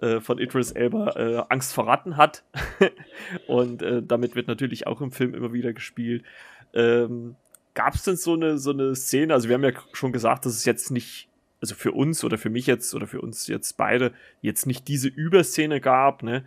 äh, 0.00 0.20
von 0.20 0.38
Idris 0.38 0.72
Elba 0.72 1.12
äh, 1.16 1.42
Angst 1.48 1.72
vor 1.72 1.86
Ratten 1.86 2.16
hat. 2.16 2.44
und 3.46 3.82
äh, 3.82 4.02
damit 4.02 4.34
wird 4.34 4.48
natürlich 4.48 4.86
auch 4.86 5.00
im 5.00 5.10
Film 5.10 5.34
immer 5.34 5.52
wieder 5.52 5.72
gespielt. 5.72 6.24
Ähm, 6.74 7.36
Gab 7.78 7.94
es 7.94 8.02
denn 8.02 8.16
so 8.16 8.34
eine, 8.34 8.58
so 8.58 8.72
eine 8.72 8.96
Szene? 8.96 9.32
Also 9.32 9.48
wir 9.48 9.54
haben 9.54 9.62
ja 9.62 9.70
schon 9.92 10.12
gesagt, 10.12 10.44
dass 10.44 10.52
es 10.54 10.64
jetzt 10.64 10.90
nicht, 10.90 11.28
also 11.60 11.76
für 11.76 11.92
uns 11.92 12.24
oder 12.24 12.36
für 12.36 12.50
mich 12.50 12.66
jetzt 12.66 12.92
oder 12.92 13.06
für 13.06 13.20
uns 13.20 13.46
jetzt 13.46 13.76
beide, 13.76 14.12
jetzt 14.42 14.66
nicht 14.66 14.88
diese 14.88 15.06
Überszene 15.06 15.80
gab, 15.80 16.24
ne? 16.24 16.44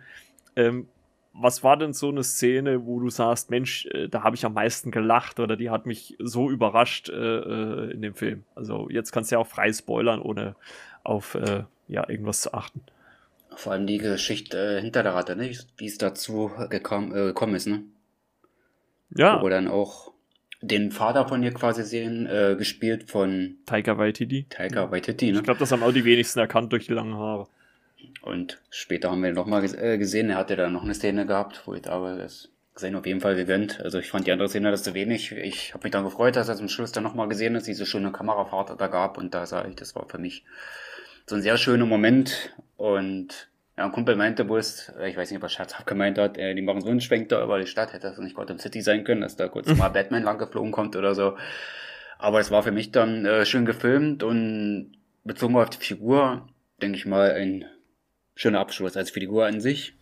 Ähm, 0.56 0.88
was 1.32 1.64
war 1.64 1.78
denn 1.78 1.94
so 1.94 2.10
eine 2.10 2.22
Szene, 2.22 2.84
wo 2.84 3.00
du 3.00 3.08
sagst, 3.08 3.48
Mensch, 3.48 3.86
äh, 3.86 4.10
da 4.10 4.24
habe 4.24 4.36
ich 4.36 4.44
am 4.44 4.52
meisten 4.52 4.90
gelacht 4.90 5.40
oder 5.40 5.56
die 5.56 5.70
hat 5.70 5.86
mich 5.86 6.18
so 6.18 6.50
überrascht 6.50 7.08
äh, 7.08 7.14
äh, 7.14 7.92
in 7.92 8.02
dem 8.02 8.14
Film? 8.14 8.44
Also 8.54 8.90
jetzt 8.90 9.10
kannst 9.10 9.30
du 9.30 9.36
ja 9.36 9.38
auch 9.38 9.46
frei 9.46 9.72
spoilern, 9.72 10.20
ohne 10.20 10.54
auf 11.02 11.34
äh, 11.34 11.64
ja, 11.88 12.06
irgendwas 12.10 12.42
zu 12.42 12.52
achten. 12.52 12.82
Vor 13.56 13.72
allem 13.72 13.86
die 13.86 13.96
Geschichte 13.96 14.76
äh, 14.76 14.82
hinter 14.82 15.02
der 15.02 15.14
Ratte, 15.14 15.34
ne? 15.34 15.50
wie 15.78 15.86
es 15.86 15.96
dazu 15.96 16.50
gekommen, 16.68 17.12
äh, 17.12 17.24
gekommen 17.28 17.54
ist, 17.54 17.68
ne? 17.68 17.84
Ja. 19.14 19.40
Wo 19.40 19.48
dann 19.48 19.68
auch 19.68 20.11
den 20.62 20.92
Vater 20.92 21.28
von 21.28 21.42
ihr 21.42 21.52
quasi 21.52 21.82
sehen, 21.82 22.26
äh, 22.26 22.54
gespielt 22.56 23.10
von 23.10 23.56
Taika 23.66 23.98
Waititi. 23.98 24.46
Taika 24.48 24.90
Waititi, 24.90 25.32
ne? 25.32 25.38
Ich 25.38 25.44
glaube, 25.44 25.60
das 25.60 25.72
haben 25.72 25.82
auch 25.82 25.92
die 25.92 26.04
wenigsten 26.04 26.38
erkannt 26.38 26.72
durch 26.72 26.86
die 26.86 26.92
langen 26.92 27.14
Haare. 27.14 27.48
Und 28.22 28.60
später 28.70 29.10
haben 29.10 29.22
wir 29.22 29.30
ihn 29.30 29.34
nochmal 29.34 29.64
äh, 29.64 29.98
gesehen, 29.98 30.30
er 30.30 30.36
hatte 30.36 30.56
da 30.56 30.70
noch 30.70 30.84
eine 30.84 30.94
Szene 30.94 31.26
gehabt, 31.26 31.62
wo 31.66 31.74
ich 31.74 31.88
aber 31.88 32.16
das 32.16 32.48
gesehen 32.74 32.94
auf 32.94 33.04
jeden 33.04 33.20
Fall 33.20 33.34
gegönnt. 33.34 33.80
Also 33.80 33.98
ich 33.98 34.10
fand 34.10 34.26
die 34.26 34.32
andere 34.32 34.48
Szene 34.48 34.70
das 34.70 34.84
zu 34.84 34.94
wenig. 34.94 35.32
Ich 35.32 35.74
habe 35.74 35.84
mich 35.84 35.92
dann 35.92 36.04
gefreut, 36.04 36.36
dass 36.36 36.48
er 36.48 36.56
zum 36.56 36.68
Schluss 36.68 36.92
dann 36.92 37.02
nochmal 37.02 37.28
gesehen 37.28 37.54
ist, 37.56 37.66
diese 37.66 37.84
schöne 37.84 38.12
Kamerafahrt 38.12 38.80
da 38.80 38.86
gab 38.86 39.18
und 39.18 39.34
da 39.34 39.44
sah 39.44 39.64
ich, 39.66 39.74
das 39.74 39.94
war 39.94 40.08
für 40.08 40.18
mich 40.18 40.44
so 41.26 41.36
ein 41.36 41.42
sehr 41.42 41.58
schöner 41.58 41.86
Moment 41.86 42.54
und 42.76 43.48
ja, 43.82 43.86
ein 43.86 43.92
Kumpel 43.92 44.14
meinte 44.14 44.44
bloß, 44.44 44.92
äh, 45.00 45.10
ich 45.10 45.16
weiß 45.16 45.30
nicht, 45.30 45.38
ob 45.38 45.42
er 45.42 45.48
scherzhaft 45.48 45.86
gemeint 45.86 46.16
hat, 46.16 46.38
äh, 46.38 46.54
die 46.54 46.62
machen 46.62 46.82
so 46.82 46.88
einen 46.88 47.00
Schwenk 47.00 47.28
da 47.30 47.42
über 47.42 47.58
die 47.58 47.66
Stadt, 47.66 47.92
hätte 47.92 48.06
das 48.06 48.18
nicht 48.18 48.36
Gotham 48.36 48.58
City 48.58 48.80
sein 48.80 49.02
können, 49.02 49.22
dass 49.22 49.34
da 49.36 49.48
kurz 49.48 49.66
mal 49.76 49.88
Batman 49.88 50.22
lang 50.22 50.38
geflogen 50.38 50.70
kommt 50.70 50.94
oder 50.94 51.16
so. 51.16 51.36
Aber 52.18 52.38
es 52.38 52.52
war 52.52 52.62
für 52.62 52.70
mich 52.70 52.92
dann 52.92 53.26
äh, 53.26 53.44
schön 53.44 53.66
gefilmt 53.66 54.22
und 54.22 54.92
bezogen 55.24 55.56
auf 55.56 55.70
die 55.70 55.84
Figur, 55.84 56.48
denke 56.80 56.96
ich 56.96 57.06
mal, 57.06 57.32
ein 57.32 57.64
schöner 58.36 58.60
Abschluss 58.60 58.96
als 58.96 59.10
Figur 59.10 59.46
an 59.46 59.60
sich. 59.60 59.94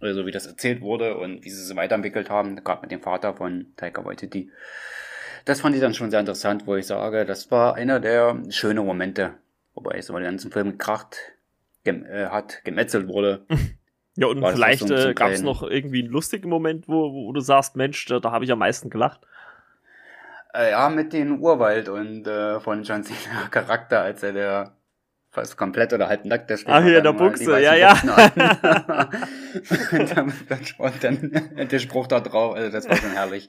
Also 0.00 0.24
wie 0.24 0.30
das 0.30 0.46
erzählt 0.46 0.80
wurde 0.80 1.18
und 1.18 1.44
wie 1.44 1.50
sie 1.50 1.60
es 1.60 1.76
weiterentwickelt 1.76 2.30
haben, 2.30 2.56
gerade 2.64 2.82
mit 2.82 2.92
dem 2.92 3.02
Vater 3.02 3.34
von 3.34 3.66
Taika 3.76 4.04
Waititi. 4.04 4.50
Das 5.44 5.60
fand 5.60 5.74
ich 5.74 5.82
dann 5.82 5.92
schon 5.92 6.10
sehr 6.10 6.20
interessant, 6.20 6.66
wo 6.66 6.76
ich 6.76 6.86
sage, 6.86 7.26
das 7.26 7.50
war 7.50 7.74
einer 7.74 8.00
der 8.00 8.40
schönen 8.48 8.86
Momente. 8.86 9.34
Wobei 9.74 9.98
es 9.98 10.08
über 10.08 10.20
den 10.20 10.26
ganzen 10.26 10.50
Film 10.50 10.72
gekracht 10.72 11.18
gem 11.88 12.04
äh, 12.06 12.26
hat, 12.26 12.64
gemetzelt 12.64 13.08
wurde. 13.08 13.46
Ja, 14.20 14.26
und 14.26 14.44
vielleicht 14.44 14.90
äh, 14.90 15.14
gab 15.14 15.30
es 15.30 15.42
noch 15.42 15.62
irgendwie 15.62 16.02
einen 16.02 16.10
lustigen 16.10 16.48
Moment, 16.48 16.88
wo, 16.88 17.12
wo 17.12 17.32
du 17.32 17.38
sagst, 17.38 17.76
Mensch, 17.76 18.04
da, 18.06 18.18
da 18.18 18.32
habe 18.32 18.44
ich 18.44 18.50
am 18.50 18.58
meisten 18.58 18.90
gelacht. 18.90 19.20
Äh, 20.52 20.72
ja, 20.72 20.88
mit 20.88 21.12
dem 21.12 21.40
Urwald 21.40 21.88
und 21.88 22.26
äh, 22.26 22.58
von 22.58 22.82
John 22.82 23.04
Cena 23.04 23.46
Charakter, 23.52 24.00
als 24.00 24.24
er 24.24 24.32
der 24.32 24.76
fast 25.30 25.56
komplett 25.56 25.92
oder 25.92 26.08
halb 26.08 26.24
nackt 26.24 26.50
der 26.50 26.56
steht. 26.56 26.68
Ach, 26.68 26.82
hier, 26.82 27.00
der 27.00 27.12
Buchse, 27.12 27.60
ja, 27.60 27.76
ja. 27.76 27.92
und 29.92 30.16
dann, 30.16 30.32
dann, 31.00 31.48
dann 31.54 31.68
der 31.68 31.78
Spruch 31.78 32.08
da 32.08 32.18
drauf, 32.18 32.56
also 32.56 32.72
das 32.72 32.88
war 32.88 32.96
schon 32.96 33.12
herrlich. 33.12 33.48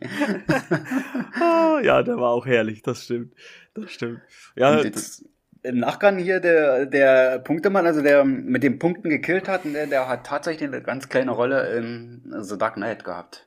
Ah, 1.34 1.80
ja, 1.82 2.04
der 2.04 2.18
war 2.18 2.30
auch 2.30 2.46
herrlich, 2.46 2.84
das 2.84 3.06
stimmt. 3.06 3.34
Das 3.74 3.90
stimmt. 3.90 4.22
Ja, 4.56 4.80
jetzt, 4.82 5.26
im 5.64 5.80
Nachgang 5.80 6.18
hier 6.18 6.40
der, 6.40 6.86
der 6.86 7.40
Punktemann, 7.40 7.86
also 7.86 8.02
der 8.02 8.24
mit 8.24 8.64
den 8.64 8.80
Punkten 8.80 9.10
gekillt 9.10 9.48
hat, 9.48 9.62
der, 9.66 9.88
der 9.88 10.08
hat 10.08 10.26
tatsächlich 10.26 10.70
eine 10.70 10.82
ganz 10.82 11.10
kleine 11.10 11.32
Rolle 11.32 11.76
in 11.78 12.34
The 12.40 12.58
Dark 12.58 12.76
Knight 12.76 13.04
gehabt. 13.04 13.46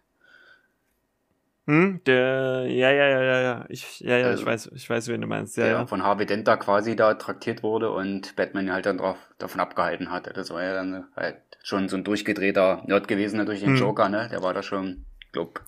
Hm, 1.67 2.01
der, 2.07 2.67
ja, 2.67 2.91
ja, 2.91 3.09
ja, 3.09 3.23
ja, 3.23 3.41
ja, 3.41 3.65
ich, 3.69 4.01
ja, 4.01 4.17
ja, 4.17 4.27
also, 4.27 4.43
ich 4.43 4.47
weiß, 4.47 4.71
ich 4.75 4.91
weiß, 4.91 5.07
wen 5.09 5.21
du 5.21 5.29
meinst, 5.29 5.57
ja, 5.57 5.65
der 5.65 5.73
ja. 5.73 5.87
von 5.87 6.03
Harvey 6.03 6.27
Dent 6.27 6.49
da 6.49 6.57
quasi 6.57 6.97
da 6.97 7.15
traktiert 7.15 7.63
wurde 7.63 7.93
und 7.93 8.35
Batman 8.35 8.73
halt 8.73 8.87
dann 8.87 8.99
drauf, 8.99 9.17
davon 9.39 9.61
abgehalten 9.61 10.11
hatte. 10.11 10.33
Das 10.33 10.51
war 10.51 10.63
ja 10.63 10.75
dann 10.75 11.05
halt 11.15 11.37
schon 11.63 11.89
so 11.89 11.97
ein 11.97 12.03
durchgedrehter 12.03 12.83
Nerd 12.87 13.07
gewesen 13.07 13.37
ne, 13.37 13.45
durch 13.45 13.61
den 13.61 13.71
hm. 13.71 13.77
Joker, 13.77 14.09
ne, 14.09 14.29
der 14.29 14.43
war 14.43 14.55
da 14.55 14.65
schon, 14.65 15.05
glaub, 15.31 15.63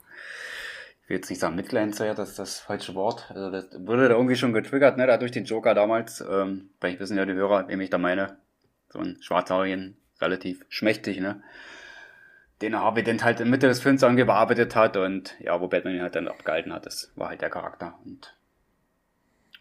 ich 1.05 1.11
will 1.11 1.17
jetzt 1.19 1.29
nicht 1.29 1.38
sagen 1.38 1.55
Mitgleinzer, 1.55 2.14
das 2.14 2.31
ist 2.31 2.38
das 2.38 2.61
falsche 2.61 2.95
Wort. 2.95 3.27
Also 3.29 3.51
das 3.51 3.69
wurde 3.87 4.09
da 4.09 4.14
irgendwie 4.14 4.37
schon 4.37 4.55
getriggert, 4.55 4.97
ne, 4.97 5.07
da 5.07 5.19
durch 5.19 5.33
den 5.33 5.45
Joker 5.45 5.75
damals. 5.75 6.23
Ähm, 6.23 6.71
vielleicht 6.81 6.99
wissen 6.99 7.19
ja 7.19 7.27
die 7.27 7.35
Hörer, 7.35 7.69
wem 7.69 7.81
ich 7.83 7.90
da 7.90 7.99
meine. 7.99 8.38
So 8.88 9.01
ein 9.01 9.19
Schwarzhaarigen, 9.21 9.99
relativ 10.23 10.64
schmächtig, 10.71 11.21
ne. 11.21 11.43
Den 12.62 12.79
Harvey 12.79 13.03
Dent 13.03 13.23
halt 13.23 13.40
in 13.40 13.51
Mitte 13.51 13.67
des 13.67 13.83
Films 13.83 14.03
irgendwie 14.03 14.25
bearbeitet 14.25 14.75
hat 14.77 14.97
und 14.97 15.38
ja, 15.40 15.61
wo 15.61 15.69
Batman 15.69 15.97
ihn 15.97 16.03
halt 16.03 16.14
dann 16.14 16.29
abgehalten 16.29 16.73
hat, 16.73 16.87
das 16.87 17.12
war 17.17 17.29
halt 17.29 17.43
der 17.43 17.51
Charakter. 17.51 17.99
Und 18.07 18.35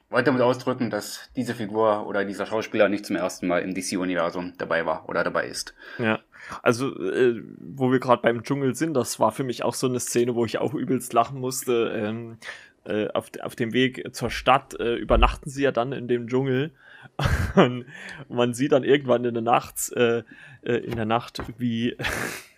wollte 0.09 0.25
damit 0.27 0.43
ausdrücken, 0.43 0.89
dass 0.89 1.29
diese 1.35 1.55
Figur 1.55 2.07
oder 2.07 2.23
dieser 2.23 2.45
Schauspieler 2.45 2.87
nicht 2.87 3.05
zum 3.05 3.17
ersten 3.17 3.47
Mal 3.47 3.63
im 3.63 3.73
DC-Universum 3.73 4.53
dabei 4.57 4.85
war 4.85 5.09
oder 5.09 5.25
dabei 5.25 5.47
ist. 5.47 5.73
Ja, 5.97 6.19
also 6.61 6.95
äh, 6.99 7.41
wo 7.59 7.91
wir 7.91 7.99
gerade 7.99 8.21
beim 8.21 8.43
Dschungel 8.43 8.75
sind, 8.75 8.93
das 8.93 9.19
war 9.19 9.31
für 9.31 9.43
mich 9.43 9.63
auch 9.63 9.73
so 9.73 9.87
eine 9.87 9.99
Szene, 9.99 10.35
wo 10.35 10.45
ich 10.45 10.57
auch 10.57 10.73
übelst 10.73 11.13
lachen 11.13 11.39
musste. 11.39 11.91
Ähm, 11.95 12.37
äh, 12.85 13.07
auf, 13.13 13.31
auf 13.41 13.55
dem 13.55 13.73
Weg 13.73 14.13
zur 14.13 14.29
Stadt 14.29 14.77
äh, 14.79 14.95
übernachten 14.95 15.49
sie 15.49 15.63
ja 15.63 15.71
dann 15.71 15.93
in 15.93 16.07
dem 16.07 16.27
Dschungel. 16.27 16.71
Und 17.55 17.85
man 18.29 18.53
sieht 18.53 18.71
dann 18.71 18.83
irgendwann 18.83 19.25
in 19.25 19.33
der 19.33 19.43
Nacht, 19.43 19.91
äh, 19.93 20.23
äh, 20.63 20.77
in 20.77 20.95
der 20.95 21.05
Nacht, 21.05 21.41
wie 21.57 21.95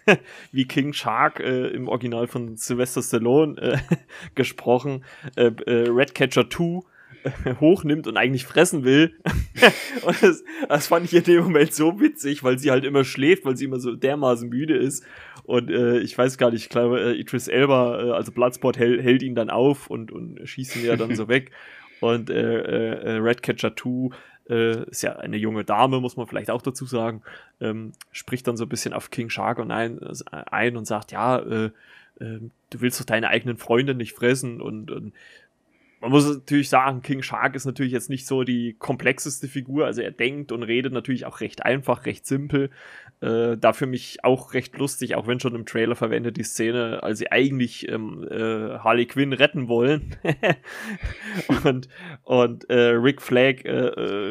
wie 0.52 0.66
King 0.66 0.94
Shark 0.94 1.40
äh, 1.40 1.68
im 1.68 1.88
Original 1.88 2.28
von 2.28 2.58
Sylvester 2.58 3.02
Stallone 3.02 3.60
äh, 3.62 3.78
gesprochen, 4.36 5.04
äh, 5.36 5.52
äh, 5.66 5.90
Redcatcher 5.90 6.50
2 6.50 6.82
hochnimmt 7.60 8.08
und 8.08 8.18
eigentlich 8.18 8.46
fressen 8.46 8.84
will. 8.84 9.16
und 10.06 10.24
das, 10.24 10.44
das, 10.68 10.88
fand 10.88 11.06
ich 11.06 11.14
in 11.14 11.24
dem 11.24 11.44
Moment 11.44 11.74
so 11.74 12.00
witzig, 12.00 12.44
weil 12.44 12.60
sie 12.60 12.72
halt 12.72 12.84
immer 12.84 13.04
schläft, 13.04 13.46
weil 13.46 13.58
sie 13.58 13.66
immer 13.66 13.80
so 13.80 13.96
dermaßen 13.96 14.50
müde 14.50 14.76
ist. 14.78 15.06
Und 15.44 15.70
äh, 15.70 16.00
ich 16.00 16.18
weiß 16.18 16.38
gar 16.38 16.52
nicht, 16.52 16.64
ich 16.64 16.70
glaube, 16.70 17.00
äh, 17.00 17.14
Idris 17.14 17.48
Elba, 17.48 18.02
äh, 18.02 18.12
also 18.12 18.32
Bloodsport, 18.32 18.78
hält, 18.78 19.02
hält 19.02 19.24
ihn 19.24 19.36
dann 19.36 19.50
auf 19.50 19.90
und, 19.90 20.12
und 20.12 20.40
schießt 20.44 20.78
ihn 20.78 20.86
ja 20.86 20.96
dann 20.96 21.16
so 21.16 21.28
weg. 21.28 21.52
Und 22.02 22.30
äh, 22.30 22.62
äh, 22.62 23.18
Redcatcher 23.18 23.76
2 23.76 24.16
äh, 24.50 24.90
ist 24.90 25.02
ja 25.02 25.16
eine 25.16 25.38
junge 25.38 25.64
Dame, 25.64 26.00
muss 26.00 26.18
man 26.18 26.28
vielleicht 26.28 26.52
auch 26.52 26.62
dazu 26.62 26.86
sagen, 26.86 27.22
ähm, 27.62 27.94
spricht 28.12 28.48
dann 28.48 28.58
so 28.58 28.66
ein 28.66 28.70
bisschen 28.70 28.94
auf 28.94 29.10
King 29.10 29.30
Shark 29.30 29.60
und 29.60 29.72
ein, 29.72 30.00
ein 30.32 30.78
und 30.78 30.86
sagt, 30.86 31.12
ja, 31.12 31.40
äh, 31.40 31.66
äh, 32.20 32.40
du 32.70 32.82
willst 32.82 33.00
doch 33.00 33.06
deine 33.06 33.30
eigenen 33.30 33.58
Freunde 33.58 33.96
nicht 33.96 34.14
fressen 34.14 34.62
und, 34.62 34.92
und 34.92 35.14
man 36.06 36.12
muss 36.12 36.30
natürlich 36.30 36.70
sagen, 36.70 37.02
King 37.02 37.24
Shark 37.24 37.56
ist 37.56 37.66
natürlich 37.66 37.92
jetzt 37.92 38.12
nicht 38.12 38.28
so 38.28 38.44
die 38.44 38.76
komplexeste 38.78 39.48
Figur. 39.48 39.88
Also 39.88 40.02
er 40.02 40.12
denkt 40.12 40.52
und 40.52 40.62
redet 40.62 40.94
natürlich 40.94 41.26
auch 41.26 41.42
recht 41.42 41.66
einfach, 41.66 42.06
recht 42.06 42.28
simpel. 42.28 42.70
Äh, 43.22 43.58
da 43.58 43.74
für 43.74 43.88
mich 43.88 44.24
auch 44.24 44.54
recht 44.54 44.78
lustig, 44.78 45.16
auch 45.16 45.26
wenn 45.26 45.40
schon 45.40 45.56
im 45.56 45.66
Trailer 45.66 45.96
verwendet 45.96 46.38
die 46.38 46.44
Szene, 46.44 47.02
als 47.02 47.18
sie 47.18 47.32
eigentlich 47.32 47.90
ähm, 47.90 48.24
äh, 48.30 48.78
Harley 48.78 49.08
Quinn 49.08 49.34
retten 49.34 49.68
wollen. 49.68 50.16
und 51.64 51.90
und 52.22 52.70
äh, 52.70 52.90
Rick 52.90 53.20
Flag 53.20 53.66
äh, 53.66 53.88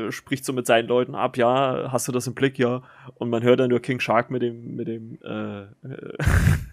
äh, 0.06 0.12
spricht 0.12 0.44
so 0.44 0.52
mit 0.52 0.66
seinen 0.66 0.86
Leuten 0.86 1.16
ab, 1.16 1.36
ja, 1.36 1.90
hast 1.90 2.06
du 2.06 2.12
das 2.12 2.28
im 2.28 2.34
Blick, 2.34 2.56
ja. 2.56 2.84
Und 3.16 3.30
man 3.30 3.42
hört 3.42 3.58
dann 3.58 3.70
nur 3.70 3.80
King 3.80 3.98
Shark 3.98 4.30
mit 4.30 4.42
dem, 4.42 4.76
mit 4.76 4.86
dem, 4.86 5.18
äh, 5.24 5.64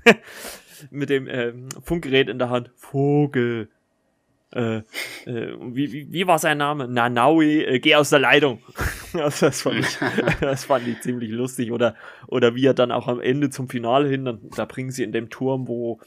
mit 0.92 1.10
dem 1.10 1.28
ähm, 1.28 1.70
Funkgerät 1.82 2.30
in 2.30 2.38
der 2.38 2.52
Hand. 2.52 2.70
Vogel 2.76 3.70
äh, 4.54 4.78
äh, 4.78 4.84
wie, 5.26 5.92
wie, 5.92 6.12
wie 6.12 6.28
war 6.28 6.40
sein 6.40 6.58
Name? 6.58 6.88
Nanaui, 6.88 7.64
äh, 7.64 7.80
geh 7.80 7.96
aus 7.96 8.10
der 8.10 8.20
Leitung. 8.20 8.62
also 9.14 9.48
das, 9.48 9.62
fand 9.62 9.80
ich, 9.80 9.98
das 10.42 10.66
fand 10.66 10.88
ich 10.88 11.02
ziemlich 11.02 11.32
lustig. 11.32 11.72
Oder, 11.72 11.96
oder 12.28 12.56
wie 12.56 12.66
er 12.66 12.74
dann 12.74 12.92
auch 12.92 13.08
am 13.08 13.22
Ende 13.22 13.50
zum 13.50 13.70
Finale 13.70 14.10
hin, 14.10 14.26
dann, 14.26 14.40
da 14.56 14.66
bringen 14.66 14.92
sie 14.92 15.04
in 15.04 15.12
dem 15.12 15.30
Turm, 15.30 15.68
wo 15.68 16.00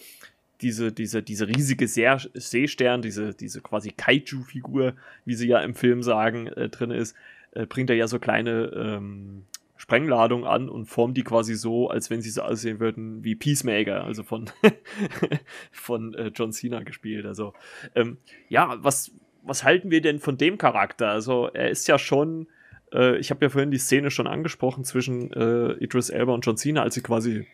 diese, 0.60 0.92
diese, 0.92 1.22
diese 1.22 1.48
riesige 1.48 1.88
See 1.88 2.08
Seestern, 2.34 3.02
diese, 3.02 3.34
diese 3.34 3.60
quasi 3.60 3.90
Kaiju-Figur, 3.90 4.94
wie 5.24 5.34
sie 5.34 5.48
ja 5.48 5.60
im 5.60 5.74
Film 5.74 6.02
sagen, 6.02 6.46
äh, 6.48 6.68
drin 6.68 6.90
ist, 6.90 7.16
äh, 7.52 7.66
bringt 7.66 7.90
er 7.90 7.96
ja 7.96 8.08
so 8.08 8.18
kleine 8.18 8.72
ähm, 8.74 9.44
Sprengladung 9.76 10.44
an 10.44 10.68
und 10.68 10.86
formt 10.86 11.16
die 11.16 11.24
quasi 11.24 11.54
so, 11.54 11.88
als 11.88 12.08
wenn 12.08 12.22
sie 12.22 12.30
so 12.30 12.42
aussehen 12.42 12.80
würden 12.80 13.24
wie 13.24 13.34
Peacemaker, 13.34 14.04
also 14.04 14.22
von, 14.22 14.50
von 15.72 16.14
äh, 16.14 16.30
John 16.34 16.52
Cena 16.52 16.82
gespielt. 16.82 17.26
Also, 17.26 17.54
ähm, 17.94 18.18
ja, 18.48 18.76
was, 18.78 19.12
was 19.42 19.64
halten 19.64 19.90
wir 19.90 20.00
denn 20.00 20.20
von 20.20 20.38
dem 20.38 20.58
Charakter? 20.58 21.08
Also, 21.08 21.48
er 21.48 21.70
ist 21.70 21.88
ja 21.88 21.98
schon 21.98 22.46
äh, 22.94 23.18
ich 23.18 23.30
habe 23.30 23.44
ja 23.44 23.50
vorhin 23.50 23.70
die 23.70 23.78
Szene 23.78 24.10
schon 24.10 24.26
angesprochen 24.26 24.84
zwischen 24.84 25.32
äh, 25.32 25.72
Idris 25.74 26.08
Elba 26.08 26.32
und 26.32 26.46
John 26.46 26.56
Cena, 26.56 26.82
als 26.82 26.94
sie 26.94 27.02
quasi, 27.02 27.46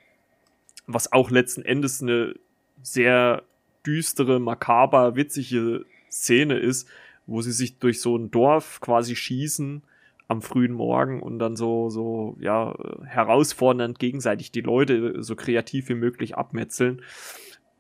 was 0.87 1.13
auch 1.13 1.31
letzten 1.31 1.63
Endes 1.63 2.03
eine 2.03 2.35
sehr 2.83 3.43
düstere, 3.87 4.39
makaber, 4.39 5.17
witzige 5.17 5.87
Szene 6.11 6.59
ist, 6.59 6.89
wo 7.27 7.41
sie 7.43 7.53
sich 7.53 7.79
durch 7.79 8.01
so 8.01 8.17
ein 8.17 8.31
Dorf 8.31 8.81
quasi 8.81 9.17
schießen 9.17 9.83
am 10.31 10.43
frühen 10.43 10.73
Morgen 10.73 11.21
und 11.21 11.41
dann 11.41 11.57
so, 11.57 11.91
so, 11.91 12.37
ja, 12.39 12.77
herausfordernd 13.05 13.99
gegenseitig 13.99 14.53
die 14.53 14.61
Leute 14.61 15.25
so 15.25 15.35
kreativ 15.35 15.89
wie 15.89 15.95
möglich 15.95 16.37
abmetzeln. 16.37 17.03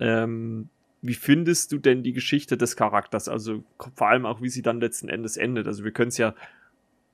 Ähm, 0.00 0.68
wie 1.00 1.14
findest 1.14 1.70
du 1.70 1.78
denn 1.78 2.02
die 2.02 2.12
Geschichte 2.12 2.56
des 2.56 2.74
Charakters? 2.74 3.28
Also 3.28 3.62
vor 3.94 4.08
allem 4.08 4.26
auch, 4.26 4.42
wie 4.42 4.48
sie 4.48 4.62
dann 4.62 4.80
letzten 4.80 5.08
Endes 5.08 5.36
endet. 5.36 5.68
Also 5.68 5.84
wir 5.84 5.92
können 5.92 6.08
es 6.08 6.18
ja 6.18 6.34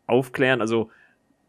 aufklären. 0.06 0.62
Also 0.62 0.90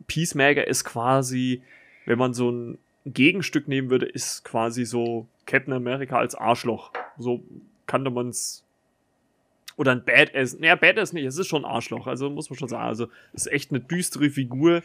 Peacemaker 0.05 0.67
ist 0.67 0.83
quasi, 0.83 1.61
wenn 2.05 2.19
man 2.19 2.33
so 2.33 2.51
ein 2.51 2.77
Gegenstück 3.05 3.69
nehmen 3.69 3.89
würde, 3.89 4.05
ist 4.05 4.43
quasi 4.43 4.83
so 4.83 5.27
Captain 5.45 5.73
America 5.73 6.17
als 6.17 6.35
Arschloch. 6.35 6.91
So 7.17 7.41
kannte 7.85 8.11
man 8.11 8.29
es. 8.29 8.65
Oder 9.77 9.93
ein 9.93 10.03
Badass. 10.03 10.59
Naja, 10.59 10.75
Badass 10.75 11.13
nicht, 11.13 11.25
es 11.25 11.37
ist 11.37 11.47
schon 11.47 11.63
ein 11.63 11.71
Arschloch. 11.71 12.07
Also 12.07 12.29
muss 12.29 12.49
man 12.49 12.59
schon 12.59 12.67
sagen. 12.67 12.83
Also 12.83 13.07
ist 13.33 13.51
echt 13.51 13.71
eine 13.71 13.79
düstere 13.79 14.29
Figur, 14.29 14.81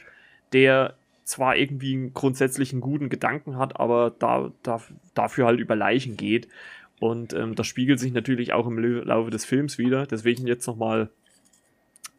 der 0.53 0.95
zwar 1.24 1.57
irgendwie 1.57 1.95
einen 1.95 2.14
grundsätzlichen 2.14 2.80
guten 2.80 3.09
Gedanken 3.09 3.57
hat, 3.57 3.78
aber 3.80 4.14
da, 4.18 4.53
da, 4.62 4.82
dafür 5.14 5.47
halt 5.47 5.61
über 5.61 5.76
Leichen 5.76 6.16
geht. 6.16 6.49
Und 7.01 7.32
ähm, 7.32 7.55
das 7.55 7.66
spiegelt 7.66 7.99
sich 7.99 8.12
natürlich 8.12 8.53
auch 8.53 8.66
im 8.66 8.78
Laufe 8.78 9.30
des 9.30 9.45
Films 9.45 9.78
wieder. 9.78 10.07
Deswegen 10.07 10.47
jetzt 10.47 10.66
nochmal 10.66 11.11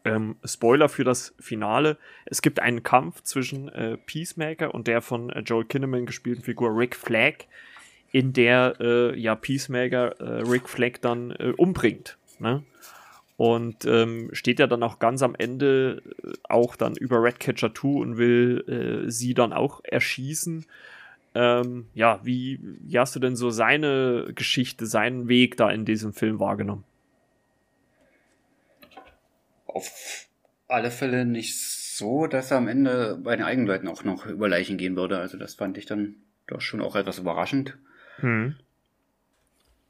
ähm, 0.04 0.36
Spoiler 0.44 0.90
für 0.90 1.04
das 1.04 1.34
Finale. 1.40 1.98
Es 2.26 2.42
gibt 2.42 2.60
einen 2.60 2.84
Kampf 2.84 3.22
zwischen 3.22 3.70
äh, 3.70 3.98
Peacemaker 3.98 4.74
und 4.74 4.88
der 4.88 5.02
von 5.02 5.30
äh, 5.30 5.40
Joel 5.40 5.66
Kinnaman 5.66 6.06
gespielten 6.06 6.44
Figur 6.44 6.78
Rick 6.78 6.96
Flag, 6.96 7.46
in 8.12 8.34
der 8.34 8.76
äh, 8.80 9.20
ja 9.20 9.36
Peacemaker 9.36 10.20
äh, 10.20 10.42
Rick 10.42 10.68
Flag 10.68 11.00
dann 11.02 11.32
äh, 11.32 11.54
umbringt. 11.56 12.18
Ne? 12.44 12.64
Und 13.36 13.86
ähm, 13.86 14.30
steht 14.34 14.60
ja 14.60 14.68
dann 14.68 14.84
auch 14.84 15.00
ganz 15.00 15.24
am 15.24 15.34
Ende 15.36 16.04
äh, 16.24 16.34
auch 16.44 16.76
dann 16.76 16.96
über 16.96 17.24
Redcatcher 17.24 17.74
2 17.74 17.88
und 17.88 18.18
will 18.18 19.06
sie 19.08 19.34
dann 19.34 19.54
auch 19.54 19.82
erschießen. 19.84 20.66
Ähm, 21.36 21.88
ja, 21.96 22.20
wie, 22.24 22.60
wie 22.62 23.00
hast 23.00 23.16
du 23.16 23.20
denn 23.20 23.36
so 23.36 23.50
seine 23.50 24.32
Geschichte, 24.36 24.86
seinen 24.86 25.28
Weg 25.28 25.58
da 25.58 25.72
in 25.72 25.86
diesem 25.86 26.14
Film 26.14 26.40
wahrgenommen? 26.40 26.84
Auf 29.66 30.28
alle 30.68 30.92
Fälle 30.92 31.26
nicht 31.26 31.60
so, 31.60 32.28
dass 32.28 32.52
er 32.52 32.58
am 32.58 32.68
Ende 32.68 33.20
bei 33.24 33.36
den 33.36 33.46
eigenen 33.46 33.68
Leuten 33.68 33.88
auch 33.88 34.04
noch 34.04 34.28
über 34.28 34.48
Leichen 34.48 34.78
gehen 34.78 34.96
würde. 34.96 35.18
Also 35.18 35.38
das 35.38 35.56
fand 35.56 35.78
ich 35.78 35.86
dann 35.86 36.16
doch 36.48 36.62
schon 36.62 36.82
auch 36.82 36.96
etwas 36.96 37.18
überraschend. 37.18 37.78
Hm. 38.18 38.56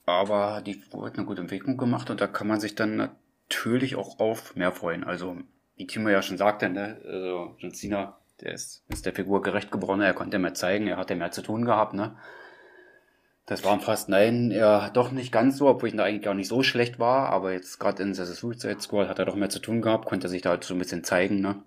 Aber 0.06 0.62
die 0.66 0.84
wurde 0.92 1.18
eine 1.18 1.26
gute 1.26 1.42
Entwicklung 1.42 1.78
gemacht 1.78 2.10
und 2.10 2.20
da 2.20 2.28
kann 2.28 2.48
man 2.48 2.60
sich 2.60 2.76
dann 2.76 2.98
natürlich 3.50 3.96
auch 3.96 4.20
auf 4.20 4.56
mehr 4.56 4.72
freuen. 4.72 5.04
Also, 5.04 5.38
wie 5.76 5.88
Timo 5.88 6.10
ja 6.10 6.22
schon 6.22 6.38
sagte, 6.38 6.70
ne, 6.70 7.00
also 7.06 7.56
John 7.60 7.74
Cena 7.74 8.18
der 8.42 8.54
ist, 8.54 8.84
ist 8.90 9.06
der 9.06 9.14
Figur 9.14 9.42
gerecht 9.42 9.72
geworden, 9.72 10.02
er 10.02 10.14
konnte 10.14 10.40
mehr 10.40 10.54
zeigen, 10.54 10.88
er 10.88 10.98
hatte 10.98 11.16
mehr 11.16 11.32
zu 11.32 11.42
tun 11.42 11.66
gehabt, 11.66 11.94
ne? 11.94 12.16
Das 13.46 13.66
waren 13.66 13.82
fast, 13.82 14.08
nein, 14.08 14.52
ja, 14.52 14.90
doch 14.90 15.12
nicht 15.12 15.32
ganz 15.32 15.58
so, 15.58 15.68
obwohl 15.68 15.90
ich 15.90 15.96
da 15.96 16.06
eigentlich 16.06 16.24
gar 16.24 16.34
nicht 16.34 16.48
so 16.48 16.64
schlecht 16.64 16.98
war, 16.98 17.30
aber 17.30 17.52
jetzt 17.52 17.78
gerade 17.78 18.02
in 18.02 18.14
The 18.14 18.24
Suicide 18.24 18.80
Squad 18.80 19.10
hat 19.10 19.20
er 19.20 19.26
doch 19.26 19.36
mehr 19.36 19.50
zu 19.50 19.60
tun 19.60 19.82
gehabt, 19.82 20.06
konnte 20.06 20.30
sich 20.30 20.42
da 20.42 20.52
halt 20.52 20.64
so 20.64 20.74
ein 20.74 20.80
bisschen 20.80 21.04
zeigen, 21.04 21.42
ne? 21.42 21.62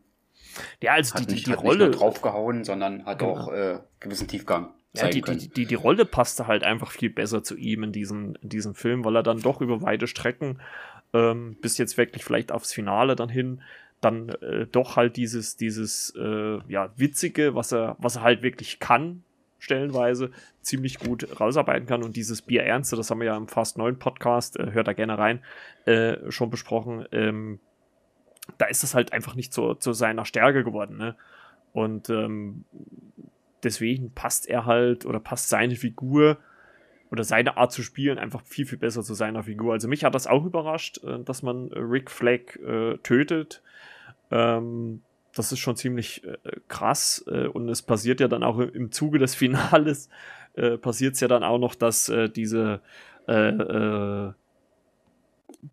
Ja, 0.82 0.94
also 0.94 1.14
hat 1.14 1.28
die, 1.28 1.34
nicht, 1.34 1.46
die, 1.46 1.52
hat 1.52 1.62
Rolle. 1.62 1.88
Nicht 1.88 1.98
nur 1.98 2.10
draufgehauen, 2.10 2.64
sondern 2.64 3.04
hat 3.04 3.18
genau. 3.18 3.32
auch 3.32 3.52
äh, 3.52 3.78
gewissen 4.00 4.26
Tiefgang. 4.26 4.72
Ja, 4.96 5.08
die, 5.08 5.22
die, 5.22 5.48
die, 5.48 5.66
die 5.66 5.74
Rolle 5.74 6.04
passte 6.04 6.46
halt 6.46 6.64
einfach 6.64 6.90
viel 6.90 7.10
besser 7.10 7.42
zu 7.42 7.56
ihm 7.56 7.82
in 7.82 7.92
diesem, 7.92 8.36
in 8.42 8.48
diesem 8.48 8.74
Film, 8.74 9.04
weil 9.04 9.16
er 9.16 9.22
dann 9.22 9.40
doch 9.40 9.60
über 9.60 9.82
weite 9.82 10.06
Strecken 10.06 10.60
ähm, 11.12 11.56
bis 11.60 11.78
jetzt 11.78 11.96
wirklich 11.96 12.24
vielleicht 12.24 12.52
aufs 12.52 12.72
Finale 12.72 13.16
dann 13.16 13.28
hin 13.28 13.60
dann 14.00 14.28
äh, 14.28 14.66
doch 14.66 14.96
halt 14.96 15.16
dieses, 15.16 15.56
dieses 15.56 16.14
äh, 16.16 16.58
ja, 16.68 16.90
Witzige, 16.96 17.54
was 17.54 17.72
er, 17.72 17.96
was 17.98 18.16
er 18.16 18.22
halt 18.22 18.42
wirklich 18.42 18.78
kann, 18.78 19.22
stellenweise, 19.58 20.30
ziemlich 20.60 20.98
gut 20.98 21.40
rausarbeiten 21.40 21.86
kann. 21.86 22.02
Und 22.02 22.16
dieses 22.16 22.42
Bier 22.42 22.62
Ernste, 22.62 22.96
das 22.96 23.10
haben 23.10 23.20
wir 23.20 23.26
ja 23.26 23.36
im 23.36 23.48
Fast 23.48 23.78
9 23.78 23.98
Podcast, 23.98 24.58
äh, 24.58 24.72
hört 24.72 24.86
da 24.86 24.92
gerne 24.92 25.18
rein, 25.18 25.40
äh, 25.86 26.30
schon 26.30 26.50
besprochen. 26.50 27.06
Ähm, 27.12 27.58
da 28.58 28.66
ist 28.66 28.84
es 28.84 28.94
halt 28.94 29.12
einfach 29.12 29.34
nicht 29.34 29.52
zu, 29.52 29.74
zu 29.74 29.92
seiner 29.92 30.24
Stärke 30.24 30.62
geworden. 30.62 30.98
Ne? 30.98 31.16
Und 31.72 32.10
ähm, 32.10 32.64
deswegen 33.66 34.12
passt 34.12 34.48
er 34.48 34.64
halt 34.64 35.04
oder 35.04 35.20
passt 35.20 35.48
seine 35.48 35.76
Figur 35.76 36.38
oder 37.10 37.24
seine 37.24 37.56
Art 37.56 37.72
zu 37.72 37.82
spielen 37.82 38.18
einfach 38.18 38.42
viel, 38.44 38.66
viel 38.66 38.78
besser 38.78 39.02
zu 39.02 39.14
seiner 39.14 39.42
Figur. 39.42 39.72
Also 39.72 39.88
mich 39.88 40.04
hat 40.04 40.14
das 40.14 40.26
auch 40.26 40.44
überrascht, 40.44 41.02
äh, 41.04 41.22
dass 41.22 41.42
man 41.42 41.68
Rick 41.72 42.10
Flag 42.10 42.56
äh, 42.56 42.96
tötet. 42.98 43.62
Ähm, 44.30 45.02
das 45.34 45.52
ist 45.52 45.58
schon 45.58 45.76
ziemlich 45.76 46.24
äh, 46.24 46.36
krass 46.68 47.24
äh, 47.28 47.46
und 47.46 47.68
es 47.68 47.82
passiert 47.82 48.20
ja 48.20 48.28
dann 48.28 48.42
auch 48.42 48.58
im 48.58 48.90
Zuge 48.90 49.18
des 49.18 49.34
Finales, 49.36 50.08
äh, 50.54 50.78
passiert 50.78 51.14
es 51.14 51.20
ja 51.20 51.28
dann 51.28 51.42
auch 51.42 51.58
noch, 51.58 51.74
dass 51.74 52.08
äh, 52.08 52.28
diese 52.28 52.80
äh, 53.28 53.48
äh, 53.48 54.32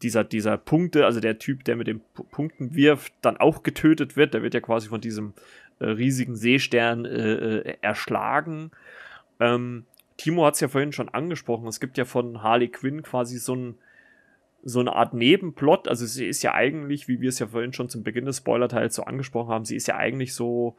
dieser, 0.01 0.23
dieser 0.23 0.57
Punkte, 0.57 1.05
also 1.05 1.19
der 1.19 1.39
Typ, 1.39 1.63
der 1.65 1.75
mit 1.75 1.87
den 1.87 1.99
P 1.99 2.23
Punkten 2.31 2.75
wirft, 2.75 3.13
dann 3.21 3.37
auch 3.37 3.63
getötet 3.63 4.15
wird. 4.15 4.33
Der 4.33 4.41
wird 4.41 4.53
ja 4.53 4.61
quasi 4.61 4.87
von 4.87 5.01
diesem 5.01 5.33
riesigen 5.79 6.35
Seestern 6.35 7.05
erschlagen. 7.05 8.71
Ähm, 9.39 9.85
Timo 10.17 10.45
hat 10.45 10.55
es 10.55 10.59
ja 10.59 10.67
vorhin 10.67 10.91
schon 10.91 11.09
angesprochen. 11.09 11.67
Es 11.67 11.79
gibt 11.79 11.97
ja 11.97 12.05
von 12.05 12.43
Harley 12.43 12.69
Quinn 12.69 13.01
quasi 13.01 13.37
so 13.37 13.55
ein 13.55 13.75
so 14.63 14.79
eine 14.79 14.93
Art 14.95 15.13
Nebenplot. 15.13 15.87
Also 15.87 16.05
sie 16.05 16.25
ist 16.25 16.41
ja 16.41 16.53
eigentlich, 16.53 17.07
wie 17.07 17.19
wir 17.19 17.29
es 17.29 17.39
ja 17.39 17.47
vorhin 17.47 17.73
schon 17.73 17.89
zum 17.89 18.03
Beginn 18.03 18.25
des 18.25 18.37
Spoilerteils 18.37 18.95
so 18.95 19.03
angesprochen 19.03 19.49
haben, 19.49 19.65
sie 19.65 19.75
ist 19.75 19.87
ja 19.87 19.97
eigentlich 19.97 20.33
so 20.33 20.77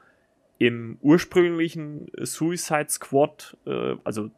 im 0.59 0.99
ursprünglichen 1.03 2.11
Suicide 2.23 2.89
Squad, 2.89 3.57
äh, 3.67 3.97
also 4.05 4.31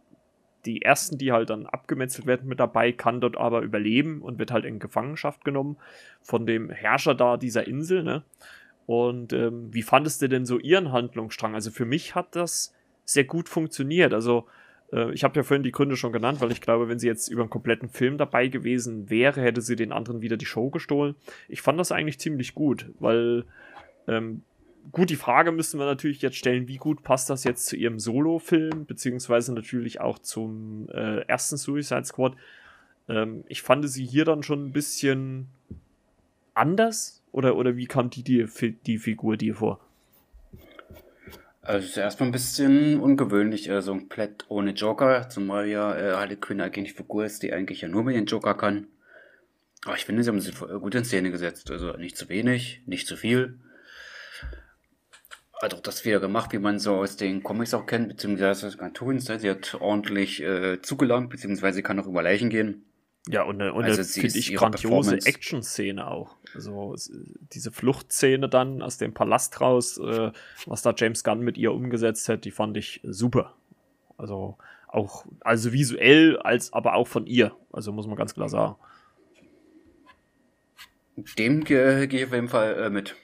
die 0.65 0.83
ersten, 0.83 1.17
die 1.17 1.31
halt 1.31 1.51
dann 1.51 1.67
abgemetzelt 1.67 2.27
werden 2.27 2.49
mit 2.49 2.59
dabei, 2.59 2.91
kann 2.91 3.21
dort 3.21 3.37
aber 3.37 3.61
überleben 3.61 4.21
und 4.21 4.41
wird 4.41 4.51
halt 4.51 4.65
in 4.65 4.81
Gefangenschaft 4.81 5.45
genommen 5.45 5.77
von 6.23 6.45
dem 6.45 6.71
Herrscher 6.71 7.15
da 7.15 7.37
dieser 7.37 7.69
Insel, 7.69 8.03
ne? 8.03 8.25
Und 8.87 9.33
ähm, 9.33 9.69
wie 9.73 9.83
fandest 9.83 10.23
du 10.23 10.29
denn 10.29 10.47
so 10.47 10.59
ihren 10.59 10.93
Handlungsstrang? 10.93 11.55
Also 11.55 11.71
für 11.71 11.85
mich 11.85 12.15
hat 12.15 12.37
das 12.37 12.73
sehr 13.05 13.25
gut 13.25 13.49
funktioniert. 13.49 14.15
Also 14.15 14.47
äh, 14.93 15.13
ich 15.13 15.25
habe 15.25 15.37
ja 15.37 15.43
vorhin 15.43 15.65
die 15.65 15.73
Gründe 15.73 15.97
schon 15.97 16.13
genannt, 16.13 16.41
weil 16.41 16.53
ich 16.53 16.61
glaube, 16.61 16.89
wenn 16.89 16.99
sie 16.99 17.09
jetzt 17.09 17.29
über 17.29 17.43
einen 17.43 17.51
kompletten 17.51 17.89
Film 17.89 18.17
dabei 18.17 18.49
gewesen 18.49 19.11
wäre, 19.11 19.41
hätte 19.41 19.61
sie 19.61 19.77
den 19.77 19.93
anderen 19.93 20.21
wieder 20.21 20.37
die 20.37 20.47
Show 20.47 20.71
gestohlen. 20.71 21.17
Ich 21.49 21.63
fand 21.63 21.81
das 21.81 21.93
eigentlich 21.93 22.21
ziemlich 22.21 22.55
gut, 22.55 22.91
weil 23.01 23.45
ähm, 24.07 24.43
gut, 24.93 25.11
die 25.11 25.17
Frage 25.17 25.53
müssen 25.53 25.81
wir 25.81 25.87
natürlich 25.87 26.23
jetzt 26.23 26.37
stellen, 26.37 26.69
wie 26.69 26.77
gut 26.77 27.03
passt 27.03 27.31
das 27.31 27.45
jetzt 27.45 27.67
zu 27.67 27.77
ihrem 27.77 27.99
Solo-Film, 27.99 28.87
beziehungsweise 28.87 29.53
natürlich 29.53 30.01
auch 30.01 30.19
zum 30.19 30.89
äh, 30.91 31.23
ersten 31.23 31.57
Suicide 31.57 32.05
Squad. 32.05 32.37
Ähm, 33.09 33.45
ich 33.49 33.63
fand 33.63 33.89
sie 33.89 34.07
hier 34.07 34.25
dann 34.25 34.43
schon 34.43 34.67
ein 34.67 34.73
bisschen 34.73 35.49
anders 36.55 37.16
oder, 37.33 37.57
oder 37.57 37.77
wie 37.77 37.87
kam 37.87 38.11
die, 38.11 38.23
die, 38.23 38.47
die 38.87 38.99
Figur 38.99 39.37
dir 39.37 39.55
vor? 39.55 39.81
Also 41.67 41.87
ist 41.87 41.97
erstmal 41.97 42.29
ein 42.29 42.33
bisschen 42.33 43.01
ungewöhnlich, 43.01 43.69
äh, 43.69 43.83
so 43.83 43.93
ein 43.93 44.09
Plätt 44.09 44.45
ohne 44.49 44.71
Joker, 44.71 45.29
zumal 45.29 45.67
ja 45.67 46.23
äh, 46.23 46.37
Quinn 46.37 46.61
eigentlich 46.61 46.91
eine 46.91 46.97
Figur 46.97 47.25
ist, 47.25 47.43
die 47.43 47.53
eigentlich 47.53 47.81
ja 47.81 47.89
nur 47.89 48.05
mit 48.05 48.15
den 48.15 48.27
Joker 48.27 48.55
kann. 48.55 48.87
Aber 49.85 49.97
ich 49.97 50.05
finde, 50.05 50.23
sie 50.23 50.31
haben 50.31 50.41
sie 50.41 50.53
gut 50.53 50.95
in 50.95 51.05
Szene 51.05 51.31
gesetzt. 51.31 51.71
Also 51.71 51.93
nicht 51.97 52.17
zu 52.17 52.29
wenig, 52.29 52.83
nicht 52.87 53.07
zu 53.07 53.17
viel. 53.17 53.59
Hat 55.61 55.75
auch 55.75 55.81
das 55.81 56.05
wieder 56.05 56.21
gemacht, 56.21 56.53
wie 56.53 56.59
man 56.59 56.79
so 56.79 56.97
aus 56.97 57.17
den 57.17 57.43
Comics 57.43 57.75
auch 57.75 57.87
kennt, 57.87 58.09
beziehungsweise 58.09 58.67
aus 58.67 58.79
Cartoons. 58.79 59.27
Sie 59.27 59.51
hat 59.51 59.75
ordentlich 59.81 60.43
äh, 60.43 60.81
zugelangt, 60.83 61.31
beziehungsweise 61.31 61.83
kann 61.83 61.99
auch 61.99 62.07
über 62.07 62.23
Leichen 62.23 62.51
gehen. 62.51 62.85
Ja, 63.29 63.43
und 63.43 63.61
eine, 63.61 63.73
und 63.73 63.85
also 63.85 64.05
finde 64.05 64.39
ich 64.39 64.55
grandiose 64.55 65.17
Action-Szene 65.17 66.07
auch. 66.07 66.37
Also 66.55 66.95
diese 67.53 67.73
Fluchtszene 67.73 68.49
dann 68.49 68.83
aus 68.83 68.99
dem 68.99 69.15
Palast 69.15 69.61
raus, 69.61 69.99
äh, 69.99 70.31
was 70.67 70.83
da 70.83 70.95
James 70.97 71.25
Gunn 71.25 71.41
mit 71.41 71.59
ihr 71.59 71.73
umgesetzt 71.73 72.29
hat, 72.29 72.45
die 72.45 72.53
fand 72.53 72.77
ich 72.77 73.01
super. 73.03 73.55
Also 74.17 74.57
auch, 74.87 75.27
also 75.41 75.73
visuell, 75.73 76.39
als 76.39 76.73
aber 76.73 76.95
auch 76.95 77.09
von 77.09 77.27
ihr. 77.27 77.55
Also 77.73 77.93
muss 77.93 78.07
man 78.07 78.17
ganz 78.17 78.35
klar 78.35 78.49
sagen. 78.49 78.77
Dem 81.39 81.65
gehe 81.65 82.07
geh 82.07 82.19
ich 82.19 82.27
auf 82.27 82.33
jeden 82.33 82.49
Fall 82.49 82.75
äh, 82.75 82.91
mit. 82.91 83.17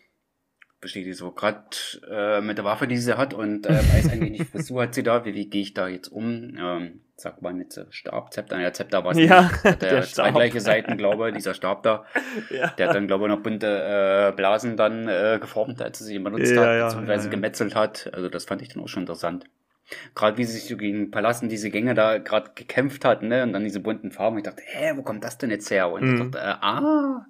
Bestätigt 0.83 1.17
so, 1.17 1.31
gerade 1.31 1.65
äh, 2.11 2.43
mit 2.43 2.59
der 2.59 2.67
Waffe, 2.67 2.87
die 2.87 2.99
sie 2.99 3.17
hat 3.17 3.33
und 3.33 3.67
äh, 3.67 3.71
weiß 3.71 4.11
eigentlich 4.11 4.41
nicht, 4.41 4.55
was 4.55 4.71
hat 4.71 4.95
sie 4.95 5.03
da, 5.03 5.25
wie, 5.25 5.33
wie 5.33 5.49
gehe 5.49 5.63
ich 5.63 5.73
da 5.73 5.89
jetzt 5.89 6.09
um? 6.09 6.55
Ähm, 6.59 7.01
man 7.41 7.61
jetzt 7.61 7.79
äh, 7.79 7.87
Stab, 7.91 8.33
Zepter, 8.35 8.61
ja, 8.61 8.73
Zepter 8.73 9.05
war 9.05 9.13
es 9.13 9.19
ja, 9.19 9.43
nicht. 9.43 9.65
Hat 9.65 9.81
der, 9.81 10.03
zwei 10.03 10.33
gleiche 10.33 10.61
Seiten, 10.61 10.97
glaube 10.97 11.29
ich, 11.29 11.37
dieser 11.37 11.55
Stab 11.55 11.85
da. 11.85 12.05
ja. 12.51 12.67
Der 12.77 12.89
hat 12.89 12.97
dann, 12.97 13.07
glaube 13.07 13.25
ich, 13.25 13.31
noch 13.31 13.41
bunte 13.45 13.69
äh, 13.69 14.33
Blasen 14.35 14.77
dann 14.77 15.07
äh, 15.07 15.39
geformt, 15.41 15.81
als 15.81 16.01
sie 16.01 16.17
ihn 16.17 16.25
benutzt 16.25 16.51
ja, 16.51 16.63
hat, 16.63 16.77
ja, 16.77 16.85
beziehungsweise 16.87 17.31
gemetzelt 17.31 17.77
hat. 17.77 18.11
Also 18.13 18.29
das 18.29 18.45
fand 18.45 18.61
ich 18.61 18.71
dann 18.71 18.83
auch 18.83 18.89
schon 18.89 19.05
interessant. 19.05 19.45
Gerade 20.17 20.37
wie 20.37 20.45
sie 20.45 20.55
sich 20.55 20.69
so 20.69 20.77
gegen 20.77 21.13
Palasten 21.13 21.49
diese 21.49 21.71
Gänge 21.71 21.95
da 21.95 22.19
gerade 22.19 22.51
gekämpft 22.57 23.05
hat, 23.05 23.23
ne? 23.23 23.45
Und 23.45 23.53
dann 23.53 23.63
diese 23.63 23.79
bunten 23.79 24.11
Farben. 24.11 24.39
Ich 24.39 24.45
dachte, 24.45 24.63
hä, 24.65 24.95
wo 24.97 25.03
kommt 25.03 25.23
das 25.23 25.39
denn 25.39 25.51
jetzt 25.51 25.71
her? 25.71 25.93
Und 25.93 26.03
mhm. 26.03 26.15
ich 26.15 26.23
dachte, 26.23 26.39
äh, 26.39 26.55
ah, 26.61 27.27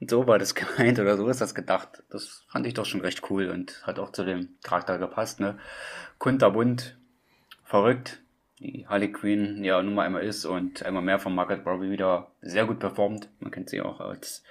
und 0.00 0.10
so 0.10 0.26
war 0.26 0.38
das 0.38 0.54
gemeint 0.54 0.98
oder 0.98 1.16
so 1.16 1.28
ist 1.28 1.40
das 1.40 1.54
gedacht. 1.54 2.02
Das 2.10 2.44
fand 2.48 2.66
ich 2.66 2.74
doch 2.74 2.86
schon 2.86 3.00
recht 3.00 3.30
cool 3.30 3.50
und 3.50 3.86
hat 3.86 3.98
auch 3.98 4.12
zu 4.12 4.24
dem 4.24 4.56
Charakter 4.62 4.98
gepasst, 4.98 5.40
ne? 5.40 5.58
Kunterbunt, 6.18 6.96
verrückt, 7.64 8.22
die 8.58 8.86
Harley 8.88 9.12
Quinn 9.12 9.62
ja 9.64 9.82
nun 9.82 9.94
mal 9.94 10.06
einmal 10.06 10.22
ist 10.22 10.44
und 10.44 10.82
einmal 10.84 11.02
mehr 11.02 11.18
von 11.18 11.34
Margaret 11.34 11.66
Robbie 11.66 11.90
wieder 11.90 12.30
sehr 12.40 12.64
gut 12.64 12.78
performt. 12.78 13.28
Man 13.40 13.50
kennt 13.50 13.68
sie 13.68 13.82
auch 13.82 14.00
als 14.00 14.42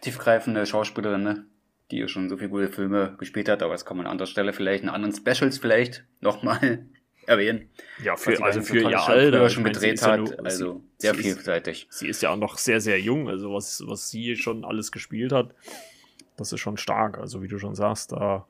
tiefgreifende 0.00 0.66
Schauspielerin, 0.66 1.22
ne? 1.22 1.44
die 1.90 1.98
ja 1.98 2.08
schon 2.08 2.28
so 2.28 2.38
viele 2.38 2.48
gute 2.48 2.68
Filme 2.68 3.14
gespielt 3.18 3.48
hat, 3.48 3.62
aber 3.62 3.74
das 3.74 3.84
kann 3.84 3.98
man 3.98 4.06
an 4.06 4.12
anderer 4.12 4.26
Stelle 4.26 4.52
vielleicht 4.52 4.82
in 4.82 4.88
anderen 4.88 5.14
Specials 5.14 5.58
vielleicht 5.58 6.04
nochmal 6.20 6.86
erwähnen. 7.26 7.68
Ja, 8.02 8.16
für, 8.16 8.42
also 8.42 8.62
für 8.62 8.80
ihr 8.80 9.00
Alter. 9.00 9.48
schon 9.48 9.64
gedreht 9.64 10.02
hat, 10.02 10.10
ja 10.10 10.16
nur, 10.16 10.44
also 10.44 10.82
sie, 10.98 11.06
sehr 11.06 11.14
sie 11.14 11.22
vielseitig. 11.22 11.86
Ist, 11.88 11.98
sie 11.98 12.08
ist 12.08 12.22
ja 12.22 12.30
auch 12.30 12.36
noch 12.36 12.58
sehr, 12.58 12.80
sehr 12.80 13.00
jung, 13.00 13.28
also 13.28 13.52
was, 13.52 13.82
was 13.86 14.10
sie 14.10 14.36
schon 14.36 14.64
alles 14.64 14.92
gespielt 14.92 15.32
hat, 15.32 15.54
das 16.36 16.52
ist 16.52 16.60
schon 16.60 16.76
stark. 16.76 17.18
Also 17.18 17.42
wie 17.42 17.48
du 17.48 17.58
schon 17.58 17.74
sagst, 17.74 18.12
da 18.12 18.46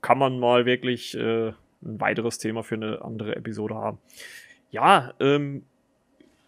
kann 0.00 0.18
man 0.18 0.38
mal 0.38 0.66
wirklich 0.66 1.16
äh, 1.16 1.48
ein 1.48 2.00
weiteres 2.00 2.38
Thema 2.38 2.62
für 2.62 2.76
eine 2.76 3.02
andere 3.02 3.36
Episode 3.36 3.74
haben. 3.74 3.98
Ja, 4.70 5.14
ähm, 5.20 5.64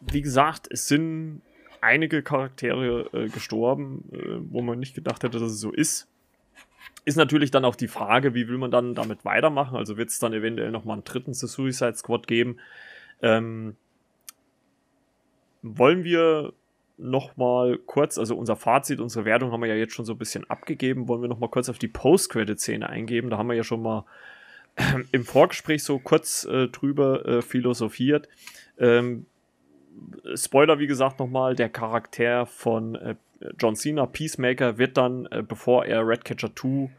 wie 0.01 0.23
gesagt, 0.23 0.69
es 0.71 0.89
sind 0.89 1.43
einige 1.81 2.23
Charaktere 2.23 3.09
äh, 3.13 3.29
gestorben, 3.29 4.05
äh, 4.13 4.53
wo 4.53 4.63
man 4.63 4.79
nicht 4.79 4.95
gedacht 4.95 5.23
hätte, 5.23 5.39
dass 5.39 5.53
es 5.53 5.61
so 5.61 5.73
ist. 5.73 6.09
Ist 7.05 7.17
natürlich 7.17 7.51
dann 7.51 7.65
auch 7.65 7.77
die 7.77 7.89
Frage, 7.89 8.35
wie 8.35 8.49
will 8.49 8.59
man 8.59 8.71
dann 8.71 8.95
damit 8.95 9.25
weitermachen? 9.25 9.77
Also 9.77 9.97
wird 9.97 10.11
es 10.11 10.19
dann 10.19 10.33
eventuell 10.33 10.71
nochmal 10.71 10.95
einen 10.95 11.05
dritten 11.05 11.33
The 11.33 11.47
Suicide 11.47 11.97
Squad 11.97 12.27
geben? 12.27 12.59
Ähm, 13.23 13.77
wollen 15.63 16.05
wir 16.05 16.53
nochmal 16.99 17.79
kurz, 17.79 18.19
also 18.19 18.37
unser 18.37 18.57
Fazit, 18.57 19.01
unsere 19.01 19.25
Wertung 19.25 19.53
haben 19.53 19.63
wir 19.63 19.69
ja 19.69 19.75
jetzt 19.75 19.95
schon 19.95 20.05
so 20.05 20.13
ein 20.13 20.19
bisschen 20.19 20.49
abgegeben, 20.51 21.09
wollen 21.09 21.23
wir 21.23 21.29
nochmal 21.29 21.49
kurz 21.49 21.69
auf 21.69 21.79
die 21.79 21.89
Post-Credit-Szene 21.89 22.89
eingeben? 22.89 23.31
Da 23.31 23.39
haben 23.39 23.49
wir 23.49 23.57
ja 23.57 23.65
schon 23.65 23.83
mal 23.83 24.05
äh, 24.77 24.83
im 25.13 25.25
Vorgespräch 25.25 25.83
so 25.83 25.99
kurz 25.99 26.45
äh, 26.45 26.69
drüber 26.69 27.27
äh, 27.27 27.43
philosophiert. 27.43 28.29
Ähm, 28.79 29.27
Spoiler, 30.35 30.79
wie 30.79 30.87
gesagt, 30.87 31.19
nochmal, 31.19 31.55
der 31.55 31.69
Charakter 31.69 32.47
von 32.47 32.95
äh, 32.95 33.17
John 33.59 33.77
Cena, 33.77 34.07
Peacemaker, 34.07 34.79
wird 34.79 34.97
dann, 34.97 35.27
äh, 35.27 35.43
bevor 35.47 35.87
er 35.87 36.07
Redcatcher 36.07 36.55
2 36.55 36.91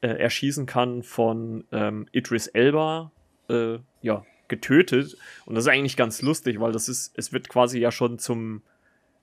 äh, 0.00 0.08
erschießen 0.08 0.66
kann, 0.66 1.02
von 1.02 1.64
ähm, 1.72 2.06
Idris 2.12 2.46
Elba 2.48 3.10
äh, 3.48 3.78
ja, 4.02 4.24
getötet. 4.48 5.16
Und 5.46 5.54
das 5.54 5.64
ist 5.64 5.68
eigentlich 5.68 5.96
ganz 5.96 6.22
lustig, 6.22 6.60
weil 6.60 6.72
das 6.72 6.88
ist, 6.88 7.16
es 7.16 7.32
wird 7.32 7.48
quasi 7.48 7.78
ja 7.78 7.90
schon 7.90 8.18
zum 8.18 8.62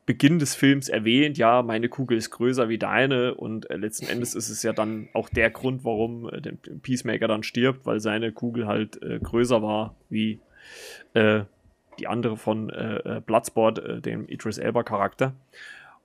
Beginn 0.07 0.39
des 0.39 0.55
Films 0.55 0.89
erwähnt, 0.89 1.38
ja, 1.38 1.62
meine 1.62 1.88
Kugel 1.88 2.18
ist 2.18 2.32
größer 2.32 2.70
wie 2.70 2.80
deine 2.80 3.36
und 3.36 3.70
äh, 3.70 3.78
letzten 3.78 4.07
Endes 4.07 4.34
ist 4.34 4.49
es 4.49 4.64
ja 4.64 4.74
dann 4.74 5.07
auch 5.14 5.30
der 5.30 5.51
Grund, 5.51 5.86
warum 5.86 6.28
äh, 6.28 6.41
der 6.41 6.53
Peacemaker 6.53 7.28
dann 7.28 7.43
stirbt, 7.43 7.86
weil 7.86 7.99
seine 7.99 8.32
Kugel 8.32 8.66
halt 8.66 9.01
äh, 9.03 9.20
größer 9.20 9.62
war 9.62 9.95
wie 10.09 10.39
die 11.99 12.07
andere 12.07 12.38
von 12.38 12.70
äh, 12.70 13.22
Bloodsport, 13.26 14.05
dem 14.05 14.28
Idris 14.28 14.57
Elba 14.57 14.84
Charakter. 14.84 15.34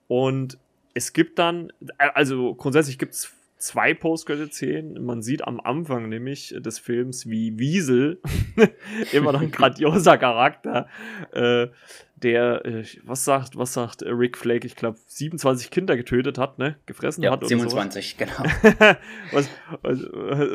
Und 0.08 0.58
es 0.94 1.12
gibt 1.12 1.38
dann, 1.38 1.72
äh, 1.98 2.08
also 2.14 2.54
grundsätzlich 2.54 2.98
gibt 2.98 3.14
es 3.14 3.32
zwei 3.58 3.94
Post-Credit-Szenen. 3.94 5.04
Man 5.04 5.22
sieht 5.22 5.46
am 5.46 5.60
Anfang 5.60 6.08
nämlich 6.08 6.54
des 6.58 6.78
Films, 6.78 7.28
wie 7.28 7.58
Wiesel, 7.58 8.20
immer 9.12 9.32
noch 9.32 9.40
ein 9.40 9.50
grandioser 9.50 10.18
Charakter, 10.18 10.88
äh, 11.32 11.68
der, 12.16 12.64
äh, 12.64 12.84
was 13.04 13.24
sagt, 13.24 13.56
was 13.56 13.74
sagt 13.74 14.02
Rick 14.02 14.38
Flake, 14.38 14.66
ich 14.66 14.76
glaube, 14.76 14.98
27 15.06 15.70
Kinder 15.70 15.96
getötet 15.96 16.38
hat, 16.38 16.58
ne? 16.58 16.76
Gefressen 16.86 17.22
ja, 17.22 17.30
hat 17.30 17.40
oder 17.40 17.48
27, 17.48 18.16
genau. 18.16 18.32
was, 19.32 19.50
was, 19.82 20.00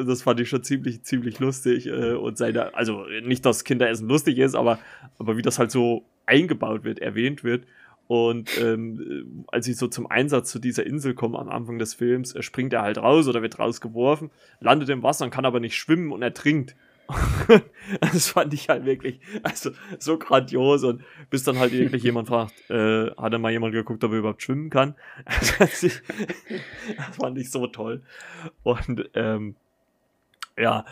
das 0.07 0.23
fand 0.23 0.39
ich 0.39 0.49
schon 0.49 0.63
ziemlich, 0.63 1.03
ziemlich 1.03 1.39
lustig. 1.39 1.87
Äh, 1.87 2.13
und 2.13 2.37
seine, 2.37 2.73
also 2.73 3.05
nicht, 3.23 3.45
dass 3.45 3.63
Kinderessen 3.63 4.07
lustig 4.07 4.39
ist, 4.39 4.55
aber, 4.55 4.79
aber 5.19 5.37
wie 5.37 5.43
das 5.43 5.59
halt 5.59 5.71
so 5.71 6.03
eingebaut 6.25 6.83
wird, 6.83 6.99
erwähnt 6.99 7.43
wird. 7.43 7.65
Und 8.11 8.59
ähm, 8.59 9.45
als 9.53 9.65
sie 9.65 9.71
so 9.71 9.87
zum 9.87 10.05
Einsatz 10.05 10.51
zu 10.51 10.59
dieser 10.59 10.85
Insel 10.85 11.13
kommen 11.13 11.37
am 11.37 11.47
Anfang 11.47 11.79
des 11.79 11.93
Films, 11.93 12.35
äh, 12.35 12.41
springt 12.41 12.73
er 12.73 12.81
halt 12.81 12.97
raus 12.97 13.25
oder 13.29 13.41
wird 13.41 13.57
rausgeworfen, 13.57 14.31
landet 14.59 14.89
im 14.89 15.01
Wasser 15.01 15.23
und 15.23 15.31
kann 15.31 15.45
aber 15.45 15.61
nicht 15.61 15.77
schwimmen 15.77 16.11
und 16.11 16.21
ertrinkt. 16.21 16.75
das 18.01 18.27
fand 18.27 18.53
ich 18.53 18.67
halt 18.67 18.83
wirklich, 18.83 19.21
also 19.43 19.71
so 19.97 20.17
grandios 20.17 20.83
und 20.83 21.03
bis 21.29 21.43
dann 21.43 21.57
halt 21.57 21.71
wirklich 21.71 22.03
jemand 22.03 22.27
fragt, 22.27 22.53
äh, 22.69 23.11
hat 23.11 23.31
er 23.31 23.39
mal 23.39 23.53
jemand 23.53 23.71
geguckt, 23.71 24.03
ob 24.03 24.11
er 24.11 24.17
überhaupt 24.17 24.43
schwimmen 24.43 24.69
kann? 24.69 24.95
das 25.49 26.01
fand 27.17 27.37
ich 27.37 27.49
so 27.49 27.67
toll. 27.67 28.03
Und 28.63 29.09
ähm, 29.13 29.55
ja. 30.57 30.83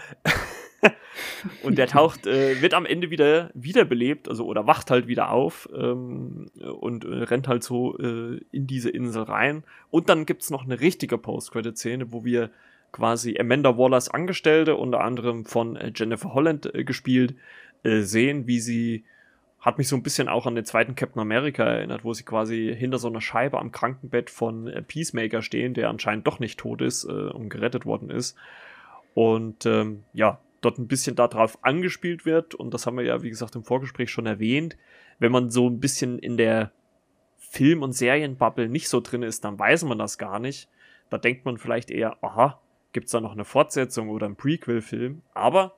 und 1.64 1.78
der 1.78 1.88
taucht, 1.88 2.28
äh, 2.28 2.62
wird 2.62 2.74
am 2.74 2.86
Ende 2.86 3.10
wieder 3.10 3.52
wiederbelebt, 3.54 4.30
also 4.30 4.46
oder 4.46 4.68
wacht 4.68 4.92
halt 4.92 5.08
wieder 5.08 5.32
auf 5.32 5.70
ähm, 5.76 6.50
und 6.80 7.06
äh, 7.06 7.24
rennt 7.24 7.48
halt 7.48 7.64
so 7.64 7.98
äh, 7.98 8.40
in 8.52 8.68
diese 8.68 8.90
Insel 8.90 9.24
rein. 9.24 9.64
Und 9.90 10.10
dann 10.10 10.26
gibt 10.26 10.44
es 10.44 10.50
noch 10.50 10.64
eine 10.64 10.80
richtige 10.80 11.18
Post-Credit-Szene, 11.18 12.12
wo 12.12 12.24
wir 12.24 12.52
quasi 12.92 13.38
Amanda 13.40 13.78
Wallers 13.78 14.10
Angestellte, 14.10 14.76
unter 14.76 15.02
anderem 15.02 15.46
von 15.46 15.76
äh, 15.76 15.92
Jennifer 15.96 16.34
Holland 16.34 16.74
äh, 16.74 16.84
gespielt, 16.84 17.36
äh, 17.84 18.02
sehen, 18.02 18.48
wie 18.48 18.60
sie 18.60 19.06
hat 19.60 19.78
mich 19.78 19.90
so 19.90 19.98
ein 19.98 20.04
bisschen 20.04 20.30
auch 20.30 20.46
an 20.46 20.56
den 20.56 20.64
zweiten 20.64 20.96
Captain 20.96 21.22
America 21.22 21.66
erinnert, 21.66 22.06
wo 22.06 22.14
sie 22.14 22.24
quasi 22.24 22.74
hinter 22.78 22.98
so 22.98 23.10
einer 23.10 23.20
Scheibe 23.20 23.60
am 23.60 23.74
Krankenbett 23.74 24.30
von 24.30 24.72
Peacemaker 24.88 25.42
stehen, 25.42 25.74
der 25.74 25.90
anscheinend 25.90 26.26
doch 26.28 26.40
nicht 26.40 26.58
tot 26.58 26.82
ist 26.82 27.04
und 27.04 27.50
gerettet 27.50 27.86
worden 27.86 28.10
ist. 28.10 28.38
Und 29.16 29.66
ähm, 29.66 30.06
ja, 30.14 30.40
dort 30.62 30.78
ein 30.78 30.88
bisschen 30.88 31.16
darauf 31.16 31.64
angespielt 31.64 32.26
wird. 32.26 32.56
Und 32.56 32.74
das 32.74 32.86
haben 32.86 32.98
wir 32.98 33.04
ja, 33.04 33.22
wie 33.22 33.30
gesagt, 33.30 33.56
im 33.56 33.64
Vorgespräch 33.64 34.12
schon 34.12 34.26
erwähnt. 34.26 34.78
Wenn 35.20 35.32
man 35.32 35.50
so 35.50 35.70
ein 35.70 35.80
bisschen 35.80 36.20
in 36.20 36.38
der 36.38 36.72
Film- 37.38 37.84
und 37.84 37.94
Serienbubble 37.94 38.70
nicht 38.70 38.90
so 38.90 39.00
drin 39.02 39.24
ist, 39.24 39.44
dann 39.44 39.58
weiß 39.58 39.84
man 39.86 39.98
das 39.98 40.18
gar 40.18 40.40
nicht. 40.40 40.70
Da 41.10 41.18
denkt 41.18 41.46
man 41.46 41.58
vielleicht 41.58 41.90
eher, 41.90 42.24
aha, 42.24 42.60
gibt 42.94 43.08
es 43.08 43.12
da 43.12 43.22
noch 43.22 43.34
eine 43.34 43.46
Fortsetzung 43.46 44.10
oder 44.10 44.26
einen 44.26 44.36
Prequel-Film. 44.36 45.22
Aber 45.34 45.76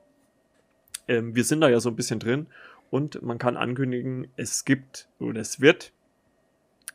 ähm, 1.08 1.34
wir 1.34 1.44
sind 1.44 1.60
da 1.60 1.68
ja 1.68 1.80
so 1.80 1.88
ein 1.88 1.96
bisschen 1.96 2.18
drin 2.18 2.46
und 2.90 3.22
man 3.22 3.38
kann 3.38 3.56
ankündigen, 3.56 4.28
es 4.36 4.64
gibt 4.64 5.08
oder 5.18 5.40
es 5.40 5.60
wird 5.60 5.92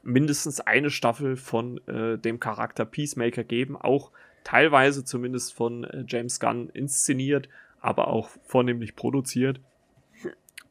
mindestens 0.03 0.61
eine 0.61 0.89
Staffel 0.89 1.35
von 1.35 1.79
äh, 1.87 2.17
dem 2.17 2.39
Charakter 2.39 2.85
Peacemaker 2.85 3.43
geben, 3.43 3.75
auch 3.75 4.11
teilweise 4.43 5.03
zumindest 5.03 5.53
von 5.53 5.83
äh, 5.83 6.05
James 6.07 6.39
Gunn 6.39 6.69
inszeniert, 6.69 7.49
aber 7.87 8.09
auch 8.09 8.29
vornehmlich 8.43 8.95
produziert. 8.95 9.61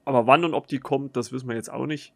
Aber 0.04 0.26
wann 0.26 0.44
und 0.44 0.52
ob 0.52 0.68
die 0.68 0.78
kommt, 0.78 1.16
das 1.16 1.32
wissen 1.32 1.48
wir 1.48 1.56
jetzt 1.56 1.72
auch 1.72 1.86
nicht. 1.86 2.12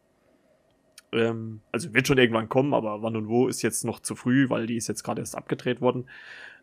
Ähm, 1.12 1.62
also 1.72 1.94
wird 1.94 2.07
schon 2.07 2.18
irgendwann 2.18 2.51
kommen, 2.51 2.74
aber 2.74 3.03
wann 3.03 3.16
und 3.16 3.26
wo 3.26 3.48
ist 3.48 3.62
jetzt 3.62 3.84
noch 3.84 4.01
zu 4.01 4.14
früh, 4.14 4.51
weil 4.51 4.66
die 4.66 4.76
ist 4.76 4.88
jetzt 4.88 5.03
gerade 5.03 5.22
erst 5.22 5.36
abgedreht 5.36 5.80
worden. 5.80 6.05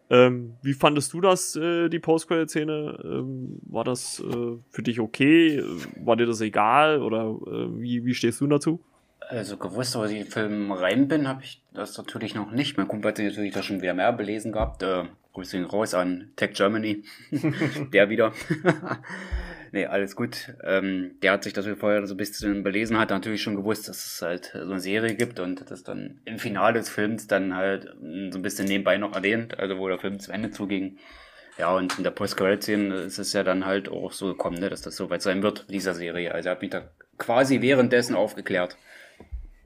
Ähm, 0.09 0.53
wie 0.61 0.73
fandest 0.73 1.11
du 1.13 1.19
das, 1.19 1.55
äh, 1.55 1.89
die 1.89 1.99
Post-Credit-Szene? 1.99 2.99
Ähm, 3.03 3.59
war 3.63 3.83
das 3.83 4.19
äh, 4.19 4.57
für 4.69 4.83
dich 4.83 4.99
okay? 4.99 5.63
War 5.99 6.15
dir 6.15 6.27
das 6.27 6.39
egal? 6.39 7.01
Oder 7.01 7.35
äh, 7.47 7.81
wie, 7.81 8.05
wie 8.05 8.13
stehst 8.13 8.39
du 8.39 8.47
dazu? 8.47 8.79
Also 9.19 9.57
gewusst, 9.57 9.95
als 9.95 10.11
ich 10.11 10.17
in 10.17 10.23
den 10.23 10.31
Film 10.31 10.71
rein 10.71 11.07
bin, 11.07 11.27
habe 11.27 11.41
ich 11.41 11.61
das 11.73 11.97
natürlich 11.97 12.35
noch 12.35 12.51
nicht. 12.51 12.77
Mein 12.77 12.87
Kumpel 12.87 13.11
hat 13.11 13.17
natürlich 13.17 13.53
da 13.53 13.63
schon 13.63 13.81
wieder 13.81 13.95
mehr 13.95 14.13
belesen 14.13 14.53
gehabt. 14.53 14.85
Grüße 15.37 15.63
raus 15.65 15.93
an 15.93 16.31
Tech 16.35 16.53
Germany. 16.55 17.03
Der 17.93 18.09
wieder. 18.09 18.33
Nee, 19.73 19.85
alles 19.85 20.15
gut. 20.15 20.53
Ähm, 20.63 21.17
der 21.21 21.33
hat 21.33 21.43
sich 21.43 21.51
das 21.51 21.67
vorher 21.77 22.07
so 22.07 22.13
ein 22.13 22.17
bisschen 22.17 22.63
belesen, 22.63 22.97
hat 22.97 23.09
natürlich 23.09 23.43
schon 23.43 23.57
gewusst, 23.57 23.89
dass 23.89 23.97
es 24.05 24.21
halt 24.21 24.45
so 24.53 24.71
eine 24.71 24.79
Serie 24.79 25.13
gibt 25.13 25.41
und 25.41 25.69
das 25.69 25.83
dann 25.83 26.21
im 26.23 26.39
Finale 26.39 26.79
des 26.79 26.87
Films 26.87 27.27
dann 27.27 27.53
halt 27.53 27.83
so 27.83 28.39
ein 28.39 28.41
bisschen 28.41 28.65
nebenbei 28.65 28.97
noch 28.97 29.13
erwähnt, 29.13 29.59
also 29.59 29.77
wo 29.77 29.89
der 29.89 29.99
Film 29.99 30.21
zu 30.21 30.31
Ende 30.31 30.51
zuging. 30.51 30.97
Ja, 31.57 31.75
und 31.75 31.97
in 31.97 32.05
der 32.05 32.11
post 32.11 32.37
szene 32.61 32.95
ist 32.95 33.19
es 33.19 33.33
ja 33.33 33.43
dann 33.43 33.65
halt 33.65 33.89
auch 33.89 34.13
so 34.13 34.27
gekommen, 34.27 34.57
ne, 34.57 34.69
dass 34.69 34.83
das 34.83 34.95
soweit 34.95 35.21
sein 35.21 35.43
wird, 35.43 35.69
dieser 35.69 35.93
Serie. 35.93 36.33
Also 36.33 36.47
er 36.47 36.51
hat 36.53 36.61
mich 36.61 36.71
da 36.71 36.89
quasi 37.17 37.59
währenddessen 37.59 38.15
aufgeklärt. 38.15 38.77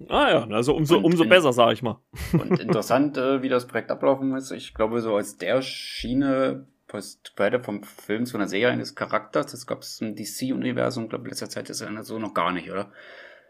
Ah 0.09 0.29
ja, 0.29 0.47
also 0.55 0.75
umso, 0.75 0.99
umso 0.99 1.25
besser, 1.25 1.53
sage 1.53 1.73
ich 1.73 1.81
mal. 1.81 1.99
Und 2.33 2.59
interessant, 2.59 3.17
äh, 3.17 3.41
wie 3.41 3.49
das 3.49 3.67
Projekt 3.67 3.91
ablaufen 3.91 4.29
muss. 4.29 4.51
Ich 4.51 4.73
glaube, 4.73 5.01
so 5.01 5.15
als 5.15 5.37
der 5.37 5.61
Schiene 5.61 6.67
Post-Credit 6.87 7.63
vom 7.63 7.83
Film 7.83 8.25
zu 8.25 8.37
einer 8.37 8.47
Serie 8.47 8.69
eines 8.69 8.95
Charakters, 8.95 9.51
das 9.51 9.65
gab 9.65 9.81
es 9.81 10.01
im 10.01 10.15
DC-Universum, 10.15 11.07
glaube 11.07 11.25
ich, 11.25 11.31
letzter 11.31 11.49
Zeit 11.49 11.69
ist 11.69 11.81
ja 11.81 12.03
so 12.03 12.19
noch 12.19 12.33
gar 12.33 12.51
nicht, 12.51 12.69
oder? 12.69 12.91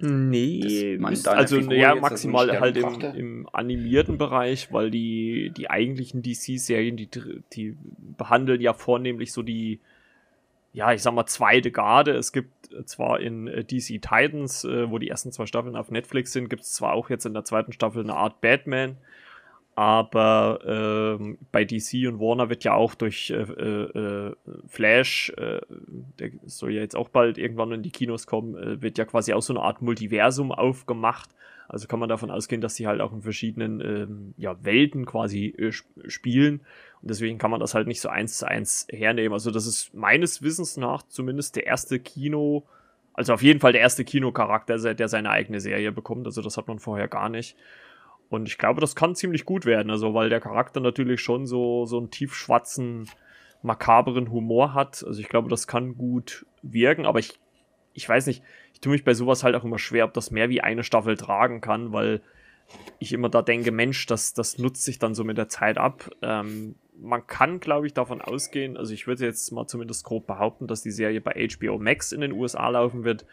Nee, 0.04 1.00
also 1.26 1.60
ja, 1.60 1.94
maximal 1.94 2.60
halt 2.60 2.78
im, 2.78 3.02
im, 3.02 3.50
animierten 3.54 4.18
Bereich, 4.18 4.72
weil 4.72 4.90
die, 4.90 5.52
die 5.56 5.70
eigentlichen 5.70 6.24
DC-Serien, 6.24 6.98
die, 6.98 7.10
die 7.54 7.78
behandeln 8.18 8.62
ja 8.62 8.74
vornehmlich 8.74 9.32
so 9.32 9.44
die, 9.44 9.80
ja, 10.74 10.92
ich 10.92 11.04
sag 11.04 11.14
mal, 11.14 11.28
zweite 11.28 11.70
Garde. 11.70 12.14
Es 12.14 12.32
gibt 12.32 12.52
zwar 12.86 13.20
in 13.20 13.48
äh, 13.48 13.64
DC 13.64 14.02
Titans, 14.02 14.64
äh, 14.64 14.90
wo 14.90 14.98
die 14.98 15.10
ersten 15.10 15.32
zwei 15.32 15.46
Staffeln 15.46 15.76
auf 15.76 15.92
Netflix 15.92 16.32
sind, 16.34 16.50
gibt 16.50 16.64
es 16.64 16.74
zwar 16.74 16.94
auch 16.94 17.10
jetzt 17.10 17.26
in 17.26 17.34
der 17.34 17.46
zweiten 17.46 17.72
Staffel 17.72 18.04
eine 18.04 18.16
Art 18.16 18.42
Batman, 18.42 18.98
aber 19.76 20.60
ähm, 20.66 21.38
bei 21.52 21.64
DC 21.64 22.08
und 22.08 22.20
Warner 22.20 22.50
wird 22.50 22.64
ja 22.64 22.74
auch 22.74 22.94
durch 22.94 23.30
äh, 23.30 23.42
äh, 23.42 24.36
Flash, 24.68 25.32
äh, 25.38 25.62
der 26.20 26.32
soll 26.46 26.74
ja 26.74 26.82
jetzt 26.82 26.96
auch 26.96 27.10
bald 27.10 27.38
irgendwann 27.38 27.72
in 27.72 27.82
die 27.82 27.92
Kinos 27.92 28.28
kommen, 28.28 28.56
äh, 28.56 28.82
wird 28.82 28.98
ja 28.98 29.06
quasi 29.06 29.34
auch 29.34 29.42
so 29.42 29.54
eine 29.54 29.64
Art 29.64 29.82
Multiversum 29.82 30.52
aufgemacht. 30.52 31.30
Also 31.72 31.88
kann 31.88 32.00
man 32.00 32.10
davon 32.10 32.32
ausgehen, 32.32 32.60
dass 32.60 32.76
sie 32.76 32.86
halt 32.86 33.00
auch 33.00 33.14
in 33.14 33.22
verschiedenen 33.22 33.80
ähm, 33.80 34.34
ja, 34.36 34.62
Welten 34.62 35.06
quasi 35.06 35.56
äh, 35.58 35.72
spielen. 35.72 36.60
Und 37.02 37.10
deswegen 37.10 37.38
kann 37.38 37.50
man 37.50 37.62
das 37.62 37.74
halt 37.74 37.88
nicht 37.88 38.02
so 38.02 38.10
eins 38.10 38.38
zu 38.40 38.46
eins 38.46 38.88
hernehmen. 38.92 39.32
Also 39.32 39.52
das 39.52 39.66
ist 39.66 39.94
meines 39.94 40.42
Wissens 40.42 40.76
nach 40.76 41.04
zumindest 41.04 41.56
der 41.56 41.68
erste 41.68 42.00
Kino, 42.00 42.66
also 43.14 43.34
auf 43.34 43.42
jeden 43.42 43.62
Fall 43.62 43.72
der 43.72 43.80
erste 43.80 44.04
Kinocharakter, 44.04 44.94
der 44.94 45.08
seine 45.08 45.30
eigene 45.30 45.62
Serie 45.62 45.94
bekommt. 45.94 46.26
Also 46.26 46.42
das 46.42 46.58
hat 46.58 46.68
man 46.68 46.80
vorher 46.80 47.08
gar 47.08 47.30
nicht. 47.30 47.56
Und 48.28 48.50
ich 48.50 48.58
glaube, 48.58 48.82
das 48.82 48.94
kann 48.94 49.16
ziemlich 49.16 49.46
gut 49.46 49.66
werden, 49.66 49.92
also 49.92 50.14
weil 50.14 50.30
der 50.30 50.42
Charakter 50.42 50.82
natürlich 50.82 51.22
schon 51.22 51.46
so, 51.46 51.86
so 51.86 51.98
einen 51.98 52.12
tiefschwarzen, 52.12 53.10
makaberen 53.62 54.30
Humor 54.30 54.74
hat. 54.74 55.06
Also 55.08 55.22
ich 55.22 55.30
glaube, 55.30 55.48
das 55.48 55.68
kann 55.68 55.96
gut 55.96 56.46
wirken, 56.64 57.06
aber 57.06 57.20
ich, 57.20 57.40
ich 57.94 58.08
weiß 58.08 58.28
nicht, 58.28 58.44
ich 58.74 58.82
tue 58.82 58.92
mich 58.92 59.04
bei 59.04 59.14
sowas 59.14 59.44
halt 59.44 59.56
auch 59.56 59.64
immer 59.64 59.80
schwer, 59.80 60.06
ob 60.06 60.14
das 60.14 60.32
mehr 60.32 60.50
wie 60.50 60.62
eine 60.62 60.84
Staffel 60.84 61.18
tragen 61.18 61.62
kann, 61.62 61.94
weil 61.94 62.22
ich 63.00 63.14
immer 63.14 63.30
da 63.30 63.42
denke, 63.42 63.72
Mensch, 63.72 64.06
das, 64.06 64.34
das 64.34 64.58
nutzt 64.58 64.84
sich 64.84 65.00
dann 65.00 65.14
so 65.14 65.24
mit 65.24 65.38
der 65.38 65.50
Zeit 65.50 65.78
ab. 65.78 66.10
Ähm, 66.22 66.76
man 67.00 67.26
kann, 67.26 67.60
glaube 67.60 67.88
ich, 67.88 67.94
davon 67.94 68.22
ausgehen, 68.22 68.78
also 68.78 68.94
ich 68.94 69.08
würde 69.08 69.26
jetzt 69.26 69.52
mal 69.52 69.68
zumindest 69.68 70.06
grob 70.06 70.28
behaupten, 70.28 70.68
dass 70.68 70.82
die 70.82 70.92
Serie 70.92 71.22
bei 71.22 71.48
HBO 71.48 71.80
Max 71.80 72.12
in 72.12 72.22
den 72.22 72.32
USA 72.32 72.70
laufen 72.70 73.04
wird. 73.04 73.26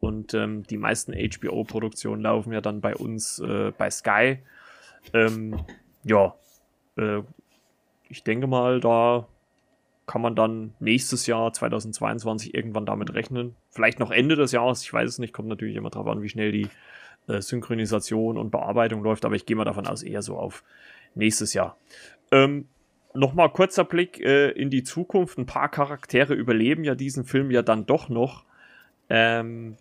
Und 0.00 0.34
ähm, 0.34 0.64
die 0.64 0.78
meisten 0.78 1.12
HBO-Produktionen 1.12 2.22
laufen 2.22 2.52
ja 2.52 2.60
dann 2.60 2.80
bei 2.80 2.96
uns 2.96 3.38
äh, 3.38 3.72
bei 3.76 3.88
Sky. 3.88 4.38
Ähm, 5.12 5.64
ja, 6.02 6.34
äh, 6.96 7.22
ich 8.08 8.24
denke 8.24 8.48
mal, 8.48 8.80
da 8.80 9.28
kann 10.12 10.20
man 10.20 10.36
dann 10.36 10.74
nächstes 10.78 11.26
Jahr 11.26 11.54
2022 11.54 12.54
irgendwann 12.54 12.84
damit 12.84 13.14
rechnen. 13.14 13.56
Vielleicht 13.70 13.98
noch 13.98 14.10
Ende 14.10 14.36
des 14.36 14.52
Jahres, 14.52 14.82
ich 14.82 14.92
weiß 14.92 15.08
es 15.08 15.18
nicht, 15.18 15.32
kommt 15.32 15.48
natürlich 15.48 15.74
immer 15.74 15.88
darauf 15.88 16.06
an, 16.08 16.20
wie 16.20 16.28
schnell 16.28 16.52
die 16.52 16.68
äh, 17.28 17.40
Synchronisation 17.40 18.36
und 18.36 18.50
Bearbeitung 18.50 19.02
läuft, 19.02 19.24
aber 19.24 19.36
ich 19.36 19.46
gehe 19.46 19.56
mal 19.56 19.64
davon 19.64 19.86
aus, 19.86 20.02
eher 20.02 20.20
so 20.20 20.36
auf 20.36 20.64
nächstes 21.14 21.54
Jahr. 21.54 21.78
Ähm, 22.30 22.66
Nochmal 23.14 23.50
kurzer 23.50 23.84
Blick 23.84 24.20
äh, 24.20 24.50
in 24.50 24.68
die 24.68 24.84
Zukunft. 24.84 25.38
Ein 25.38 25.46
paar 25.46 25.70
Charaktere 25.70 26.34
überleben 26.34 26.84
ja 26.84 26.94
diesen 26.94 27.24
Film 27.24 27.50
ja 27.50 27.62
dann 27.62 27.86
doch 27.86 28.10
noch. 28.10 28.44
Ähm, 29.08 29.76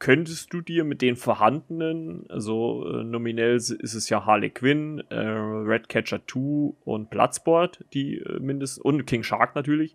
könntest 0.00 0.52
du 0.54 0.62
dir 0.62 0.82
mit 0.84 1.02
den 1.02 1.14
vorhandenen, 1.14 2.24
also 2.30 2.86
äh, 2.88 3.04
nominell 3.04 3.56
ist 3.56 3.70
es 3.70 4.08
ja 4.08 4.24
Harley 4.24 4.48
Quinn, 4.48 5.04
äh, 5.10 5.14
Redcatcher 5.14 6.22
2 6.26 6.72
und 6.84 7.10
Bloodsport, 7.10 7.84
die 7.92 8.16
äh, 8.16 8.40
mindestens, 8.40 8.82
und 8.82 9.04
King 9.04 9.22
Shark 9.22 9.54
natürlich, 9.54 9.94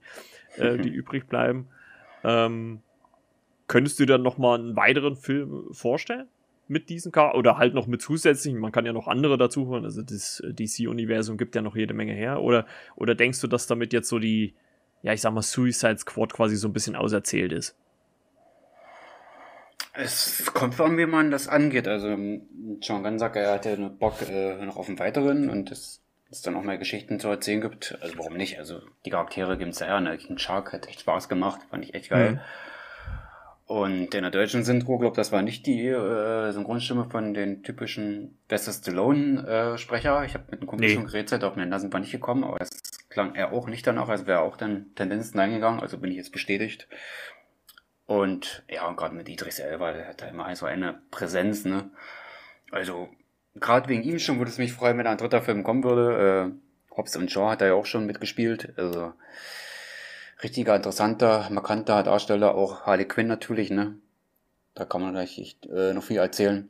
äh, 0.58 0.78
die 0.84 0.90
übrig 0.90 1.28
bleiben. 1.28 1.68
Ähm, 2.24 2.82
könntest 3.68 4.00
du 4.00 4.06
dir 4.06 4.14
dann 4.14 4.22
nochmal 4.22 4.60
einen 4.60 4.76
weiteren 4.76 5.16
Film 5.16 5.66
vorstellen? 5.72 6.28
Mit 6.68 6.90
diesen 6.90 7.12
Char 7.12 7.36
oder 7.36 7.58
halt 7.58 7.74
noch 7.74 7.88
mit 7.88 8.02
zusätzlichen, 8.02 8.60
man 8.60 8.72
kann 8.72 8.86
ja 8.86 8.94
noch 8.94 9.08
andere 9.08 9.40
dazu 9.40 9.68
holen, 9.68 9.86
also 9.86 10.04
das 10.04 10.40
äh, 10.40 10.54
DC-Universum 10.54 11.36
gibt 11.38 11.56
ja 11.56 11.64
noch 11.64 11.76
jede 11.76 11.96
Menge 11.96 12.14
her. 12.14 12.44
Oder, 12.44 12.68
oder 12.96 13.16
denkst 13.16 13.42
du, 13.42 13.48
dass 13.48 13.66
damit 13.66 13.92
jetzt 13.92 14.10
so 14.10 14.20
die, 14.20 14.54
ja, 15.02 15.14
ich 15.14 15.22
sag 15.22 15.34
mal, 15.34 15.42
Suicide 15.42 15.98
Squad 15.98 16.32
quasi 16.32 16.58
so 16.58 16.68
ein 16.68 16.74
bisschen 16.74 16.96
auserzählt 16.96 17.52
ist? 17.52 17.76
Es 19.98 20.52
kommt 20.54 20.76
von 20.76 20.98
wie 20.98 21.06
man 21.06 21.32
das 21.32 21.48
angeht. 21.48 21.88
Also 21.88 22.10
John 22.82 23.04
Gunn 23.04 23.20
sagt, 23.20 23.36
er 23.36 23.54
hatte 23.54 23.78
Bock 23.78 24.22
äh, 24.30 24.64
noch 24.66 24.78
auf 24.78 24.88
einen 24.88 25.00
weiteren 25.00 25.50
und 25.50 25.72
es, 25.72 26.02
es 26.30 26.42
dann 26.42 26.56
auch 26.56 26.64
mehr 26.64 26.78
Geschichten 26.78 27.20
zu 27.20 27.30
erzählen 27.30 27.62
gibt. 27.62 27.98
Also 28.02 28.18
warum 28.18 28.36
nicht? 28.36 28.60
Also 28.60 28.82
die 29.06 29.10
Charaktere 29.10 29.58
geben 29.58 29.72
es 29.72 29.80
ja 29.80 29.88
her. 29.88 30.02
Ne? 30.02 30.18
King 30.18 30.38
Shark 30.38 30.74
hat 30.74 30.88
echt 30.88 31.02
Spaß 31.02 31.30
gemacht, 31.30 31.62
fand 31.70 31.86
ich 31.86 31.94
echt 31.94 32.10
geil. 32.10 32.34
Mhm. 32.34 32.40
Und 33.68 34.14
in 34.14 34.22
der 34.22 34.30
deutschen 34.30 34.64
Synchro, 34.64 35.00
glaube 35.00 35.16
das 35.16 35.32
war 35.32 35.42
nicht 35.42 35.66
die 35.66 35.88
äh, 35.88 36.52
Synchronstimme 36.52 37.06
von 37.10 37.34
den 37.34 37.64
typischen 37.64 38.38
Bester 38.48 38.72
Stallone-Sprecher. 38.72 40.22
Äh, 40.22 40.26
ich 40.28 40.36
habe 40.36 40.44
mit 40.52 40.60
einem 40.60 40.68
Kumpel 40.68 40.88
nee. 40.88 40.94
schon 40.94 41.08
geredet, 41.08 41.44
auf 41.44 41.56
mir 41.56 41.66
Nasen 41.66 41.92
war 41.92 42.00
nicht 42.00 42.12
gekommen, 42.12 42.44
aber 42.44 42.60
das 42.60 42.70
klang 43.10 43.34
er 43.34 43.54
auch 43.54 43.68
nicht 43.68 43.88
danach, 43.88 44.10
also 44.10 44.28
wäre 44.28 44.42
auch 44.42 44.58
dann 44.58 44.94
Tendenzen 44.94 45.40
eingegangen, 45.40 45.80
also 45.80 45.98
bin 45.98 46.12
ich 46.12 46.18
jetzt 46.18 46.32
bestätigt. 46.32 46.88
Und 48.08 48.64
ja, 48.70 48.88
und 48.88 48.98
gerade 48.98 49.16
mit 49.16 49.28
Dietrich 49.28 49.56
selber, 49.56 49.94
der 49.94 50.08
hat 50.08 50.22
da 50.22 50.28
immer 50.28 50.56
so 50.56 50.66
eine 50.66 51.02
Präsenz, 51.12 51.66
ne? 51.66 51.90
Also, 52.72 53.10
gerade 53.56 53.90
wegen 53.90 54.04
ihm 54.04 54.20
schon 54.20 54.38
würde 54.38 54.52
es 54.52 54.58
mich 54.58 54.74
freuen, 54.74 54.98
wenn 54.98 55.08
ein 55.08 55.18
dritter 55.18 55.42
Film 55.42 55.64
kommen 55.64 55.84
würde. 55.84 56.54
Äh, 56.92 56.96
Hobbs 56.96 57.16
und 57.18 57.32
Shaw 57.32 57.50
hat 57.50 57.62
er 57.62 57.70
ja 57.70 57.74
auch 57.74 57.86
schon 57.86 58.06
mitgespielt. 58.06 58.74
Also, 58.78 59.14
richtiger, 60.44 60.76
interessanter, 60.76 61.50
markanter 61.50 62.04
Darsteller. 62.04 62.56
Auch 62.56 62.86
Harley 62.86 63.06
Quinn 63.06 63.28
natürlich, 63.28 63.72
ne? 63.72 63.98
Da 64.76 64.86
kann 64.86 65.02
man 65.02 65.14
gleich 65.14 65.40
echt, 65.40 65.66
äh, 65.68 65.94
noch 65.94 66.04
viel 66.04 66.18
erzählen. 66.18 66.70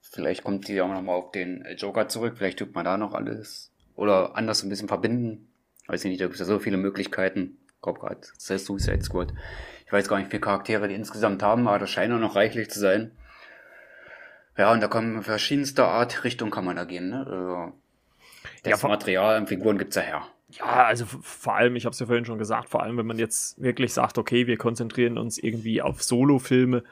Vielleicht 0.00 0.42
kommt 0.42 0.66
die 0.68 0.80
auch 0.80 0.88
nochmal 0.88 1.16
auf 1.16 1.30
den 1.32 1.66
Joker 1.76 2.08
zurück. 2.08 2.34
Vielleicht 2.38 2.58
tut 2.58 2.74
man 2.74 2.84
da 2.84 2.96
noch 2.96 3.14
alles 3.14 3.70
oder 3.94 4.36
anders 4.36 4.62
ein 4.62 4.70
bisschen 4.70 4.88
verbinden. 4.88 5.52
Weiß 5.86 6.04
ich 6.04 6.10
nicht, 6.10 6.20
da 6.20 6.26
gibt 6.26 6.34
es 6.34 6.40
ja 6.40 6.46
so 6.46 6.58
viele 6.58 6.78
Möglichkeiten. 6.78 7.58
Ich 7.78 7.82
glaube 7.82 8.00
gerade, 8.00 8.20
Suicide 8.36 9.02
Squad 9.02 9.32
ich 9.88 9.92
weiß 9.92 10.06
gar 10.06 10.18
nicht, 10.18 10.26
wie 10.26 10.32
viele 10.32 10.42
Charaktere 10.42 10.86
die 10.86 10.94
insgesamt 10.94 11.42
haben, 11.42 11.66
aber 11.66 11.78
das 11.78 11.88
scheint 11.88 12.12
auch 12.12 12.18
noch 12.18 12.36
reichlich 12.36 12.68
zu 12.68 12.78
sein. 12.78 13.10
Ja, 14.58 14.70
und 14.70 14.82
da 14.82 14.88
kommen 14.88 15.22
verschiedenste 15.22 15.86
Art 15.86 16.24
Richtung 16.24 16.50
kann 16.50 16.66
man 16.66 16.76
da 16.76 16.84
gehen. 16.84 17.08
Ne? 17.08 17.26
Also, 17.26 17.72
das 18.64 18.82
ja, 18.82 18.88
Material 18.88 19.40
und 19.40 19.48
Figuren 19.48 19.78
gibt's 19.78 19.96
ja 19.96 20.02
her. 20.02 20.26
Ja, 20.50 20.84
also 20.84 21.06
vor 21.06 21.54
allem, 21.54 21.74
ich 21.74 21.86
habe 21.86 21.94
es 21.94 22.00
ja 22.00 22.04
vorhin 22.04 22.26
schon 22.26 22.38
gesagt, 22.38 22.68
vor 22.68 22.82
allem 22.82 22.98
wenn 22.98 23.06
man 23.06 23.18
jetzt 23.18 23.62
wirklich 23.62 23.94
sagt, 23.94 24.18
okay, 24.18 24.46
wir 24.46 24.58
konzentrieren 24.58 25.16
uns 25.16 25.38
irgendwie 25.38 25.80
auf 25.80 26.02
Solo-Filme, 26.02 26.84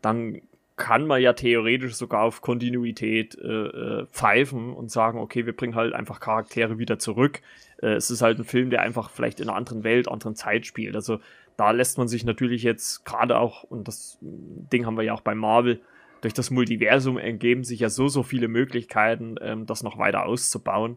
dann 0.00 0.40
kann 0.76 1.04
man 1.08 1.20
ja 1.20 1.32
theoretisch 1.32 1.94
sogar 1.94 2.22
auf 2.22 2.42
Kontinuität 2.42 3.36
äh, 3.38 3.48
äh, 3.48 4.06
pfeifen 4.12 4.72
und 4.72 4.92
sagen, 4.92 5.18
okay, 5.18 5.46
wir 5.46 5.56
bringen 5.56 5.74
halt 5.74 5.94
einfach 5.94 6.20
Charaktere 6.20 6.78
wieder 6.78 7.00
zurück. 7.00 7.40
Äh, 7.82 7.94
es 7.94 8.10
ist 8.10 8.22
halt 8.22 8.38
ein 8.38 8.44
Film, 8.44 8.70
der 8.70 8.82
einfach 8.82 9.10
vielleicht 9.10 9.40
in 9.40 9.48
einer 9.48 9.56
anderen 9.56 9.84
Welt, 9.84 10.08
anderen 10.08 10.36
Zeit 10.36 10.66
spielt. 10.66 10.94
Also 10.94 11.20
da 11.56 11.70
lässt 11.70 11.98
man 11.98 12.08
sich 12.08 12.24
natürlich 12.24 12.62
jetzt 12.62 13.04
gerade 13.04 13.38
auch, 13.38 13.62
und 13.64 13.88
das 13.88 14.18
Ding 14.20 14.86
haben 14.86 14.96
wir 14.96 15.04
ja 15.04 15.14
auch 15.14 15.22
bei 15.22 15.34
Marvel, 15.34 15.80
durch 16.20 16.34
das 16.34 16.50
Multiversum 16.50 17.18
ergeben 17.18 17.64
sich 17.64 17.80
ja 17.80 17.88
so, 17.88 18.08
so 18.08 18.22
viele 18.22 18.48
Möglichkeiten, 18.48 19.36
ähm, 19.40 19.66
das 19.66 19.82
noch 19.82 19.98
weiter 19.98 20.24
auszubauen, 20.24 20.96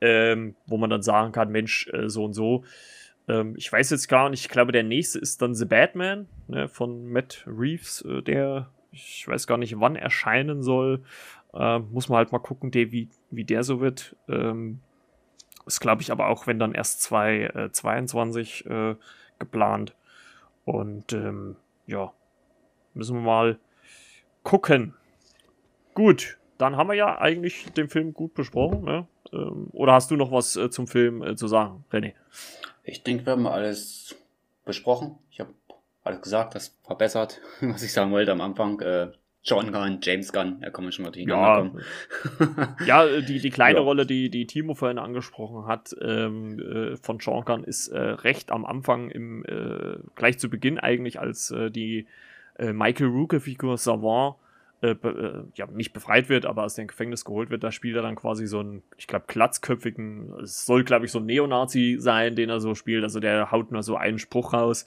ähm, 0.00 0.54
wo 0.66 0.76
man 0.76 0.90
dann 0.90 1.02
sagen 1.02 1.32
kann, 1.32 1.50
Mensch, 1.50 1.88
äh, 1.92 2.08
so 2.08 2.24
und 2.24 2.34
so. 2.34 2.64
Ähm, 3.28 3.54
ich 3.56 3.70
weiß 3.70 3.90
jetzt 3.90 4.08
gar 4.08 4.30
nicht, 4.30 4.42
ich 4.42 4.48
glaube, 4.48 4.72
der 4.72 4.82
nächste 4.82 5.18
ist 5.18 5.42
dann 5.42 5.54
The 5.54 5.64
Batman 5.64 6.28
ne, 6.48 6.68
von 6.68 7.06
Matt 7.06 7.44
Reeves, 7.46 8.02
äh, 8.02 8.22
der, 8.22 8.70
ich 8.92 9.26
weiß 9.26 9.46
gar 9.46 9.58
nicht, 9.58 9.80
wann 9.80 9.96
erscheinen 9.96 10.62
soll. 10.62 11.02
Äh, 11.52 11.78
muss 11.78 12.08
man 12.08 12.18
halt 12.18 12.32
mal 12.32 12.38
gucken, 12.38 12.70
der, 12.70 12.92
wie, 12.92 13.08
wie 13.30 13.44
der 13.44 13.64
so 13.64 13.80
wird. 13.80 14.16
Ähm, 14.28 14.80
ist, 15.66 15.80
glaube 15.80 16.02
ich, 16.02 16.12
aber 16.12 16.28
auch, 16.28 16.46
wenn 16.46 16.58
dann 16.58 16.74
erst 16.74 17.02
2022 17.02 18.66
äh, 18.66 18.96
geplant. 19.38 19.94
Und 20.64 21.12
ähm, 21.12 21.56
ja, 21.86 22.12
müssen 22.94 23.16
wir 23.16 23.22
mal 23.22 23.58
gucken. 24.42 24.94
Gut, 25.94 26.38
dann 26.58 26.76
haben 26.76 26.88
wir 26.88 26.94
ja 26.94 27.18
eigentlich 27.18 27.72
den 27.72 27.88
Film 27.88 28.14
gut 28.14 28.34
besprochen. 28.34 28.84
Ne? 28.84 29.06
Ähm, 29.32 29.68
oder 29.72 29.92
hast 29.92 30.10
du 30.10 30.16
noch 30.16 30.32
was 30.32 30.56
äh, 30.56 30.70
zum 30.70 30.86
Film 30.86 31.22
äh, 31.22 31.36
zu 31.36 31.48
sagen, 31.48 31.84
René? 31.92 32.14
Ich 32.84 33.02
denke, 33.02 33.26
wir 33.26 33.32
haben 33.32 33.46
alles 33.46 34.16
besprochen. 34.64 35.18
Ich 35.30 35.40
habe 35.40 35.52
alles 36.02 36.22
gesagt, 36.22 36.54
das 36.54 36.76
verbessert, 36.84 37.40
was 37.60 37.82
ich 37.82 37.92
sagen 37.92 38.12
wollte 38.12 38.32
am 38.32 38.40
Anfang. 38.40 38.80
Äh, 39.44 39.50
John 39.50 39.72
Gunn, 39.72 39.98
James 40.02 40.32
Gunn, 40.32 40.60
da 40.60 40.70
kann 40.70 40.84
man 40.84 40.92
schon 40.92 41.04
mal 41.04 41.10
durcheinander 41.10 41.80
ja, 42.86 43.04
ja, 43.06 43.20
die, 43.20 43.40
die 43.40 43.50
kleine 43.50 43.78
ja. 43.78 43.84
Rolle, 43.84 44.06
die, 44.06 44.30
die 44.30 44.46
Timo 44.46 44.74
vorhin 44.74 44.98
angesprochen 44.98 45.66
hat, 45.66 45.94
ähm, 46.00 46.58
äh, 46.58 46.96
von 46.96 47.18
John 47.18 47.44
Gunn, 47.44 47.64
ist 47.64 47.88
äh, 47.88 47.98
recht 47.98 48.50
am 48.50 48.64
Anfang, 48.64 49.10
im, 49.10 49.44
äh, 49.44 49.98
gleich 50.14 50.38
zu 50.38 50.48
Beginn 50.48 50.78
eigentlich, 50.78 51.20
als 51.20 51.50
äh, 51.50 51.70
die 51.70 52.06
äh, 52.58 52.72
Michael 52.72 53.08
Rooker-Figur 53.08 53.76
Savant 53.76 54.36
äh, 54.84 54.90
äh, 54.90 55.44
ja, 55.54 55.66
nicht 55.66 55.92
befreit 55.92 56.28
wird, 56.28 56.46
aber 56.46 56.64
aus 56.64 56.74
dem 56.74 56.86
Gefängnis 56.86 57.24
geholt 57.24 57.48
wird, 57.50 57.64
da 57.64 57.72
spielt 57.72 57.96
er 57.96 58.02
dann 58.02 58.16
quasi 58.16 58.46
so 58.46 58.60
einen, 58.60 58.82
ich 58.98 59.06
glaube, 59.06 59.24
glatzköpfigen, 59.28 60.34
es 60.42 60.66
soll, 60.66 60.84
glaube 60.84 61.06
ich, 61.06 61.10
so 61.10 61.20
ein 61.20 61.26
Neonazi 61.26 61.96
sein, 61.98 62.36
den 62.36 62.50
er 62.50 62.60
so 62.60 62.74
spielt, 62.74 63.02
also 63.02 63.20
der 63.20 63.50
haut 63.50 63.72
nur 63.72 63.82
so 63.82 63.96
einen 63.96 64.18
Spruch 64.18 64.52
raus. 64.52 64.86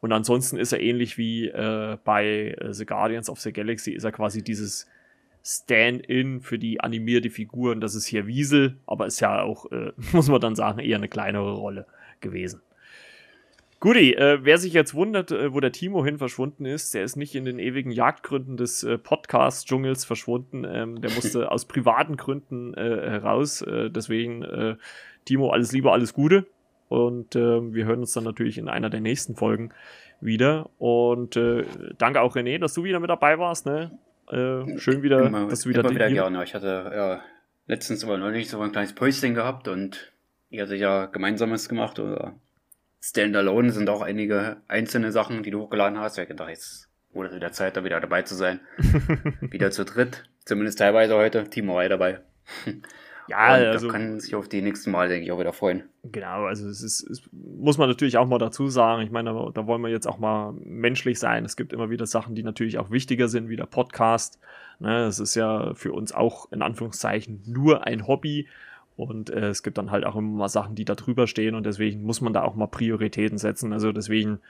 Und 0.00 0.12
ansonsten 0.12 0.56
ist 0.56 0.72
er 0.72 0.80
ähnlich 0.80 1.18
wie 1.18 1.48
äh, 1.48 1.98
bei 2.04 2.56
äh, 2.58 2.72
The 2.72 2.86
Guardians 2.86 3.28
of 3.28 3.40
the 3.40 3.52
Galaxy, 3.52 3.92
ist 3.92 4.04
er 4.04 4.12
quasi 4.12 4.42
dieses 4.42 4.86
Stand-in 5.44 6.40
für 6.40 6.58
die 6.58 6.80
animierte 6.80 7.30
Figuren. 7.30 7.80
Das 7.80 7.94
ist 7.94 8.06
hier 8.06 8.26
Wiesel, 8.26 8.78
aber 8.86 9.06
ist 9.06 9.20
ja 9.20 9.42
auch, 9.42 9.70
äh, 9.72 9.92
muss 10.12 10.28
man 10.28 10.40
dann 10.40 10.56
sagen, 10.56 10.78
eher 10.78 10.96
eine 10.96 11.08
kleinere 11.08 11.52
Rolle 11.52 11.86
gewesen. 12.20 12.60
Guti, 13.80 14.12
äh, 14.12 14.40
wer 14.42 14.58
sich 14.58 14.74
jetzt 14.74 14.92
wundert, 14.92 15.30
äh, 15.32 15.54
wo 15.54 15.60
der 15.60 15.72
Timo 15.72 16.04
hin 16.04 16.18
verschwunden 16.18 16.66
ist, 16.66 16.92
der 16.92 17.02
ist 17.02 17.16
nicht 17.16 17.34
in 17.34 17.46
den 17.46 17.58
ewigen 17.58 17.90
Jagdgründen 17.90 18.58
des 18.58 18.82
äh, 18.82 18.98
Podcast-Dschungels 18.98 20.04
verschwunden. 20.04 20.66
Ähm, 20.70 21.00
der 21.00 21.10
musste 21.12 21.50
aus 21.52 21.64
privaten 21.64 22.18
Gründen 22.18 22.74
äh, 22.74 23.10
heraus. 23.10 23.62
Äh, 23.62 23.90
deswegen, 23.90 24.42
äh, 24.42 24.76
Timo, 25.24 25.48
alles 25.50 25.72
Liebe, 25.72 25.92
alles 25.92 26.12
Gute. 26.12 26.46
Und 26.90 27.34
wir 27.34 27.84
hören 27.86 28.00
uns 28.00 28.12
dann 28.12 28.24
natürlich 28.24 28.58
in 28.58 28.68
einer 28.68 28.90
der 28.90 29.00
nächsten 29.00 29.36
Folgen 29.36 29.72
wieder. 30.20 30.68
Und 30.78 31.38
danke 31.98 32.20
auch 32.20 32.36
René, 32.36 32.58
dass 32.58 32.74
du 32.74 32.84
wieder 32.84 33.00
mit 33.00 33.08
dabei 33.08 33.38
warst. 33.38 33.64
Ne? 33.64 33.96
schön 34.76 35.02
wieder, 35.02 35.26
immer, 35.26 35.46
dass 35.46 35.62
du 35.62 35.70
wieder, 35.70 35.80
immer 35.80 35.90
wieder 35.90 36.10
gerne. 36.10 36.44
Ich 36.44 36.54
hatte 36.54 36.90
ja 36.92 37.20
letztens 37.68 38.04
aber 38.04 38.18
neulich 38.18 38.50
so 38.50 38.60
ein 38.60 38.72
kleines 38.72 38.92
Päuschen 38.92 39.34
gehabt 39.34 39.68
und 39.68 40.12
ihr 40.50 40.64
hattet 40.64 40.80
ja 40.80 41.06
Gemeinsames 41.06 41.68
gemacht 41.68 41.98
oder 42.00 42.34
Standalone 43.00 43.72
sind 43.72 43.88
auch 43.88 44.02
einige 44.02 44.58
einzelne 44.68 45.10
Sachen, 45.10 45.42
die 45.42 45.50
du 45.50 45.60
hochgeladen 45.60 45.98
hast. 45.98 46.18
Ich 46.18 46.28
gedacht, 46.28 46.50
jetzt 46.50 46.88
wurde 47.12 47.30
es 47.30 47.34
wieder 47.34 47.52
Zeit, 47.52 47.76
da 47.76 47.84
wieder 47.84 48.00
dabei 48.00 48.22
zu 48.22 48.34
sein. 48.34 48.60
wieder 49.40 49.70
zu 49.70 49.84
dritt. 49.84 50.24
Zumindest 50.44 50.78
teilweise 50.78 51.14
heute. 51.16 51.44
Timo 51.44 51.76
war 51.76 51.88
dabei. 51.88 52.20
Ja, 53.30 53.54
und 53.54 53.64
also. 53.66 53.86
Da 53.86 53.92
kann 53.92 54.18
sich 54.18 54.34
auf 54.34 54.48
die 54.48 54.60
nächsten 54.60 54.90
Mal, 54.90 55.08
denke 55.08 55.24
ich, 55.24 55.30
auch 55.30 55.38
wieder 55.38 55.52
freuen. 55.52 55.84
Genau, 56.02 56.46
also 56.46 56.68
es 56.68 56.82
ist, 56.82 57.08
es 57.08 57.22
muss 57.32 57.78
man 57.78 57.88
natürlich 57.88 58.18
auch 58.18 58.26
mal 58.26 58.38
dazu 58.38 58.66
sagen. 58.66 59.02
Ich 59.02 59.12
meine, 59.12 59.32
da, 59.32 59.50
da 59.54 59.66
wollen 59.68 59.82
wir 59.82 59.88
jetzt 59.88 60.08
auch 60.08 60.18
mal 60.18 60.52
menschlich 60.52 61.20
sein. 61.20 61.44
Es 61.44 61.56
gibt 61.56 61.72
immer 61.72 61.90
wieder 61.90 62.06
Sachen, 62.06 62.34
die 62.34 62.42
natürlich 62.42 62.78
auch 62.78 62.90
wichtiger 62.90 63.28
sind, 63.28 63.48
wie 63.48 63.54
der 63.54 63.66
Podcast. 63.66 64.40
Ne, 64.80 65.04
es 65.04 65.20
ist 65.20 65.36
ja 65.36 65.74
für 65.74 65.92
uns 65.92 66.12
auch 66.12 66.50
in 66.50 66.60
Anführungszeichen 66.60 67.42
nur 67.46 67.86
ein 67.86 68.08
Hobby. 68.08 68.48
Und 68.96 69.30
äh, 69.30 69.48
es 69.48 69.62
gibt 69.62 69.78
dann 69.78 69.92
halt 69.92 70.04
auch 70.04 70.16
immer 70.16 70.36
mal 70.36 70.48
Sachen, 70.48 70.74
die 70.74 70.84
da 70.84 70.96
drüber 70.96 71.28
stehen 71.28 71.54
und 71.54 71.64
deswegen 71.64 72.02
muss 72.02 72.20
man 72.20 72.32
da 72.32 72.42
auch 72.42 72.56
mal 72.56 72.66
Prioritäten 72.66 73.38
setzen. 73.38 73.72
Also 73.72 73.92
deswegen 73.92 74.40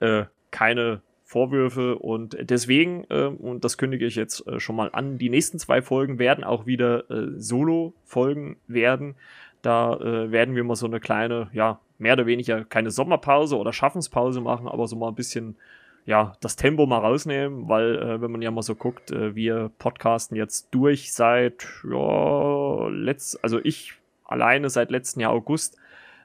äh, 0.00 0.24
keine 0.50 1.02
Vorwürfe 1.32 1.96
und 1.98 2.36
deswegen, 2.38 3.04
äh, 3.08 3.24
und 3.24 3.64
das 3.64 3.78
kündige 3.78 4.04
ich 4.04 4.16
jetzt 4.16 4.46
äh, 4.46 4.60
schon 4.60 4.76
mal 4.76 4.90
an, 4.92 5.16
die 5.16 5.30
nächsten 5.30 5.58
zwei 5.58 5.80
Folgen 5.80 6.18
werden 6.18 6.44
auch 6.44 6.66
wieder 6.66 7.10
äh, 7.10 7.40
Solo-Folgen 7.40 8.56
werden. 8.66 9.14
Da 9.62 9.94
äh, 9.94 10.30
werden 10.30 10.54
wir 10.54 10.62
mal 10.62 10.76
so 10.76 10.84
eine 10.84 11.00
kleine, 11.00 11.48
ja, 11.54 11.80
mehr 11.98 12.12
oder 12.12 12.26
weniger 12.26 12.64
keine 12.64 12.90
Sommerpause 12.90 13.56
oder 13.56 13.72
Schaffenspause 13.72 14.42
machen, 14.42 14.68
aber 14.68 14.86
so 14.86 14.96
mal 14.96 15.08
ein 15.08 15.14
bisschen 15.14 15.56
ja, 16.04 16.34
das 16.40 16.56
Tempo 16.56 16.84
mal 16.84 16.98
rausnehmen, 16.98 17.66
weil 17.66 17.96
äh, 17.96 18.20
wenn 18.20 18.30
man 18.30 18.42
ja 18.42 18.50
mal 18.50 18.62
so 18.62 18.74
guckt, 18.74 19.10
äh, 19.10 19.34
wir 19.34 19.70
podcasten 19.78 20.36
jetzt 20.36 20.68
durch 20.72 21.14
seit, 21.14 21.66
ja, 21.90 22.88
letzt, 22.88 23.42
also 23.42 23.58
ich 23.62 23.94
alleine 24.24 24.68
seit 24.68 24.90
letzten 24.90 25.20
Jahr 25.20 25.32
August 25.32 25.78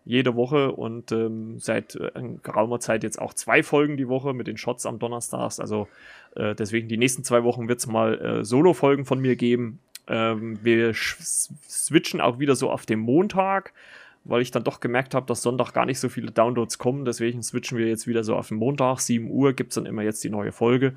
jede 0.08 0.36
Woche 0.36 0.72
und 0.72 1.12
ähm, 1.12 1.60
seit 1.60 1.96
äh, 1.96 2.12
geraumer 2.42 2.80
Zeit 2.80 3.04
jetzt 3.04 3.22
auch 3.22 3.34
zwei 3.34 3.62
Folgen 3.62 3.98
die 3.98 4.08
Woche 4.08 4.34
mit 4.34 4.48
den 4.48 4.58
Shots 4.58 4.86
am 4.86 5.00
Donnerstags. 5.00 5.60
Also 5.60 5.88
äh, 6.36 6.56
deswegen 6.56 6.88
die 6.88 6.98
nächsten 6.98 7.24
zwei 7.24 7.44
Wochen 7.44 7.68
wird 7.68 7.80
es 7.80 7.88
mal 7.88 8.20
äh, 8.20 8.46
Solo-Folgen 8.46 9.06
von 9.06 9.20
mir 9.20 9.36
geben. 9.36 9.80
Ähm, 10.08 10.58
wir 10.64 10.94
switchen 10.94 12.22
auch 12.22 12.40
wieder 12.40 12.56
so 12.56 12.72
auf 12.72 12.86
den 12.86 13.00
Montag 13.00 13.74
weil 14.30 14.42
ich 14.42 14.52
dann 14.52 14.64
doch 14.64 14.80
gemerkt 14.80 15.16
habe, 15.16 15.26
dass 15.26 15.42
Sonntag 15.42 15.74
gar 15.74 15.86
nicht 15.86 16.00
so 16.00 16.10
viele 16.10 16.32
Downloads 16.32 16.78
kommen. 16.78 17.06
Deswegen 17.06 17.42
switchen 17.42 17.78
wir 17.78 17.88
jetzt 17.88 18.08
wieder 18.08 18.24
so 18.24 18.36
auf 18.36 18.50
den 18.50 18.58
Montag. 18.58 19.00
7 19.00 19.30
Uhr 19.30 19.54
gibt 19.54 19.72
es 19.72 19.76
dann 19.76 19.86
immer 19.86 20.02
jetzt 20.02 20.24
die 20.24 20.30
neue 20.30 20.52
Folge. 20.52 20.94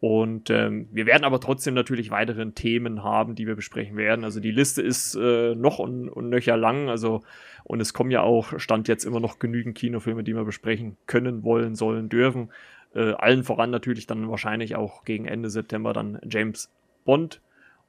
Und 0.00 0.48
ähm, 0.48 0.88
wir 0.92 1.04
werden 1.04 1.24
aber 1.24 1.40
trotzdem 1.40 1.74
natürlich 1.74 2.10
weiteren 2.10 2.54
Themen 2.54 3.04
haben, 3.04 3.34
die 3.34 3.46
wir 3.46 3.54
besprechen 3.54 3.98
werden. 3.98 4.24
Also 4.24 4.40
die 4.40 4.50
Liste 4.50 4.80
ist 4.80 5.14
äh, 5.14 5.54
noch 5.54 5.78
und, 5.78 6.08
und 6.08 6.30
nöcher 6.30 6.56
lang. 6.56 6.88
Also, 6.88 7.22
und 7.64 7.80
es 7.80 7.92
kommen 7.92 8.10
ja 8.10 8.22
auch, 8.22 8.58
stand 8.58 8.88
jetzt 8.88 9.04
immer 9.04 9.20
noch 9.20 9.38
genügend 9.38 9.76
Kinofilme, 9.76 10.24
die 10.24 10.34
wir 10.34 10.44
besprechen 10.44 10.96
können, 11.06 11.44
wollen, 11.44 11.74
sollen, 11.74 12.08
dürfen. 12.08 12.50
Äh, 12.94 13.12
allen 13.12 13.44
voran 13.44 13.70
natürlich 13.70 14.06
dann 14.06 14.30
wahrscheinlich 14.30 14.74
auch 14.74 15.04
gegen 15.04 15.26
Ende 15.26 15.50
September 15.50 15.92
dann 15.92 16.18
James 16.28 16.72
Bond 17.04 17.42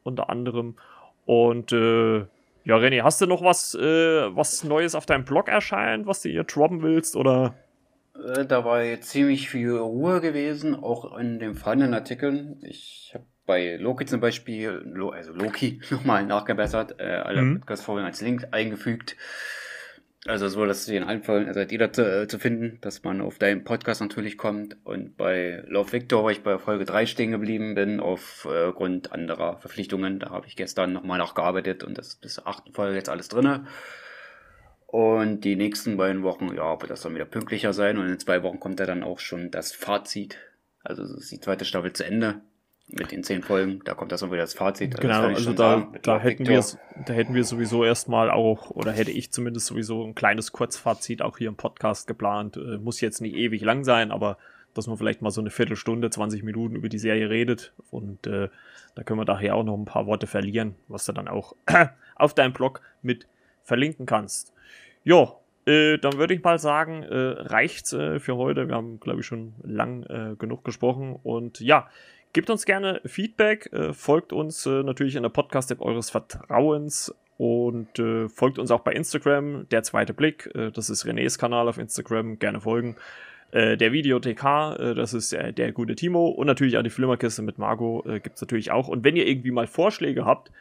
unter 0.03 0.30
anderem. 0.30 0.76
Und 1.26 1.72
äh, 1.72 2.20
ja, 2.64 2.76
René, 2.76 3.03
hast 3.03 3.22
du 3.22 3.26
noch 3.26 3.41
was, 3.41 3.74
äh, 3.74 4.36
was 4.36 4.66
Neues 4.66 4.95
auf 4.95 5.05
deinem 5.05 5.24
Blog 5.24 5.47
erscheint, 5.47 6.07
was 6.07 6.22
du 6.22 6.30
hier 6.30 6.43
droppen 6.43 6.82
willst? 6.82 7.16
Oder? 7.16 7.55
Äh, 8.16 8.45
da 8.45 8.66
war 8.66 8.84
jetzt 8.84 9.09
ziemlich 9.09 9.49
viel 9.49 9.72
Ruhe 9.72 10.22
gewesen, 10.22 10.76
auch 10.76 11.18
in 11.18 11.39
den 11.39 11.55
vorhandenen 11.55 11.93
Artikeln. 11.93 12.59
Ich 12.64 13.12
habe 13.14 13.26
bei 13.45 13.76
Loki 13.78 14.05
zum 14.05 14.20
Beispiel, 14.20 14.93
also 15.14 15.34
Loki, 15.34 15.82
nochmal 15.89 16.26
nachgebessert, 16.26 16.99
äh, 16.99 17.03
alle 17.03 17.41
mhm. 17.41 17.59
Podcast-Folgen 17.59 18.05
als 18.05 18.22
Link 18.22 18.47
eingefügt. 18.51 19.16
Also 20.28 20.47
so, 20.49 20.68
dass 20.68 20.86
sie 20.86 20.95
in 20.95 21.03
allen 21.03 21.24
Fällen 21.24 21.51
seid 21.51 21.72
ihr 21.72 21.91
zu, 21.91 22.03
äh, 22.03 22.28
zu 22.28 22.38
finden, 22.38 22.78
dass 22.82 23.03
man 23.03 23.22
auf 23.22 23.39
deinen 23.39 23.64
Podcast 23.64 24.01
natürlich 24.01 24.38
kommt. 24.38 24.78
Und 24.84 25.18
bei 25.18 25.64
Love 25.66 25.93
Victor, 25.93 26.24
wo 26.24 26.30
ich 26.30 26.43
bei 26.43 26.59
Folge 26.59 26.86
3 26.86 27.07
stehen 27.07 27.32
geblieben 27.32 27.74
bin, 27.74 27.99
aufgrund 27.99 29.07
äh, 29.07 29.09
anderer 29.12 29.57
Verpflichtungen, 29.57 30.20
da 30.20 30.30
habe 30.30 30.45
ich 30.45 30.55
gestern 30.55 30.93
nochmal 30.93 31.18
nachgearbeitet 31.18 31.84
und 31.84 31.97
das 31.97 32.09
ist 32.09 32.22
bis 32.22 32.36
zur 32.36 32.47
achten 32.47 32.72
Folge 32.72 32.95
jetzt 32.95 33.09
alles 33.09 33.30
drinne. 33.30 33.66
Und 34.92 35.46
die 35.46 35.56
nächsten 35.56 35.96
beiden 35.96 36.22
Wochen, 36.22 36.54
ja, 36.54 36.80
wird 36.82 36.92
das 36.92 37.02
dann 37.02 37.16
wieder 37.16 37.24
pünktlicher 37.24 37.72
sein. 37.72 37.98
Und 37.98 38.10
in 38.10 38.20
zwei 38.20 38.44
Wochen 38.44 38.60
kommt 38.60 38.78
ja 38.82 38.86
dann 38.86 39.04
auch 39.04 39.20
schon 39.20 39.50
das 39.50 39.72
Fazit. 39.72 40.38
Also 40.84 41.04
ist 41.04 41.32
die 41.32 41.39
zweite 41.39 41.64
Staffel 41.64 41.94
zu 41.94 42.06
Ende 42.06 42.42
mit 42.88 43.14
den 43.14 43.24
zehn 43.24 43.42
Folgen, 43.42 43.80
da 43.86 43.94
kommt 43.94 44.12
das 44.12 44.20
dann 44.20 44.32
wieder 44.32 44.42
das 44.42 44.54
Fazit. 44.54 44.94
Also 44.96 45.02
genau, 45.02 45.22
also 45.28 45.54
da, 45.54 45.89
da 46.02 46.20
hätten 46.20 46.46
wir 46.46 46.62
da 47.06 47.14
hätten 47.14 47.34
wir 47.34 47.46
sowieso 47.46 47.86
erstmal 47.86 48.30
auch, 48.30 48.70
oder 48.72 48.92
hätte 48.92 49.12
ich 49.12 49.32
zumindest 49.32 49.68
sowieso 49.68 50.04
ein 50.04 50.14
kleines 50.14 50.52
Kurzfazit 50.52 51.22
auch 51.22 51.38
hier 51.38 51.48
im 51.48 51.56
Podcast 51.56 52.06
geplant. 52.06 52.58
Äh, 52.58 52.78
muss 52.80 53.00
jetzt 53.00 53.22
nicht 53.22 53.36
ewig 53.36 53.62
lang 53.62 53.86
sein, 53.86 54.12
aber 54.12 54.38
dass 54.74 54.88
man 54.88 54.98
vielleicht 54.98 55.22
mal 55.22 55.32
so 55.32 55.39
eine 55.39 55.52
Viertelstunde, 55.52 56.10
20 56.10 56.44
Minuten 56.44 56.76
über 56.76 56.89
die 56.89 57.00
Serie 57.00 57.30
redet. 57.30 57.72
Und 57.92 58.28
äh, 58.28 58.50
da 58.96 59.04
können 59.04 59.20
wir 59.20 59.26
daher 59.26 59.56
auch 59.56 59.64
noch 59.64 59.78
ein 59.78 59.86
paar 59.86 60.06
Worte 60.06 60.28
verlieren, 60.28 60.76
was 60.89 61.06
du 61.06 61.14
dann 61.14 61.30
auch 61.30 61.56
auf 62.16 62.34
deinem 62.34 62.52
Blog 62.52 62.82
mit 63.02 63.26
verlinken 63.72 64.06
kannst. 64.06 64.52
Ja, 65.06 65.34
äh, 65.66 65.98
dann 65.98 66.18
würde 66.18 66.34
ich 66.34 66.44
mal 66.44 66.60
sagen, 66.60 67.04
äh, 67.04 67.16
reicht's 67.16 67.94
äh, 67.94 68.20
für 68.20 68.36
heute. 68.36 68.68
Wir 68.68 68.76
haben, 68.76 69.00
glaube 69.00 69.22
ich, 69.22 69.26
schon 69.26 69.54
lang 69.64 70.04
äh, 70.04 70.36
genug 70.38 70.66
gesprochen. 70.66 71.18
Und 71.24 71.62
ja, 71.62 71.88
Gebt 72.34 72.50
uns 72.50 72.64
gerne 72.64 73.02
Feedback, 73.04 73.74
äh, 73.74 73.92
folgt 73.92 74.32
uns 74.32 74.66
äh, 74.66 74.84
natürlich 74.84 75.18
in 75.18 75.24
der 75.24 75.30
Podcast-App 75.30 75.82
eures 75.82 76.10
Vertrauens 76.10 77.14
und 77.38 78.00
äh, 78.00 78.30
folgt 78.30 78.58
uns 78.58 78.72
auch 78.72 78.80
bei 78.82 78.94
Instagram, 78.94 79.68
der 79.70 79.84
zweite 79.84 80.14
Blick, 80.14 80.50
das 80.54 80.90
ist 80.90 81.06
Renés 81.06 81.38
Kanal 81.38 81.68
auf 81.68 81.78
Instagram, 81.78 82.40
gerne 82.40 82.62
folgen. 82.62 82.96
Der 83.54 83.92
Videothek, 83.92 84.42
äh, 84.46 84.94
das 84.96 85.14
ist 85.14 85.34
der 85.34 85.72
gute 85.74 85.96
Timo 85.96 86.30
und 86.30 86.48
natürlich 86.48 86.78
auch 86.78 86.84
die 86.84 86.90
Flimmerkiste 86.90 87.42
mit 87.42 87.58
Margot 87.58 88.06
äh, 88.06 88.22
gibt 88.22 88.36
es 88.36 88.42
natürlich 88.42 88.72
auch. 88.72 88.88
Und 88.88 89.04
wenn 89.04 89.18
ihr 89.18 89.28
irgendwie 89.28 89.52
mal 89.52 89.68
Vorschläge 89.68 90.24
habt, 90.24 90.54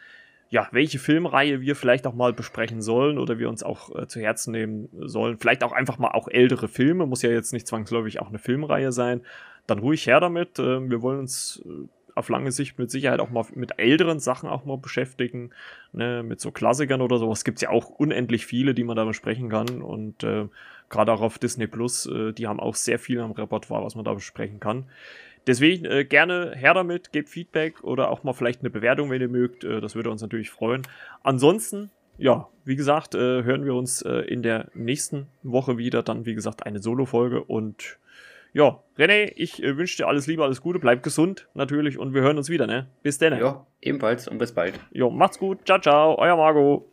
ja, 0.50 0.68
welche 0.72 0.98
Filmreihe 0.98 1.60
wir 1.60 1.76
vielleicht 1.76 2.06
auch 2.06 2.14
mal 2.14 2.32
besprechen 2.32 2.82
sollen 2.82 3.18
oder 3.18 3.38
wir 3.38 3.48
uns 3.48 3.62
auch 3.62 3.96
äh, 3.96 4.06
zu 4.08 4.20
Herzen 4.20 4.52
nehmen 4.52 4.88
sollen. 4.92 5.38
Vielleicht 5.38 5.62
auch 5.64 5.72
einfach 5.72 5.98
mal 5.98 6.10
auch 6.10 6.28
ältere 6.28 6.68
Filme, 6.68 7.06
muss 7.06 7.22
ja 7.22 7.30
jetzt 7.30 7.52
nicht 7.52 7.66
zwangsläufig 7.66 8.20
auch 8.20 8.28
eine 8.28 8.38
Filmreihe 8.38 8.92
sein 8.92 9.22
dann 9.70 9.78
ruhig 9.78 10.06
her 10.06 10.20
damit. 10.20 10.58
Ähm, 10.58 10.90
wir 10.90 11.02
wollen 11.02 11.20
uns 11.20 11.62
äh, 11.64 11.88
auf 12.14 12.28
lange 12.28 12.52
Sicht 12.52 12.78
mit 12.78 12.90
Sicherheit 12.90 13.20
auch 13.20 13.30
mal 13.30 13.46
mit 13.54 13.78
älteren 13.78 14.18
Sachen 14.18 14.48
auch 14.48 14.64
mal 14.64 14.76
beschäftigen. 14.76 15.50
Ne? 15.92 16.22
Mit 16.22 16.40
so 16.40 16.50
Klassikern 16.50 17.00
oder 17.00 17.18
sowas 17.18 17.44
gibt 17.44 17.58
es 17.58 17.62
ja 17.62 17.70
auch 17.70 17.88
unendlich 17.88 18.46
viele, 18.46 18.74
die 18.74 18.84
man 18.84 18.96
da 18.96 19.04
besprechen 19.04 19.48
kann. 19.48 19.80
Und 19.80 20.24
äh, 20.24 20.48
gerade 20.88 21.12
auch 21.12 21.20
auf 21.20 21.38
Disney 21.38 21.66
Plus, 21.66 22.06
äh, 22.06 22.32
die 22.32 22.46
haben 22.46 22.60
auch 22.60 22.74
sehr 22.74 22.98
viel 22.98 23.20
am 23.20 23.30
Repertoire, 23.30 23.84
was 23.84 23.94
man 23.94 24.04
da 24.04 24.12
besprechen 24.12 24.60
kann. 24.60 24.86
Deswegen 25.46 25.84
äh, 25.84 26.04
gerne 26.04 26.52
her 26.54 26.74
damit, 26.74 27.12
gebt 27.12 27.28
Feedback 27.28 27.82
oder 27.82 28.10
auch 28.10 28.22
mal 28.24 28.32
vielleicht 28.32 28.60
eine 28.60 28.70
Bewertung, 28.70 29.10
wenn 29.10 29.20
ihr 29.20 29.28
mögt. 29.28 29.64
Äh, 29.64 29.80
das 29.80 29.94
würde 29.94 30.10
uns 30.10 30.22
natürlich 30.22 30.50
freuen. 30.50 30.82
Ansonsten, 31.22 31.90
ja, 32.18 32.48
wie 32.64 32.76
gesagt, 32.76 33.14
äh, 33.14 33.42
hören 33.42 33.64
wir 33.64 33.74
uns 33.74 34.02
äh, 34.02 34.20
in 34.20 34.42
der 34.42 34.68
nächsten 34.74 35.26
Woche 35.42 35.78
wieder. 35.78 36.02
Dann, 36.02 36.26
wie 36.26 36.34
gesagt, 36.34 36.66
eine 36.66 36.80
Solo-Folge 36.80 37.42
und 37.42 37.98
ja, 38.52 38.80
René, 38.98 39.32
ich 39.36 39.62
äh, 39.62 39.76
wünsche 39.76 39.96
dir 39.96 40.08
alles 40.08 40.26
Liebe, 40.26 40.42
alles 40.42 40.60
Gute, 40.60 40.78
bleib 40.78 41.02
gesund 41.02 41.48
natürlich 41.54 41.98
und 41.98 42.14
wir 42.14 42.22
hören 42.22 42.36
uns 42.36 42.48
wieder, 42.48 42.66
ne? 42.66 42.88
Bis 43.02 43.18
dann. 43.18 43.38
Ja, 43.38 43.64
ebenfalls 43.80 44.26
und 44.26 44.38
bis 44.38 44.52
bald. 44.52 44.74
Jo, 44.90 45.10
macht's 45.10 45.38
gut. 45.38 45.60
Ciao, 45.64 45.80
ciao, 45.80 46.18
euer 46.18 46.36
Margot. 46.36 46.89